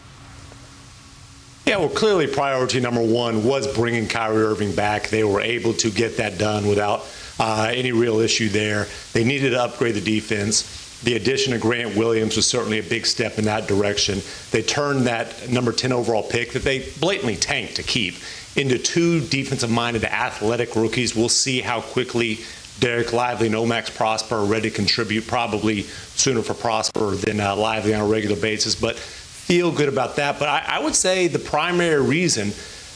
Yeah, 1.65 1.77
well, 1.77 1.89
clearly 1.89 2.25
priority 2.25 2.79
number 2.79 3.03
one 3.03 3.43
was 3.43 3.71
bringing 3.75 4.07
Kyrie 4.07 4.43
Irving 4.43 4.73
back. 4.73 5.09
They 5.09 5.23
were 5.23 5.41
able 5.41 5.73
to 5.75 5.91
get 5.91 6.17
that 6.17 6.39
done 6.39 6.67
without 6.67 7.05
uh, 7.39 7.71
any 7.71 7.91
real 7.91 8.19
issue 8.19 8.49
there. 8.49 8.87
They 9.13 9.23
needed 9.23 9.51
to 9.51 9.61
upgrade 9.61 9.95
the 9.95 10.01
defense. 10.01 10.80
The 11.03 11.15
addition 11.15 11.53
of 11.53 11.61
Grant 11.61 11.95
Williams 11.95 12.35
was 12.35 12.45
certainly 12.45 12.79
a 12.79 12.83
big 12.83 13.05
step 13.05 13.39
in 13.39 13.45
that 13.45 13.67
direction. 13.67 14.21
They 14.51 14.61
turned 14.61 15.07
that 15.07 15.49
number 15.49 15.71
10 15.71 15.91
overall 15.91 16.23
pick 16.23 16.51
that 16.53 16.63
they 16.63 16.89
blatantly 16.99 17.35
tanked 17.35 17.75
to 17.77 17.83
keep 17.83 18.15
into 18.55 18.77
two 18.77 19.21
defensive 19.21 19.71
minded 19.71 20.03
athletic 20.03 20.75
rookies. 20.75 21.15
We'll 21.15 21.29
see 21.29 21.61
how 21.61 21.81
quickly 21.81 22.39
Dereck 22.79 23.13
Lively 23.13 23.47
and 23.47 23.55
O-Max 23.55 23.89
Prosper 23.89 24.35
are 24.35 24.45
ready 24.45 24.69
to 24.69 24.75
contribute, 24.75 25.27
probably 25.27 25.83
sooner 25.83 26.41
for 26.41 26.53
Prosper 26.53 27.11
than 27.11 27.39
uh, 27.39 27.55
Lively 27.55 27.93
on 27.93 28.01
a 28.01 28.05
regular 28.07 28.35
basis. 28.35 28.75
But 28.75 28.97
feel 28.97 29.71
good 29.71 29.89
about 29.89 30.15
that. 30.17 30.39
But 30.39 30.49
I, 30.49 30.63
I 30.67 30.79
would 30.83 30.95
say 30.95 31.27
the 31.27 31.39
primary 31.39 32.01
reason 32.01 32.51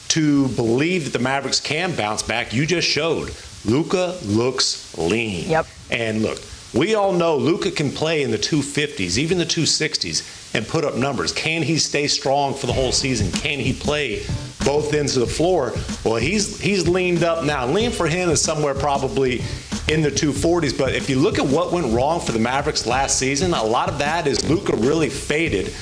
to 0.09 0.47
believe 0.49 1.05
that 1.05 1.13
the 1.17 1.23
Mavericks 1.23 1.59
can 1.59 1.95
bounce 1.95 2.23
back, 2.23 2.53
you 2.53 2.65
just 2.65 2.87
showed. 2.87 3.35
Luka 3.65 4.17
looks 4.23 4.95
lean. 4.97 5.49
Yep. 5.49 5.67
And 5.91 6.21
look, 6.21 6.39
we 6.75 6.93
all 6.93 7.13
know 7.13 7.37
Luka 7.37 7.71
can 7.71 7.89
play 7.89 8.21
in 8.21 8.31
the 8.31 8.37
250s, 8.37 9.17
even 9.17 9.37
the 9.37 9.45
260s, 9.45 10.53
and 10.53 10.67
put 10.67 10.83
up 10.83 10.95
numbers. 10.95 11.31
Can 11.31 11.63
he 11.63 11.77
stay 11.77 12.07
strong 12.07 12.53
for 12.53 12.67
the 12.67 12.73
whole 12.73 12.91
season? 12.91 13.31
Can 13.31 13.59
he 13.59 13.71
play 13.71 14.25
both 14.65 14.93
ends 14.93 15.15
of 15.15 15.27
the 15.27 15.33
floor? 15.33 15.73
Well, 16.03 16.17
he's 16.17 16.59
he's 16.59 16.87
leaned 16.87 17.23
up 17.23 17.45
now. 17.45 17.65
Lean 17.65 17.91
for 17.91 18.07
him 18.07 18.29
is 18.29 18.41
somewhere 18.41 18.73
probably 18.73 19.41
in 19.87 20.01
the 20.01 20.11
240s. 20.11 20.77
But 20.77 20.93
if 20.93 21.09
you 21.09 21.17
look 21.17 21.39
at 21.39 21.45
what 21.45 21.71
went 21.71 21.93
wrong 21.93 22.19
for 22.19 22.33
the 22.33 22.39
Mavericks 22.39 22.85
last 22.85 23.17
season, 23.17 23.53
a 23.53 23.63
lot 23.63 23.87
of 23.87 23.97
that 23.99 24.27
is 24.27 24.49
Luka 24.49 24.75
really 24.75 25.09
faded 25.09 25.73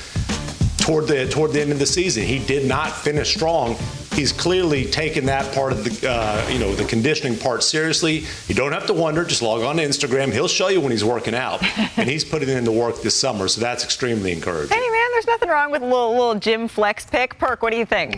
toward 0.78 1.08
the 1.08 1.26
toward 1.28 1.52
the 1.52 1.60
end 1.60 1.72
of 1.72 1.80
the 1.80 1.86
season. 1.86 2.22
He 2.22 2.38
did 2.38 2.68
not 2.68 2.92
finish 2.92 3.34
strong. 3.34 3.76
He's 4.14 4.32
clearly 4.32 4.84
taken 4.84 5.26
that 5.26 5.52
part 5.54 5.72
of 5.72 5.84
the 5.84 6.10
uh, 6.10 6.48
you 6.48 6.58
know 6.58 6.74
the 6.74 6.84
conditioning 6.84 7.38
part 7.38 7.62
seriously. 7.62 8.24
You 8.48 8.54
don't 8.54 8.72
have 8.72 8.86
to 8.86 8.94
wonder. 8.94 9.24
Just 9.24 9.42
log 9.42 9.62
on 9.62 9.76
to 9.76 9.82
Instagram. 9.82 10.32
He'll 10.32 10.48
show 10.48 10.68
you 10.68 10.80
when 10.80 10.92
he's 10.92 11.04
working 11.04 11.34
out, 11.34 11.62
and 11.96 12.08
he's 12.08 12.24
putting 12.24 12.48
in 12.48 12.64
the 12.64 12.72
work 12.72 13.02
this 13.02 13.16
summer. 13.16 13.48
So 13.48 13.60
that's 13.60 13.84
extremely 13.84 14.32
encouraging. 14.32 14.76
Hey, 14.76 14.88
man, 14.88 15.10
there's 15.12 15.26
nothing 15.26 15.48
wrong 15.48 15.70
with 15.70 15.82
a 15.82 15.86
little, 15.86 16.12
little 16.12 16.34
gym 16.36 16.68
flex 16.68 17.04
pick. 17.04 17.38
Perk, 17.38 17.62
what 17.62 17.72
do 17.72 17.78
you 17.78 17.86
think? 17.86 18.16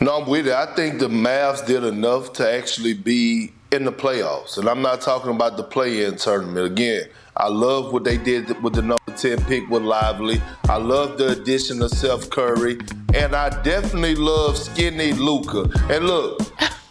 No, 0.00 0.20
I'm 0.20 0.28
with 0.28 0.48
it. 0.48 0.52
I 0.52 0.66
think 0.74 0.98
the 0.98 1.08
Mavs 1.08 1.64
did 1.64 1.84
enough 1.84 2.32
to 2.34 2.50
actually 2.50 2.94
be 2.94 3.52
in 3.72 3.84
the 3.84 3.92
playoffs. 3.92 4.58
And 4.58 4.68
I'm 4.68 4.82
not 4.82 5.00
talking 5.00 5.30
about 5.30 5.56
the 5.56 5.64
play-in 5.64 6.16
tournament. 6.16 6.66
Again, 6.66 7.08
I 7.36 7.48
love 7.48 7.92
what 7.92 8.04
they 8.04 8.16
did 8.16 8.62
with 8.62 8.74
the 8.74 8.82
number 8.82 9.12
10 9.16 9.44
pick 9.44 9.68
with 9.68 9.82
Lively. 9.82 10.40
I 10.68 10.76
love 10.76 11.18
the 11.18 11.30
addition 11.30 11.82
of 11.82 11.90
Seth 11.90 12.30
Curry. 12.30 12.78
And 13.12 13.34
I 13.34 13.62
definitely 13.62 14.14
love 14.14 14.56
skinny 14.56 15.12
Luka. 15.12 15.68
And 15.92 16.06
look, 16.06 16.40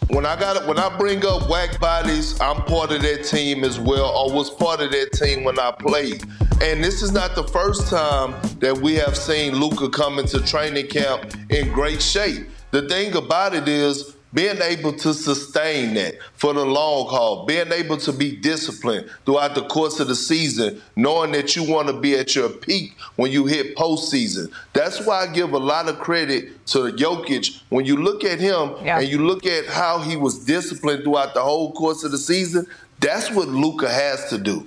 when 0.08 0.26
I 0.26 0.38
got 0.38 0.66
when 0.66 0.78
I 0.78 0.96
bring 0.98 1.24
up 1.24 1.48
whack 1.48 1.80
bodies, 1.80 2.38
I'm 2.40 2.62
part 2.62 2.92
of 2.92 3.02
that 3.02 3.24
team 3.24 3.64
as 3.64 3.80
well, 3.80 4.10
or 4.16 4.32
was 4.32 4.50
part 4.50 4.80
of 4.80 4.90
that 4.90 5.12
team 5.12 5.44
when 5.44 5.58
I 5.58 5.72
played. 5.72 6.22
And 6.62 6.84
this 6.84 7.02
is 7.02 7.12
not 7.12 7.34
the 7.34 7.44
first 7.44 7.88
time 7.88 8.34
that 8.60 8.76
we 8.76 8.94
have 8.94 9.16
seen 9.16 9.54
Luka 9.54 9.88
come 9.88 10.18
into 10.18 10.40
training 10.40 10.88
camp 10.88 11.34
in 11.50 11.72
great 11.72 12.02
shape. 12.02 12.46
The 12.70 12.88
thing 12.88 13.16
about 13.16 13.54
it 13.54 13.66
is 13.66 14.13
being 14.34 14.60
able 14.60 14.92
to 14.92 15.14
sustain 15.14 15.94
that 15.94 16.16
for 16.34 16.52
the 16.52 16.64
long 16.64 17.06
haul, 17.06 17.46
being 17.46 17.70
able 17.72 17.96
to 17.96 18.12
be 18.12 18.34
disciplined 18.36 19.08
throughout 19.24 19.54
the 19.54 19.62
course 19.66 20.00
of 20.00 20.08
the 20.08 20.16
season, 20.16 20.82
knowing 20.96 21.30
that 21.32 21.54
you 21.54 21.62
want 21.62 21.86
to 21.86 21.94
be 21.94 22.16
at 22.16 22.34
your 22.34 22.48
peak 22.48 22.96
when 23.16 23.30
you 23.30 23.46
hit 23.46 23.76
postseason. 23.76 24.50
That's 24.72 25.06
why 25.06 25.22
I 25.22 25.32
give 25.32 25.52
a 25.52 25.58
lot 25.58 25.88
of 25.88 26.00
credit 26.00 26.66
to 26.66 26.92
Jokic. 26.92 27.60
When 27.68 27.84
you 27.86 27.96
look 27.96 28.24
at 28.24 28.40
him 28.40 28.72
Yeah. 28.84 28.98
and 28.98 29.08
you 29.08 29.24
look 29.24 29.46
at 29.46 29.66
how 29.66 30.00
he 30.00 30.16
was 30.16 30.44
disciplined 30.44 31.04
throughout 31.04 31.34
the 31.34 31.42
whole 31.42 31.72
course 31.72 32.02
of 32.02 32.10
the 32.10 32.18
season, 32.18 32.66
that's 33.00 33.30
what 33.30 33.48
Luka 33.48 33.88
has 33.88 34.28
to 34.30 34.38
do. 34.38 34.66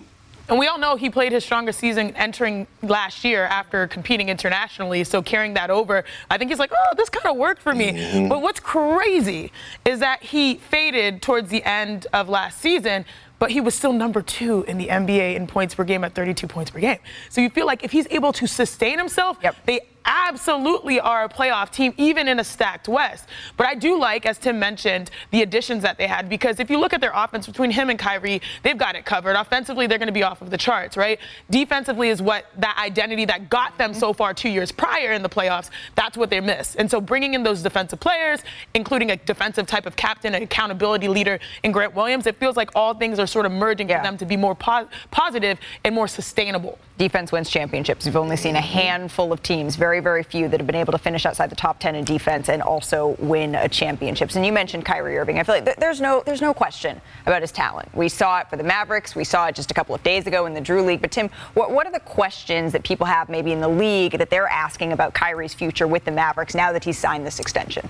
And 0.49 0.57
we 0.57 0.67
all 0.67 0.77
know 0.77 0.95
he 0.95 1.09
played 1.09 1.33
his 1.33 1.43
strongest 1.43 1.79
season 1.79 2.15
entering 2.15 2.67
last 2.81 3.25
year 3.25 3.43
after 3.45 3.85
competing 3.87 4.29
internationally. 4.29 5.03
So 5.03 5.21
carrying 5.21 5.53
that 5.55 5.69
over, 5.69 6.05
I 6.29 6.37
think 6.37 6.49
he's 6.51 6.59
like, 6.59 6.71
oh, 6.73 6.93
this 6.95 7.09
kind 7.09 7.25
of 7.25 7.35
worked 7.37 7.61
for 7.61 7.75
me. 7.75 7.91
Mhm. 7.91 8.29
But 8.29 8.41
what's 8.41 8.59
crazy 8.61 9.51
is 9.83 9.99
that 9.99 10.23
he 10.23 10.55
faded 10.55 11.21
towards 11.21 11.49
the 11.49 11.63
end 11.63 12.07
of 12.13 12.29
last 12.29 12.59
season. 12.61 13.05
but 13.39 13.51
he 13.51 13.61
was 13.61 13.75
still 13.75 13.93
number 13.93 14.19
two 14.23 14.63
in 14.67 14.79
the 14.79 14.87
NBA 14.89 15.35
in 15.35 15.45
points 15.45 15.75
per 15.75 15.83
game 15.83 16.03
at 16.03 16.15
32 16.15 16.47
points 16.47 16.71
per 16.71 16.79
game. 16.79 16.97
So 17.29 17.39
you 17.39 17.51
feel 17.51 17.67
like 17.67 17.83
if 17.83 17.91
he's 17.91 18.07
able 18.09 18.33
to 18.33 18.47
sustain 18.47 18.97
himself, 18.97 19.37
yep. 19.43 19.55
they 19.67 19.81
absolutely 20.07 20.99
are 20.99 21.25
a 21.25 21.29
playoff 21.29 21.69
team, 21.69 21.93
even 21.97 22.27
in 22.27 22.39
a 22.39 22.43
stacked 22.43 22.87
West. 22.87 23.27
But 23.57 23.67
I 23.67 23.75
do 23.75 23.99
like, 23.99 24.25
as 24.25 24.37
Tim 24.37 24.57
mentioned, 24.57 25.11
the 25.31 25.41
additions 25.41 25.83
that 25.83 25.97
they 25.97 26.07
had 26.07 26.29
because 26.29 26.59
if 26.59 26.69
you 26.69 26.79
look 26.79 26.93
at 26.93 27.01
their 27.01 27.11
offense 27.13 27.45
between 27.45 27.69
him 27.69 27.89
and 27.89 27.99
Kyrie, 27.99 28.41
they've 28.63 28.77
got 28.77 28.95
it 28.95 29.05
covered. 29.05 29.35
Offensively, 29.35 29.85
they're 29.85 29.97
going 29.97 30.07
to 30.07 30.13
be 30.13 30.23
off 30.23 30.41
of 30.41 30.49
the 30.49 30.57
charts, 30.57 30.97
right? 30.97 31.19
Defensively 31.49 32.09
is 32.09 32.21
what 32.21 32.45
that 32.57 32.77
identity 32.83 33.25
that 33.25 33.49
got 33.49 33.77
them 33.77 33.93
so 33.93 34.13
far 34.13 34.33
two 34.33 34.49
years 34.49 34.71
prior 34.71 35.11
in 35.11 35.21
the 35.21 35.29
playoffs. 35.29 35.69
That's 35.95 36.17
what 36.17 36.29
they 36.29 36.39
miss. 36.39 36.75
And 36.75 36.89
so 36.89 37.01
bringing 37.01 37.33
in 37.33 37.43
those 37.43 37.61
defensive 37.61 37.99
players, 37.99 38.39
including 38.73 39.11
a 39.11 39.17
defensive 39.17 39.67
type 39.67 39.85
of 39.85 39.95
captain, 39.95 40.33
an 40.33 40.43
accountability 40.43 41.07
leader 41.07 41.39
in 41.63 41.71
Grant 41.71 41.93
Williams, 41.93 42.27
it 42.27 42.37
feels 42.37 42.55
like 42.55 42.71
all 42.75 42.93
things 42.93 43.19
are 43.19 43.27
sort 43.27 43.45
of 43.45 43.51
merging 43.51 43.89
yeah. 43.89 43.97
for 43.97 44.03
them 44.03 44.17
to 44.17 44.25
be 44.25 44.37
more 44.37 44.55
po- 44.55 44.87
positive 45.11 45.59
and 45.83 45.93
more 45.93 46.07
sustainable. 46.07 46.79
Defense 46.97 47.31
wins 47.31 47.47
championships. 47.51 48.05
We've 48.05 48.15
only 48.15 48.37
seen 48.37 48.55
a 48.55 48.61
handful 48.61 49.31
of 49.31 49.43
teams, 49.43 49.75
very, 49.75 49.99
very 49.99 50.23
few, 50.23 50.47
that 50.47 50.59
have 50.59 50.65
been 50.65 50.75
able 50.75 50.93
to 50.93 50.97
finish 50.97 51.27
outside 51.27 51.51
the 51.51 51.55
top 51.55 51.79
10 51.79 51.93
in 51.93 52.03
defense 52.03 52.49
and 52.49 52.59
also 52.59 53.15
win 53.19 53.53
a 53.53 53.69
championships. 53.69 54.35
And 54.35 54.43
you 54.43 54.51
mentioned 54.51 54.83
Kyrie 54.83 55.15
Irving. 55.15 55.37
I 55.37 55.43
feel 55.43 55.55
like 55.55 55.65
th- 55.65 55.77
there's 55.77 56.01
no 56.01 56.23
there's 56.25 56.41
no 56.41 56.55
question 56.55 56.99
about 57.27 57.41
his 57.41 57.51
talent. 57.51 57.93
We 57.93 58.09
saw 58.09 58.39
it 58.39 58.49
for 58.49 58.57
the 58.57 58.63
Mavericks. 58.63 59.15
We 59.15 59.25
saw 59.25 59.45
it 59.45 59.53
just 59.53 59.69
a 59.69 59.75
couple 59.75 59.93
of 59.93 60.01
days 60.01 60.25
ago 60.25 60.47
in 60.47 60.55
the 60.55 60.61
Drew 60.61 60.81
League. 60.81 61.01
But 61.01 61.11
Tim, 61.11 61.29
what, 61.53 61.69
what 61.69 61.85
are 61.85 61.91
the 61.91 61.99
questions 61.99 62.71
that 62.71 62.83
people 62.83 63.05
have 63.05 63.29
maybe 63.29 63.51
in 63.51 63.61
the 63.61 63.67
league 63.67 64.17
that 64.17 64.31
they're 64.31 64.47
asking 64.47 64.91
about 64.91 65.13
Kyrie's 65.13 65.53
future 65.53 65.85
with 65.85 66.03
the 66.03 66.11
Mavericks 66.11 66.55
now 66.55 66.71
that 66.71 66.83
he's 66.83 66.97
signed 66.97 67.27
this 67.27 67.39
extension? 67.39 67.87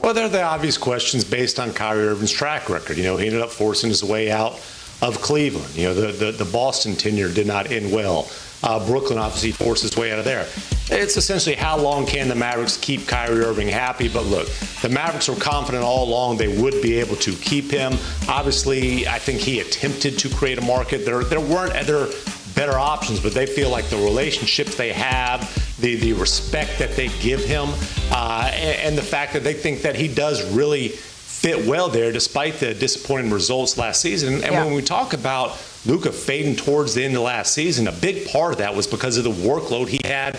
Well, 0.00 0.14
they're 0.14 0.28
the 0.28 0.42
obvious 0.42 0.76
questions 0.76 1.24
based 1.24 1.60
on 1.60 1.72
Kyrie 1.72 2.08
Irving's 2.08 2.32
track 2.32 2.68
record. 2.68 2.96
You 2.96 3.04
know, 3.04 3.16
he 3.16 3.26
ended 3.26 3.40
up 3.40 3.50
forcing 3.50 3.88
his 3.88 4.02
way 4.02 4.32
out 4.32 4.60
of 5.02 5.20
Cleveland. 5.20 5.74
You 5.74 5.88
know, 5.88 5.94
the, 5.94 6.12
the, 6.12 6.32
the 6.32 6.50
Boston 6.50 6.96
tenure 6.96 7.32
did 7.32 7.46
not 7.46 7.70
end 7.70 7.92
well. 7.92 8.28
Uh, 8.62 8.84
Brooklyn 8.86 9.18
obviously 9.18 9.52
forced 9.52 9.82
his 9.82 9.96
way 9.96 10.12
out 10.12 10.18
of 10.18 10.24
there. 10.24 10.46
It's 10.90 11.16
essentially 11.16 11.54
how 11.54 11.76
long 11.76 12.06
can 12.06 12.28
the 12.28 12.34
Mavericks 12.34 12.76
keep 12.76 13.06
Kyrie 13.06 13.40
Irving 13.44 13.68
happy? 13.68 14.08
But 14.08 14.24
look, 14.24 14.48
the 14.82 14.88
Mavericks 14.88 15.28
were 15.28 15.36
confident 15.36 15.84
all 15.84 16.04
along 16.04 16.38
they 16.38 16.60
would 16.60 16.80
be 16.80 16.98
able 16.98 17.16
to 17.16 17.32
keep 17.34 17.70
him. 17.70 17.92
Obviously, 18.28 19.06
I 19.06 19.18
think 19.18 19.40
he 19.40 19.60
attempted 19.60 20.18
to 20.20 20.28
create 20.30 20.58
a 20.58 20.62
market. 20.62 21.04
There, 21.04 21.22
there 21.24 21.40
weren't 21.40 21.74
other 21.76 22.08
better 22.54 22.78
options, 22.78 23.20
but 23.20 23.34
they 23.34 23.46
feel 23.46 23.68
like 23.68 23.88
the 23.90 23.98
relationships 23.98 24.76
they 24.76 24.92
have, 24.92 25.40
the, 25.80 25.96
the 25.96 26.14
respect 26.14 26.78
that 26.78 26.92
they 26.96 27.08
give 27.20 27.44
him, 27.44 27.68
uh, 28.10 28.50
and, 28.54 28.80
and 28.80 28.98
the 28.98 29.02
fact 29.02 29.34
that 29.34 29.44
they 29.44 29.52
think 29.52 29.82
that 29.82 29.94
he 29.94 30.08
does 30.08 30.50
really 30.52 30.94
fit 31.36 31.66
well 31.66 31.88
there 31.88 32.12
despite 32.12 32.54
the 32.54 32.74
disappointing 32.74 33.30
results 33.30 33.76
last 33.76 34.00
season. 34.00 34.34
And 34.34 34.42
yeah. 34.42 34.64
when 34.64 34.74
we 34.74 34.82
talk 34.82 35.12
about 35.12 35.58
Luka 35.84 36.10
fading 36.10 36.56
towards 36.56 36.94
the 36.94 37.04
end 37.04 37.14
of 37.14 37.22
last 37.22 37.52
season, 37.52 37.88
a 37.88 37.92
big 37.92 38.28
part 38.28 38.52
of 38.52 38.58
that 38.58 38.74
was 38.74 38.86
because 38.86 39.16
of 39.18 39.24
the 39.24 39.30
workload 39.30 39.88
he 39.88 40.00
had 40.04 40.38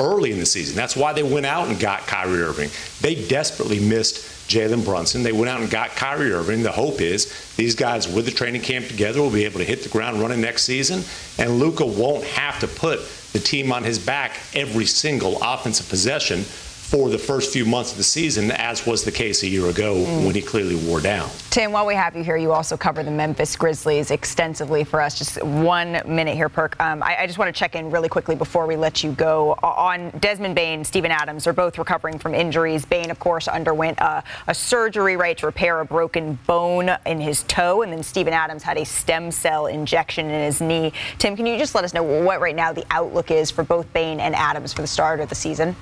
early 0.00 0.32
in 0.32 0.38
the 0.38 0.46
season. 0.46 0.74
That's 0.74 0.96
why 0.96 1.12
they 1.12 1.22
went 1.22 1.46
out 1.46 1.68
and 1.68 1.78
got 1.78 2.06
Kyrie 2.06 2.42
Irving. 2.42 2.70
They 3.00 3.26
desperately 3.26 3.78
missed 3.78 4.48
Jalen 4.48 4.84
Brunson. 4.84 5.22
They 5.22 5.32
went 5.32 5.50
out 5.50 5.60
and 5.60 5.70
got 5.70 5.90
Kyrie 5.90 6.32
Irving. 6.32 6.62
The 6.62 6.72
hope 6.72 7.00
is 7.00 7.54
these 7.56 7.74
guys 7.74 8.08
with 8.08 8.24
the 8.24 8.30
training 8.30 8.62
camp 8.62 8.86
together 8.88 9.20
will 9.20 9.30
be 9.30 9.44
able 9.44 9.58
to 9.58 9.64
hit 9.64 9.82
the 9.82 9.88
ground 9.90 10.20
running 10.20 10.40
next 10.40 10.64
season, 10.64 11.02
and 11.38 11.58
Luka 11.58 11.84
won't 11.84 12.24
have 12.24 12.58
to 12.60 12.68
put 12.68 13.00
the 13.32 13.38
team 13.38 13.70
on 13.72 13.84
his 13.84 13.98
back 13.98 14.36
every 14.54 14.86
single 14.86 15.38
offensive 15.42 15.88
possession 15.88 16.44
for 16.88 17.10
the 17.10 17.18
first 17.18 17.52
few 17.52 17.66
months 17.66 17.92
of 17.92 17.98
the 17.98 18.04
season, 18.04 18.50
as 18.50 18.86
was 18.86 19.04
the 19.04 19.12
case 19.12 19.42
a 19.42 19.46
year 19.46 19.66
ago 19.66 19.94
mm. 19.94 20.24
when 20.24 20.34
he 20.34 20.40
clearly 20.40 20.74
wore 20.74 21.02
down. 21.02 21.28
Tim, 21.50 21.70
while 21.70 21.84
we 21.84 21.94
have 21.94 22.16
you 22.16 22.24
here, 22.24 22.38
you 22.38 22.50
also 22.50 22.78
cover 22.78 23.02
the 23.02 23.10
Memphis 23.10 23.54
Grizzlies 23.56 24.10
extensively 24.10 24.84
for 24.84 25.02
us. 25.02 25.18
Just 25.18 25.42
one 25.44 26.00
minute 26.06 26.34
here, 26.34 26.48
Perk. 26.48 26.80
Um, 26.80 27.02
I, 27.02 27.18
I, 27.20 27.26
just 27.26 27.38
want 27.38 27.54
to 27.54 27.58
check 27.58 27.74
in 27.74 27.90
really 27.90 28.08
quickly 28.08 28.34
before 28.34 28.66
we 28.66 28.74
let 28.74 29.04
you 29.04 29.12
go 29.12 29.52
on 29.62 30.10
Desmond 30.18 30.54
Bane, 30.54 30.82
Steven 30.82 31.10
Adams 31.10 31.46
are 31.46 31.52
both 31.52 31.76
recovering 31.76 32.18
from 32.18 32.34
injuries. 32.34 32.86
Bane, 32.86 33.10
of 33.10 33.18
course, 33.18 33.48
underwent 33.48 33.98
a, 33.98 34.24
a 34.46 34.54
surgery, 34.54 35.16
right, 35.16 35.36
to 35.36 35.44
repair 35.44 35.80
a 35.80 35.84
broken 35.84 36.38
bone 36.46 36.90
in 37.04 37.20
his 37.20 37.42
toe, 37.42 37.82
and 37.82 37.92
then 37.92 38.02
Steven 38.02 38.32
Adams 38.32 38.62
had 38.62 38.78
a 38.78 38.84
stem 38.86 39.30
cell 39.30 39.66
injection 39.66 40.30
in 40.30 40.42
his 40.42 40.62
knee. 40.62 40.94
Tim, 41.18 41.36
can 41.36 41.44
you 41.44 41.58
just 41.58 41.74
let 41.74 41.84
us 41.84 41.92
know 41.92 42.02
what 42.02 42.40
right 42.40 42.56
now 42.56 42.72
the 42.72 42.86
outlook 42.90 43.30
is 43.30 43.50
for 43.50 43.62
both 43.62 43.92
Bane 43.92 44.20
and 44.20 44.34
Adams 44.34 44.72
for 44.72 44.80
the 44.80 44.88
start 44.88 45.20
of 45.20 45.28
the 45.28 45.34
season? 45.34 45.76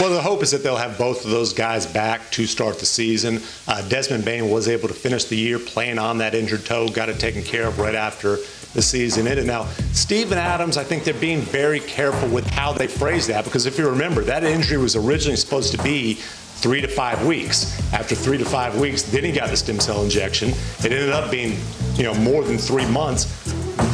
Well, 0.00 0.10
the 0.10 0.20
hope 0.20 0.42
is 0.42 0.50
that 0.50 0.64
they'll 0.64 0.76
have 0.76 0.98
both 0.98 1.24
of 1.24 1.30
those 1.30 1.52
guys 1.52 1.86
back 1.86 2.28
to 2.32 2.48
start 2.48 2.80
the 2.80 2.86
season. 2.86 3.40
Uh, 3.68 3.80
Desmond 3.88 4.24
Bane 4.24 4.50
was 4.50 4.66
able 4.66 4.88
to 4.88 4.94
finish 4.94 5.24
the 5.26 5.36
year 5.36 5.60
playing 5.60 6.00
on 6.00 6.18
that 6.18 6.34
injured 6.34 6.64
toe, 6.64 6.88
got 6.88 7.08
it 7.08 7.20
taken 7.20 7.44
care 7.44 7.68
of 7.68 7.78
right 7.78 7.94
after 7.94 8.38
the 8.72 8.82
season 8.82 9.28
ended. 9.28 9.46
Now, 9.46 9.66
Steven 9.92 10.36
Adams, 10.36 10.76
I 10.76 10.82
think 10.82 11.04
they're 11.04 11.14
being 11.14 11.42
very 11.42 11.78
careful 11.78 12.28
with 12.28 12.44
how 12.44 12.72
they 12.72 12.88
phrase 12.88 13.28
that 13.28 13.44
because 13.44 13.66
if 13.66 13.78
you 13.78 13.88
remember, 13.88 14.22
that 14.24 14.42
injury 14.42 14.78
was 14.78 14.96
originally 14.96 15.36
supposed 15.36 15.70
to 15.76 15.82
be 15.84 16.14
three 16.14 16.80
to 16.80 16.88
five 16.88 17.24
weeks. 17.24 17.80
After 17.92 18.16
three 18.16 18.38
to 18.38 18.44
five 18.44 18.80
weeks, 18.80 19.02
then 19.02 19.22
he 19.22 19.30
got 19.30 19.50
the 19.50 19.56
stem 19.56 19.78
cell 19.78 20.02
injection. 20.02 20.48
It 20.80 20.86
ended 20.86 21.10
up 21.10 21.30
being, 21.30 21.56
you 21.94 22.02
know, 22.02 22.14
more 22.14 22.42
than 22.42 22.58
three 22.58 22.86
months 22.86 23.26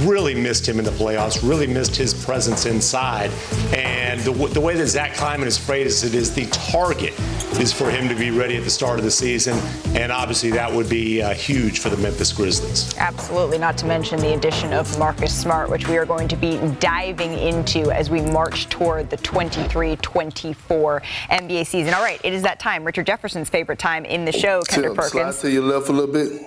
really 0.01 0.34
missed 0.34 0.68
him 0.68 0.78
in 0.78 0.84
the 0.84 0.90
playoffs, 0.92 1.46
really 1.46 1.66
missed 1.66 1.96
his 1.96 2.12
presence 2.24 2.66
inside. 2.66 3.30
And 3.74 4.20
the, 4.20 4.32
the 4.48 4.61
way 4.61 4.76
that 4.76 4.86
Zach 4.86 5.14
Kleiman 5.14 5.46
has 5.46 5.59
phrased 5.59 6.05
it 6.05 6.14
is 6.14 6.34
the 6.34 6.46
target 6.46 7.18
is 7.61 7.72
for 7.72 7.90
him 7.90 8.09
to 8.09 8.14
be 8.14 8.30
ready 8.30 8.57
at 8.57 8.64
the 8.64 8.70
start 8.70 8.98
of 8.98 9.05
the 9.05 9.11
season. 9.11 9.59
And 9.94 10.12
obviously, 10.12 10.51
that 10.51 10.72
would 10.72 10.88
be 10.88 11.22
uh, 11.22 11.34
huge 11.34 11.80
for 11.80 11.88
the 11.88 11.96
Memphis 11.96 12.32
Grizzlies. 12.32 12.96
Absolutely, 12.96 13.59
not 13.59 13.76
to 13.78 13.86
mention 13.86 14.20
the 14.20 14.34
addition 14.34 14.72
of 14.72 14.98
Marcus 14.98 15.34
Smart, 15.36 15.70
which 15.70 15.88
we 15.88 15.96
are 15.96 16.07
going 16.07 16.28
to 16.28 16.36
be 16.36 16.59
diving 16.78 17.32
into 17.32 17.90
as 17.90 18.11
we 18.11 18.20
march 18.20 18.68
toward 18.68 19.11
the 19.11 19.16
23 19.18 19.96
24 19.96 21.03
NBA 21.30 21.66
season. 21.66 21.94
All 21.94 22.03
right, 22.03 22.20
it 22.24 22.32
is 22.32 22.42
that 22.42 22.61
time, 22.61 22.84
Richard 22.84 23.07
Jefferson's 23.07 23.48
favorite 23.48 23.78
time 23.78 24.05
in 24.05 24.24
the 24.24 24.32
show, 24.32 24.62
Kendrick 24.62 24.94
Tim, 24.94 24.96
Perkins. 24.96 25.36
Slide 25.36 25.48
to 25.48 25.51
your 25.53 25.62
left 25.62 25.88
a 25.88 25.92
little 25.92 26.12
bit. 26.12 26.42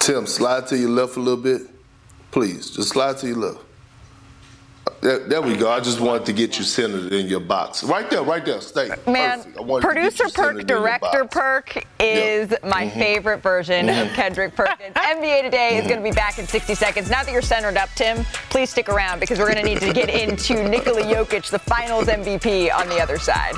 Tim, 0.00 0.26
slide 0.26 0.66
to 0.68 0.76
your 0.76 0.90
left 0.90 1.16
a 1.16 1.20
little 1.20 1.42
bit. 1.42 1.71
Please, 2.32 2.70
just 2.70 2.88
slide 2.88 3.18
to 3.18 3.28
your 3.28 3.36
left. 3.36 3.60
There, 5.02 5.18
there, 5.18 5.42
we 5.42 5.56
go. 5.56 5.70
I 5.70 5.80
just 5.80 6.00
wanted 6.00 6.24
to 6.26 6.32
get 6.32 6.58
you 6.58 6.64
centered 6.64 7.12
in 7.12 7.26
your 7.26 7.40
box. 7.40 7.84
Right 7.84 8.08
there, 8.08 8.22
right 8.22 8.44
there. 8.44 8.60
Stay. 8.60 8.88
Man, 9.06 9.52
producer 9.80 10.24
Perk, 10.32 10.64
director 10.66 11.24
Perk 11.24 11.84
is 12.00 12.50
yep. 12.50 12.64
my 12.64 12.86
mm-hmm. 12.86 12.98
favorite 12.98 13.38
version 13.42 13.86
mm-hmm. 13.86 14.08
of 14.08 14.14
Kendrick 14.14 14.56
Perkins. 14.56 14.94
NBA 14.94 15.42
Today 15.42 15.70
mm-hmm. 15.72 15.80
is 15.80 15.86
going 15.88 15.98
to 15.98 16.08
be 16.08 16.14
back 16.14 16.38
in 16.38 16.46
60 16.46 16.74
seconds. 16.74 17.10
Now 17.10 17.22
that 17.22 17.32
you're 17.32 17.42
centered 17.42 17.76
up, 17.76 17.90
Tim, 17.96 18.24
please 18.48 18.70
stick 18.70 18.88
around 18.88 19.20
because 19.20 19.38
we're 19.38 19.52
going 19.52 19.64
to 19.64 19.70
need 19.70 19.80
to 19.80 19.92
get 19.92 20.08
into 20.08 20.66
Nikola 20.68 21.02
Jokic, 21.02 21.50
the 21.50 21.58
finals 21.58 22.06
MVP, 22.06 22.72
on 22.72 22.88
the 22.88 23.00
other 23.00 23.18
side. 23.18 23.54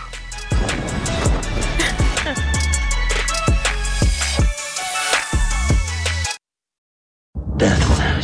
Death 7.56 7.80
is 7.80 8.13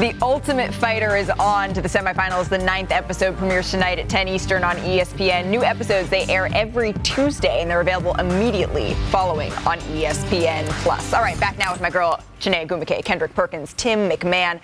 The 0.00 0.16
Ultimate 0.22 0.72
Fighter 0.72 1.14
is 1.14 1.28
on 1.28 1.74
to 1.74 1.82
the 1.82 1.88
semifinals. 1.88 2.48
The 2.48 2.56
ninth 2.56 2.90
episode 2.90 3.36
premieres 3.36 3.70
tonight 3.70 3.98
at 3.98 4.08
10 4.08 4.28
Eastern 4.28 4.64
on 4.64 4.76
ESPN. 4.76 5.48
New 5.48 5.62
episodes 5.62 6.08
they 6.08 6.24
air 6.24 6.48
every 6.54 6.94
Tuesday, 7.02 7.60
and 7.60 7.70
they're 7.70 7.82
available 7.82 8.14
immediately 8.14 8.94
following 9.10 9.52
on 9.66 9.78
ESPN 9.80 10.64
Plus. 10.82 11.12
All 11.12 11.20
right, 11.20 11.38
back 11.38 11.58
now 11.58 11.70
with 11.70 11.82
my 11.82 11.90
girl 11.90 12.18
Chiney 12.38 12.66
Ogwumike, 12.66 13.04
Kendrick 13.04 13.34
Perkins, 13.34 13.74
Tim 13.74 14.08
MacMahon. 14.08 14.58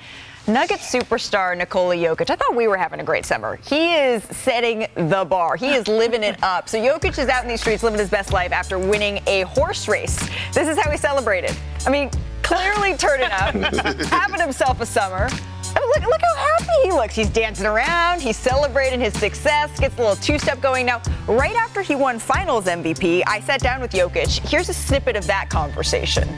Nugget 0.48 0.78
superstar 0.78 1.56
Nikola 1.56 1.96
Jokic. 1.96 2.30
I 2.30 2.36
thought 2.36 2.54
we 2.54 2.68
were 2.68 2.76
having 2.76 3.00
a 3.00 3.04
great 3.04 3.26
summer. 3.26 3.56
He 3.64 3.94
is 3.94 4.22
setting 4.24 4.86
the 4.94 5.24
bar. 5.28 5.56
He 5.56 5.74
is 5.74 5.88
living 5.88 6.22
it 6.22 6.42
up. 6.42 6.68
So 6.68 6.78
Jokic 6.78 7.18
is 7.18 7.28
out 7.28 7.42
in 7.42 7.48
these 7.48 7.60
streets 7.60 7.82
living 7.82 7.98
his 7.98 8.10
best 8.10 8.32
life 8.32 8.52
after 8.52 8.78
winning 8.78 9.20
a 9.26 9.42
horse 9.42 9.88
race. 9.88 10.16
This 10.52 10.68
is 10.68 10.78
how 10.78 10.90
he 10.90 10.96
celebrated. 10.96 11.56
I 11.84 11.90
mean, 11.90 12.10
clearly 12.42 12.94
turning 12.94 13.30
up, 13.32 13.54
having 14.06 14.40
himself 14.40 14.80
a 14.80 14.86
summer. 14.86 15.28
Look, 15.74 16.06
look 16.06 16.20
how 16.22 16.34
happy 16.36 16.72
he 16.84 16.86
he 16.86 16.92
looks. 16.92 17.16
He's 17.16 17.28
dancing 17.28 17.66
around. 17.66 18.22
He's 18.22 18.36
celebrating 18.36 19.00
his 19.00 19.12
success. 19.14 19.76
Gets 19.78 19.96
a 19.96 19.98
little 19.98 20.14
two-step 20.16 20.60
going 20.60 20.86
now. 20.86 21.02
Right 21.26 21.56
after 21.56 21.82
he 21.82 21.96
won 21.96 22.20
Finals 22.20 22.66
MVP, 22.66 23.24
I 23.26 23.40
sat 23.40 23.60
down 23.60 23.80
with 23.80 23.90
Jokic. 23.90 24.38
Here's 24.48 24.68
a 24.68 24.74
snippet 24.74 25.16
of 25.16 25.26
that 25.26 25.50
conversation. 25.50 26.28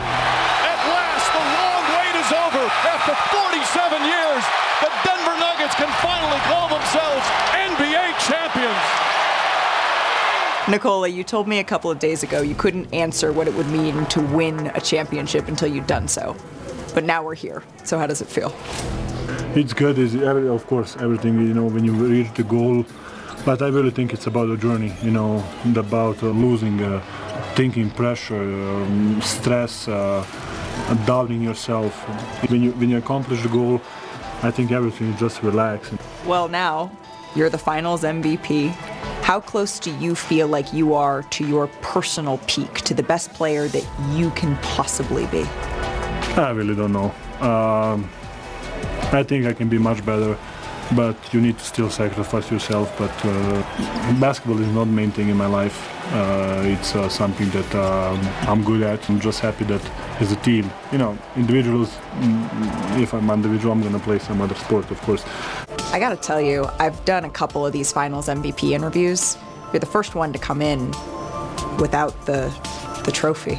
At 0.00 0.80
last, 0.88 1.28
the 1.36 1.44
long 1.44 1.84
wait 1.92 2.16
is 2.16 2.30
over. 2.32 2.64
After 2.88 3.12
47 3.36 4.00
years, 4.08 4.42
the 4.80 4.88
Denver 5.04 5.36
Nuggets 5.36 5.69
can 5.80 5.88
finally 6.02 6.38
call 6.40 6.68
themselves 6.68 7.24
NBA 7.56 8.04
champions. 8.28 8.76
Nikola, 10.68 11.08
you 11.08 11.24
told 11.24 11.48
me 11.48 11.58
a 11.58 11.64
couple 11.64 11.90
of 11.90 11.98
days 11.98 12.22
ago 12.22 12.42
you 12.42 12.54
couldn't 12.54 12.92
answer 12.92 13.32
what 13.32 13.48
it 13.48 13.54
would 13.54 13.68
mean 13.68 14.04
to 14.06 14.20
win 14.20 14.66
a 14.74 14.80
championship 14.82 15.48
until 15.48 15.68
you'd 15.68 15.86
done 15.86 16.06
so. 16.06 16.36
But 16.92 17.04
now 17.04 17.22
we're 17.22 17.34
here. 17.34 17.62
So 17.84 17.98
how 17.98 18.06
does 18.06 18.20
it 18.20 18.28
feel? 18.28 18.52
It's 19.54 19.72
good. 19.72 19.98
It's 19.98 20.14
every, 20.14 20.48
of 20.48 20.66
course 20.66 20.98
everything 20.98 21.40
you 21.48 21.54
know 21.54 21.64
when 21.64 21.86
you 21.86 21.94
reach 21.94 22.34
the 22.34 22.44
goal, 22.44 22.84
but 23.46 23.62
I 23.62 23.68
really 23.68 23.90
think 23.90 24.12
it's 24.12 24.26
about 24.26 24.48
the 24.48 24.58
journey. 24.58 24.92
You 25.00 25.12
know, 25.12 25.42
about 25.76 26.22
uh, 26.22 26.26
losing, 26.26 26.82
uh, 26.82 27.00
thinking, 27.54 27.88
pressure, 27.88 28.42
um, 28.42 29.22
stress, 29.22 29.88
uh, 29.88 30.26
doubting 31.06 31.40
yourself. 31.40 31.94
When 32.50 32.62
you 32.62 32.72
when 32.72 32.90
you 32.90 32.98
accomplish 32.98 33.42
the 33.42 33.48
goal, 33.48 33.80
I 34.42 34.50
think 34.50 34.70
everything 34.72 35.12
is 35.12 35.20
just 35.20 35.42
relax. 35.42 35.90
Well, 36.24 36.48
now 36.48 36.90
you're 37.36 37.50
the 37.50 37.58
finals 37.58 38.02
MVP. 38.02 38.70
How 39.22 39.38
close 39.38 39.78
do 39.78 39.94
you 39.98 40.14
feel 40.14 40.48
like 40.48 40.72
you 40.72 40.94
are 40.94 41.22
to 41.24 41.46
your 41.46 41.66
personal 41.82 42.38
peak, 42.46 42.80
to 42.82 42.94
the 42.94 43.02
best 43.02 43.32
player 43.34 43.68
that 43.68 43.86
you 44.12 44.30
can 44.30 44.56
possibly 44.56 45.26
be? 45.26 45.42
I 46.36 46.52
really 46.54 46.74
don't 46.74 46.92
know. 46.92 47.14
Um, 47.40 48.10
I 49.12 49.22
think 49.22 49.46
I 49.46 49.52
can 49.52 49.68
be 49.68 49.78
much 49.78 50.04
better, 50.04 50.38
but 50.96 51.16
you 51.32 51.40
need 51.40 51.58
to 51.58 51.64
still 51.64 51.90
sacrifice 51.90 52.50
yourself. 52.50 52.96
But 52.98 53.12
uh, 53.24 53.62
basketball 54.20 54.60
is 54.60 54.68
not 54.68 54.86
main 54.86 55.10
thing 55.10 55.28
in 55.28 55.36
my 55.36 55.46
life. 55.46 55.76
Uh, 56.12 56.62
it's 56.64 56.94
uh, 56.94 57.08
something 57.08 57.48
that 57.50 57.74
um, 57.74 58.18
I'm 58.48 58.64
good 58.64 58.82
at. 58.82 59.08
I'm 59.08 59.20
just 59.20 59.40
happy 59.40 59.64
that 59.64 59.82
as 60.20 60.32
a 60.32 60.36
team, 60.36 60.70
you 60.92 60.98
know, 60.98 61.16
individuals. 61.36 61.90
mm, 62.18 63.00
If 63.00 63.14
I'm 63.14 63.30
individual, 63.30 63.72
I'm 63.72 63.82
gonna 63.82 63.98
play 63.98 64.18
some 64.18 64.40
other 64.40 64.54
sport, 64.56 64.90
of 64.90 65.00
course. 65.02 65.24
I 65.92 65.98
gotta 65.98 66.16
tell 66.16 66.40
you, 66.40 66.66
I've 66.78 67.04
done 67.04 67.24
a 67.24 67.30
couple 67.30 67.64
of 67.64 67.72
these 67.72 67.92
finals 67.92 68.28
MVP 68.28 68.72
interviews. 68.72 69.36
You're 69.72 69.80
the 69.80 69.86
first 69.86 70.14
one 70.14 70.32
to 70.32 70.38
come 70.38 70.60
in 70.62 70.90
without 71.78 72.26
the 72.26 72.52
the 73.04 73.12
trophy. 73.12 73.58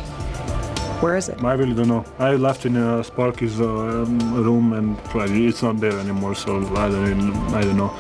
Where 1.02 1.18
is 1.18 1.30
it? 1.30 1.43
I 1.43 1.54
really 1.54 1.74
don't 1.74 1.88
know. 1.88 2.06
I 2.20 2.36
left 2.36 2.68
in 2.68 2.78
uh, 2.78 3.02
Sparky's 3.02 3.60
uh, 3.60 3.66
um, 3.66 4.20
room 4.36 4.74
and 4.74 5.04
probably 5.06 5.47
it's 5.47 5.64
not 5.64 5.80
there 5.80 5.97
anymore, 5.99 6.36
so 6.36 6.58
I 6.76 6.89
don't, 6.89 7.36
I 7.56 7.62
don't 7.62 7.78
know. 7.78 7.91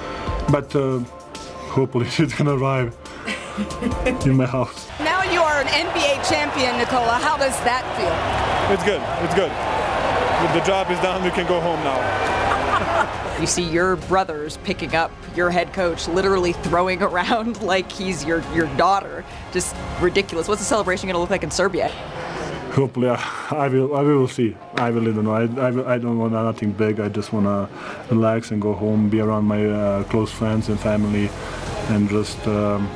But 0.51 0.75
uh, 0.75 0.99
hopefully 1.73 2.05
it's 2.19 2.35
gonna 2.35 2.55
arrive 2.55 2.95
in 4.27 4.37
my 4.37 4.45
house. 4.45 4.87
Now 4.99 5.23
you 5.33 5.41
are 5.41 5.61
an 5.61 5.67
NBA 5.67 6.29
champion, 6.29 6.77
Nikola. 6.77 7.13
How 7.13 7.37
does 7.37 7.57
that 7.61 7.81
feel? 7.97 8.13
It's 8.71 8.83
good. 8.83 9.01
It's 9.25 9.33
good. 9.33 9.49
The 10.55 10.63
job 10.63 10.91
is 10.91 10.99
done. 10.99 11.23
We 11.23 11.31
can 11.31 11.47
go 11.47 11.59
home 11.59 11.83
now. 11.83 12.29
You 13.41 13.47
see 13.47 13.63
your 13.63 13.95
brothers 13.95 14.57
picking 14.57 14.93
up 14.93 15.11
your 15.35 15.49
head 15.49 15.73
coach, 15.73 16.07
literally 16.07 16.53
throwing 16.53 17.01
around 17.01 17.59
like 17.63 17.91
he's 17.91 18.23
your, 18.23 18.43
your 18.53 18.67
daughter. 18.77 19.25
Just 19.51 19.75
ridiculous. 19.99 20.47
What's 20.47 20.61
the 20.61 20.65
celebration 20.65 21.07
going 21.07 21.15
to 21.15 21.19
look 21.19 21.31
like 21.31 21.41
in 21.41 21.49
Serbia? 21.49 21.91
Hopefully, 22.71 23.09
I, 23.09 23.15
I 23.51 23.67
will. 23.67 23.95
I 23.95 24.01
will 24.01 24.27
see. 24.29 24.55
I 24.75 24.87
really 24.87 25.11
don't 25.13 25.25
know. 25.25 25.33
I, 25.33 25.43
I, 25.67 25.95
I 25.95 25.97
don't 25.97 26.17
want 26.17 26.31
nothing 26.31 26.71
big. 26.71 27.01
I 27.01 27.09
just 27.09 27.33
want 27.33 27.45
to 27.45 27.69
relax 28.09 28.51
and 28.51 28.61
go 28.61 28.73
home, 28.73 29.09
be 29.09 29.19
around 29.19 29.45
my 29.45 29.65
uh, 29.65 30.03
close 30.05 30.31
friends 30.31 30.69
and 30.69 30.79
family, 30.79 31.29
and 31.89 32.09
just 32.09 32.39
um, 32.47 32.87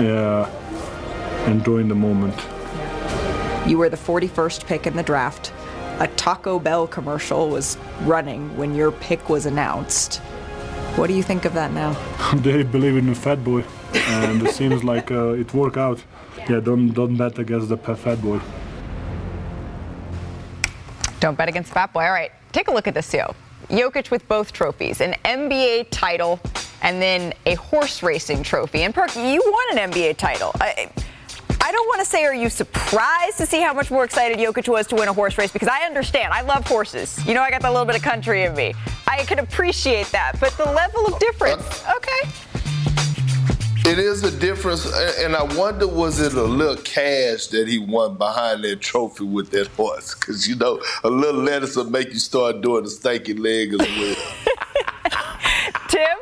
yeah, 0.00 0.48
enjoying 1.48 1.88
the 1.88 1.94
moment. 1.96 2.36
You 3.68 3.78
were 3.78 3.88
the 3.88 3.96
41st 3.96 4.66
pick 4.66 4.86
in 4.86 4.94
the 4.94 5.02
draft. 5.02 5.52
A 5.98 6.06
Taco 6.16 6.58
Bell 6.58 6.86
commercial 6.86 7.48
was 7.48 7.76
running 8.02 8.56
when 8.56 8.74
your 8.74 8.92
pick 8.92 9.28
was 9.28 9.46
announced. 9.46 10.18
What 10.96 11.08
do 11.08 11.14
you 11.14 11.22
think 11.22 11.44
of 11.44 11.54
that 11.54 11.72
now? 11.72 11.92
they 12.36 12.62
believe 12.62 12.96
in 12.96 13.06
the 13.06 13.14
fat 13.14 13.42
boy, 13.42 13.64
and 13.92 14.46
it 14.46 14.54
seems 14.54 14.84
like 14.84 15.10
uh, 15.10 15.30
it 15.30 15.52
worked 15.52 15.76
out. 15.76 16.02
Yeah, 16.48 16.60
don't 16.60 16.92
don't 16.92 17.16
bet 17.16 17.38
against 17.38 17.68
the 17.68 17.76
pa- 17.76 17.94
fat 17.94 18.20
boy. 18.20 18.40
Don't 21.20 21.38
bet 21.38 21.48
against 21.48 21.72
Fat 21.72 21.90
Boy. 21.94 22.04
All 22.04 22.10
right, 22.12 22.30
take 22.52 22.68
a 22.68 22.70
look 22.70 22.86
at 22.86 22.92
this, 22.92 23.08
Theo. 23.08 23.34
Jokic 23.70 24.10
with 24.10 24.28
both 24.28 24.52
trophies, 24.52 25.00
an 25.00 25.14
NBA 25.24 25.86
title 25.90 26.38
and 26.82 27.00
then 27.00 27.32
a 27.46 27.54
horse 27.54 28.02
racing 28.02 28.42
trophy. 28.42 28.82
And 28.82 28.94
Perk, 28.94 29.16
you 29.16 29.42
won 29.42 29.78
an 29.78 29.90
NBA 29.90 30.18
title. 30.18 30.50
I, 30.60 30.90
I 31.62 31.72
don't 31.72 31.88
want 31.88 32.00
to 32.00 32.04
say, 32.04 32.24
are 32.24 32.34
you 32.34 32.50
surprised 32.50 33.38
to 33.38 33.46
see 33.46 33.62
how 33.62 33.72
much 33.72 33.90
more 33.90 34.04
excited 34.04 34.36
Jokic 34.36 34.68
was 34.68 34.86
to 34.88 34.96
win 34.96 35.08
a 35.08 35.14
horse 35.14 35.38
race? 35.38 35.50
Because 35.50 35.68
I 35.68 35.86
understand. 35.86 36.34
I 36.34 36.42
love 36.42 36.66
horses. 36.66 37.26
You 37.26 37.32
know, 37.32 37.40
I 37.40 37.50
got 37.50 37.62
that 37.62 37.70
little 37.70 37.86
bit 37.86 37.96
of 37.96 38.02
country 38.02 38.42
in 38.42 38.54
me. 38.54 38.74
I 39.08 39.24
can 39.24 39.38
appreciate 39.38 40.08
that. 40.08 40.38
But 40.40 40.52
the 40.58 40.66
level 40.66 41.06
of 41.06 41.18
difference, 41.18 41.82
okay. 41.96 42.28
It 43.86 43.98
is 43.98 44.22
a 44.22 44.30
difference, 44.30 44.86
and 45.18 45.36
I 45.36 45.42
wonder 45.42 45.86
was 45.86 46.18
it 46.18 46.32
a 46.32 46.42
little 46.42 46.82
cash 46.82 47.48
that 47.48 47.68
he 47.68 47.78
won 47.78 48.16
behind 48.16 48.64
that 48.64 48.80
trophy 48.80 49.24
with 49.24 49.50
that 49.50 49.66
horse? 49.68 50.14
Because 50.14 50.48
you 50.48 50.56
know, 50.56 50.80
a 51.04 51.10
little 51.10 51.42
lettuce 51.42 51.76
will 51.76 51.90
make 51.90 52.08
you 52.08 52.18
start 52.18 52.62
doing 52.62 52.84
the 52.84 52.90
stanky 52.90 53.38
leg 53.38 53.74
as 53.74 53.80
well. 53.80 54.16
Tim? 55.88 56.16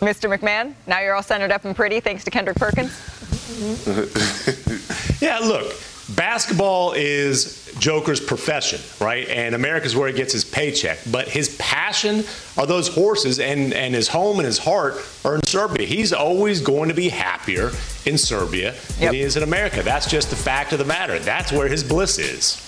Mr. 0.00 0.36
MacMahon, 0.36 0.74
now 0.88 1.00
you're 1.00 1.14
all 1.14 1.22
centered 1.22 1.52
up 1.52 1.64
and 1.64 1.76
pretty 1.76 2.00
thanks 2.00 2.24
to 2.24 2.32
Kendrick 2.32 2.56
Perkins. 2.56 2.90
yeah, 5.22 5.38
look, 5.38 5.72
basketball 6.08 6.92
is 6.92 7.74
Joker's 7.78 8.20
profession, 8.20 8.80
right? 9.04 9.28
And 9.28 9.54
America's 9.54 9.94
where 9.94 10.08
he 10.08 10.14
gets 10.14 10.32
his 10.32 10.44
paycheck. 10.44 10.98
But 11.10 11.28
his 11.28 11.56
passion 11.58 12.24
are 12.56 12.66
those 12.66 12.88
horses, 12.88 13.38
and, 13.38 13.72
and 13.72 13.94
his 13.94 14.08
home 14.08 14.38
and 14.38 14.46
his 14.46 14.58
heart 14.58 14.94
are 15.24 15.34
in 15.36 15.42
Serbia. 15.44 15.86
He's 15.86 16.12
always 16.12 16.60
going 16.60 16.88
to 16.88 16.94
be 16.94 17.08
happier 17.08 17.70
in 18.06 18.18
Serbia 18.18 18.74
than 18.98 19.14
he 19.14 19.20
is 19.20 19.36
in 19.36 19.42
America. 19.42 19.82
That's 19.82 20.10
just 20.10 20.30
the 20.30 20.36
fact 20.36 20.72
of 20.72 20.78
the 20.78 20.84
matter. 20.84 21.18
That's 21.18 21.52
where 21.52 21.68
his 21.68 21.84
bliss 21.84 22.18
is. 22.18 22.64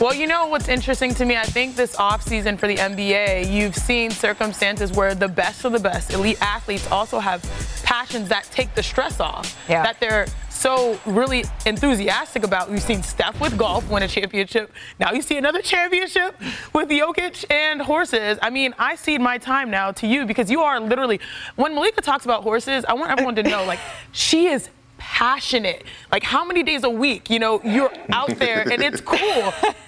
Well, 0.00 0.14
you 0.14 0.26
know 0.26 0.46
what's 0.46 0.68
interesting 0.68 1.14
to 1.14 1.24
me? 1.24 1.36
I 1.36 1.44
think 1.44 1.76
this 1.76 1.94
offseason 1.96 2.58
for 2.58 2.66
the 2.66 2.76
NBA, 2.76 3.52
you've 3.52 3.76
seen 3.76 4.10
circumstances 4.10 4.90
where 4.90 5.14
the 5.14 5.28
best 5.28 5.64
of 5.64 5.72
the 5.72 5.78
best 5.78 6.12
elite 6.12 6.38
athletes 6.40 6.90
also 6.90 7.20
have 7.20 7.44
passions 7.92 8.30
that 8.30 8.44
take 8.44 8.74
the 8.74 8.82
stress 8.82 9.20
off. 9.20 9.54
Yeah. 9.68 9.82
That 9.82 10.00
they're 10.00 10.26
so 10.48 10.98
really 11.04 11.44
enthusiastic 11.66 12.42
about. 12.42 12.70
We've 12.70 12.82
seen 12.82 13.02
Steph 13.02 13.38
with 13.38 13.58
golf 13.58 13.90
win 13.90 14.02
a 14.02 14.08
championship. 14.08 14.72
Now 14.98 15.12
you 15.12 15.20
see 15.20 15.36
another 15.36 15.60
championship 15.60 16.40
with 16.72 16.88
Jokic 16.88 17.44
and 17.50 17.82
horses. 17.82 18.38
I 18.40 18.48
mean, 18.48 18.74
I 18.78 18.94
cede 18.94 19.20
my 19.20 19.36
time 19.36 19.70
now 19.70 19.90
to 19.92 20.06
you 20.06 20.24
because 20.24 20.50
you 20.50 20.62
are 20.62 20.80
literally, 20.80 21.20
when 21.56 21.74
Malika 21.74 22.00
talks 22.00 22.24
about 22.24 22.42
horses, 22.42 22.86
I 22.86 22.94
want 22.94 23.10
everyone 23.10 23.34
to 23.34 23.42
know, 23.42 23.62
like, 23.64 23.80
she 24.12 24.46
is 24.46 24.70
passionate. 25.02 25.84
Like 26.12 26.22
how 26.22 26.44
many 26.44 26.62
days 26.62 26.84
a 26.84 26.90
week, 26.90 27.28
you 27.28 27.40
know, 27.40 27.60
you're 27.64 27.92
out 28.10 28.28
there 28.38 28.60
and 28.70 28.80
it's 28.80 29.00
cool. 29.04 29.18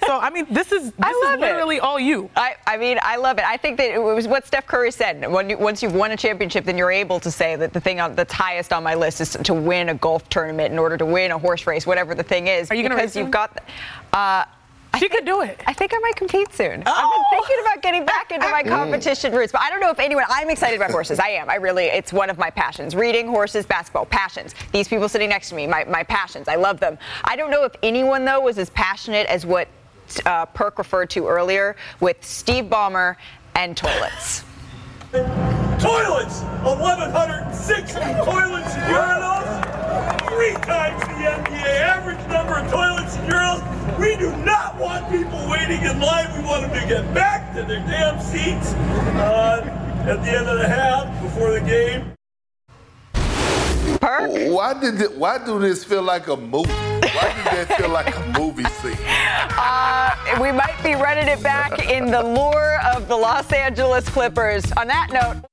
So 0.05 0.19
I 0.19 0.29
mean, 0.29 0.45
this 0.51 0.73
is 0.73 0.91
this 0.91 0.93
I 1.01 1.23
love 1.25 1.35
is 1.35 1.41
literally 1.41 1.77
it. 1.77 1.83
all 1.83 1.97
you. 1.97 2.29
I, 2.35 2.55
I 2.67 2.75
mean, 2.75 2.99
I 3.01 3.15
love 3.15 3.37
it. 3.37 3.45
I 3.45 3.55
think 3.55 3.77
that 3.77 3.91
it 3.91 4.01
was 4.01 4.27
what 4.27 4.45
Steph 4.45 4.67
Curry 4.67 4.91
said. 4.91 5.31
When 5.31 5.49
you, 5.49 5.57
once 5.57 5.81
you've 5.81 5.95
won 5.95 6.11
a 6.11 6.17
championship, 6.17 6.65
then 6.65 6.77
you're 6.77 6.91
able 6.91 7.21
to 7.21 7.31
say 7.31 7.55
that 7.55 7.71
the 7.71 7.79
thing 7.79 8.01
on, 8.01 8.13
that's 8.13 8.33
highest 8.33 8.73
on 8.73 8.83
my 8.83 8.93
list 8.93 9.21
is 9.21 9.37
to 9.43 9.53
win 9.53 9.87
a 9.89 9.95
golf 9.95 10.27
tournament 10.27 10.73
in 10.73 10.77
order 10.77 10.97
to 10.97 11.05
win 11.05 11.31
a 11.31 11.37
horse 11.37 11.65
race, 11.65 11.87
whatever 11.87 12.13
the 12.13 12.23
thing 12.23 12.47
is. 12.47 12.69
Are 12.69 12.75
you 12.75 12.83
gonna 12.83 12.95
because 12.95 13.11
race 13.11 13.15
you've 13.15 13.25
soon? 13.25 13.31
got. 13.31 13.63
Uh, 14.11 14.43
she 14.97 15.09
could 15.09 15.25
do 15.25 15.41
it. 15.41 15.59
I 15.67 15.73
think 15.73 15.93
I 15.93 15.99
might 15.99 16.15
compete 16.15 16.53
soon. 16.53 16.83
I've 16.85 17.11
been 17.11 17.23
thinking 17.39 17.57
about 17.61 17.81
getting 17.81 18.05
back 18.05 18.31
into 18.31 18.49
my 18.49 18.63
competition 18.67 19.33
roots, 19.33 19.51
but 19.51 19.61
I 19.61 19.69
don't 19.69 19.79
know 19.79 19.91
if 19.91 19.99
anyone. 19.99 20.25
I'm 20.29 20.49
excited 20.49 20.75
about 20.75 20.91
horses. 20.91 21.19
I 21.19 21.29
am. 21.29 21.49
I 21.49 21.55
really. 21.55 21.85
It's 21.85 22.13
one 22.13 22.29
of 22.29 22.37
my 22.37 22.49
passions. 22.49 22.95
Reading, 22.95 23.27
horses, 23.27 23.65
basketball, 23.65 24.05
passions. 24.05 24.55
These 24.71 24.87
people 24.87 25.09
sitting 25.09 25.29
next 25.29 25.49
to 25.49 25.55
me, 25.55 25.67
my, 25.67 25.83
my 25.85 26.03
passions. 26.03 26.47
I 26.47 26.55
love 26.55 26.79
them. 26.79 26.97
I 27.23 27.35
don't 27.35 27.51
know 27.51 27.63
if 27.63 27.73
anyone 27.83 28.25
though 28.25 28.41
was 28.41 28.57
as 28.57 28.69
passionate 28.71 29.27
as 29.27 29.45
what 29.45 29.67
uh, 30.25 30.45
Perk 30.47 30.77
referred 30.77 31.09
to 31.11 31.27
earlier 31.27 31.75
with 31.99 32.23
Steve 32.23 32.65
Ballmer 32.65 33.15
and 33.55 33.75
toilets. 33.75 34.43
Toilets! 35.79 36.41
1,160 36.63 37.93
toilets 38.25 38.73
and 38.75 38.83
urinals! 38.91 39.47
Three 40.27 40.53
times 40.65 40.99
the 41.03 41.23
NBA 41.31 41.79
average 41.79 42.19
number 42.27 42.55
of 42.55 42.69
toilets 42.69 43.15
and 43.15 43.31
urinals. 43.31 43.99
We 43.99 44.17
do 44.17 44.35
not 44.43 44.75
want 44.77 45.09
people 45.09 45.39
waiting 45.49 45.81
in 45.83 45.99
line. 46.01 46.27
We 46.37 46.45
want 46.45 46.63
them 46.63 46.81
to 46.81 46.87
get 46.87 47.13
back 47.13 47.53
to 47.55 47.63
their 47.63 47.79
damn 47.87 48.19
seats 48.19 48.73
uh, 48.73 49.61
at 50.05 50.21
the 50.23 50.31
end 50.31 50.49
of 50.49 50.57
the 50.57 50.67
half 50.67 51.23
before 51.23 51.51
the 51.51 51.61
game. 51.61 52.13
Why 54.01 54.73
did 54.79 55.01
it, 55.01 55.17
why 55.17 55.43
do 55.43 55.59
this 55.59 55.83
feel 55.83 56.03
like 56.03 56.27
a 56.27 56.35
movie? 56.37 56.69
Why 56.71 57.33
does 57.33 57.67
that 57.67 57.77
feel 57.77 57.89
like 57.89 58.15
a 58.15 58.39
movie 58.39 58.63
scene? 58.81 58.97
Uh, 59.57 60.11
we 60.41 60.51
might 60.51 60.75
be 60.83 60.93
running 60.95 61.27
it 61.27 61.41
back 61.41 61.89
in 61.89 62.11
the 62.11 62.21
lure 62.21 62.77
of 62.93 63.07
the 63.07 63.15
Los 63.15 63.51
Angeles 63.53 64.07
Clippers. 64.09 64.69
On 64.73 64.87
that 64.87 65.11
note, 65.13 65.45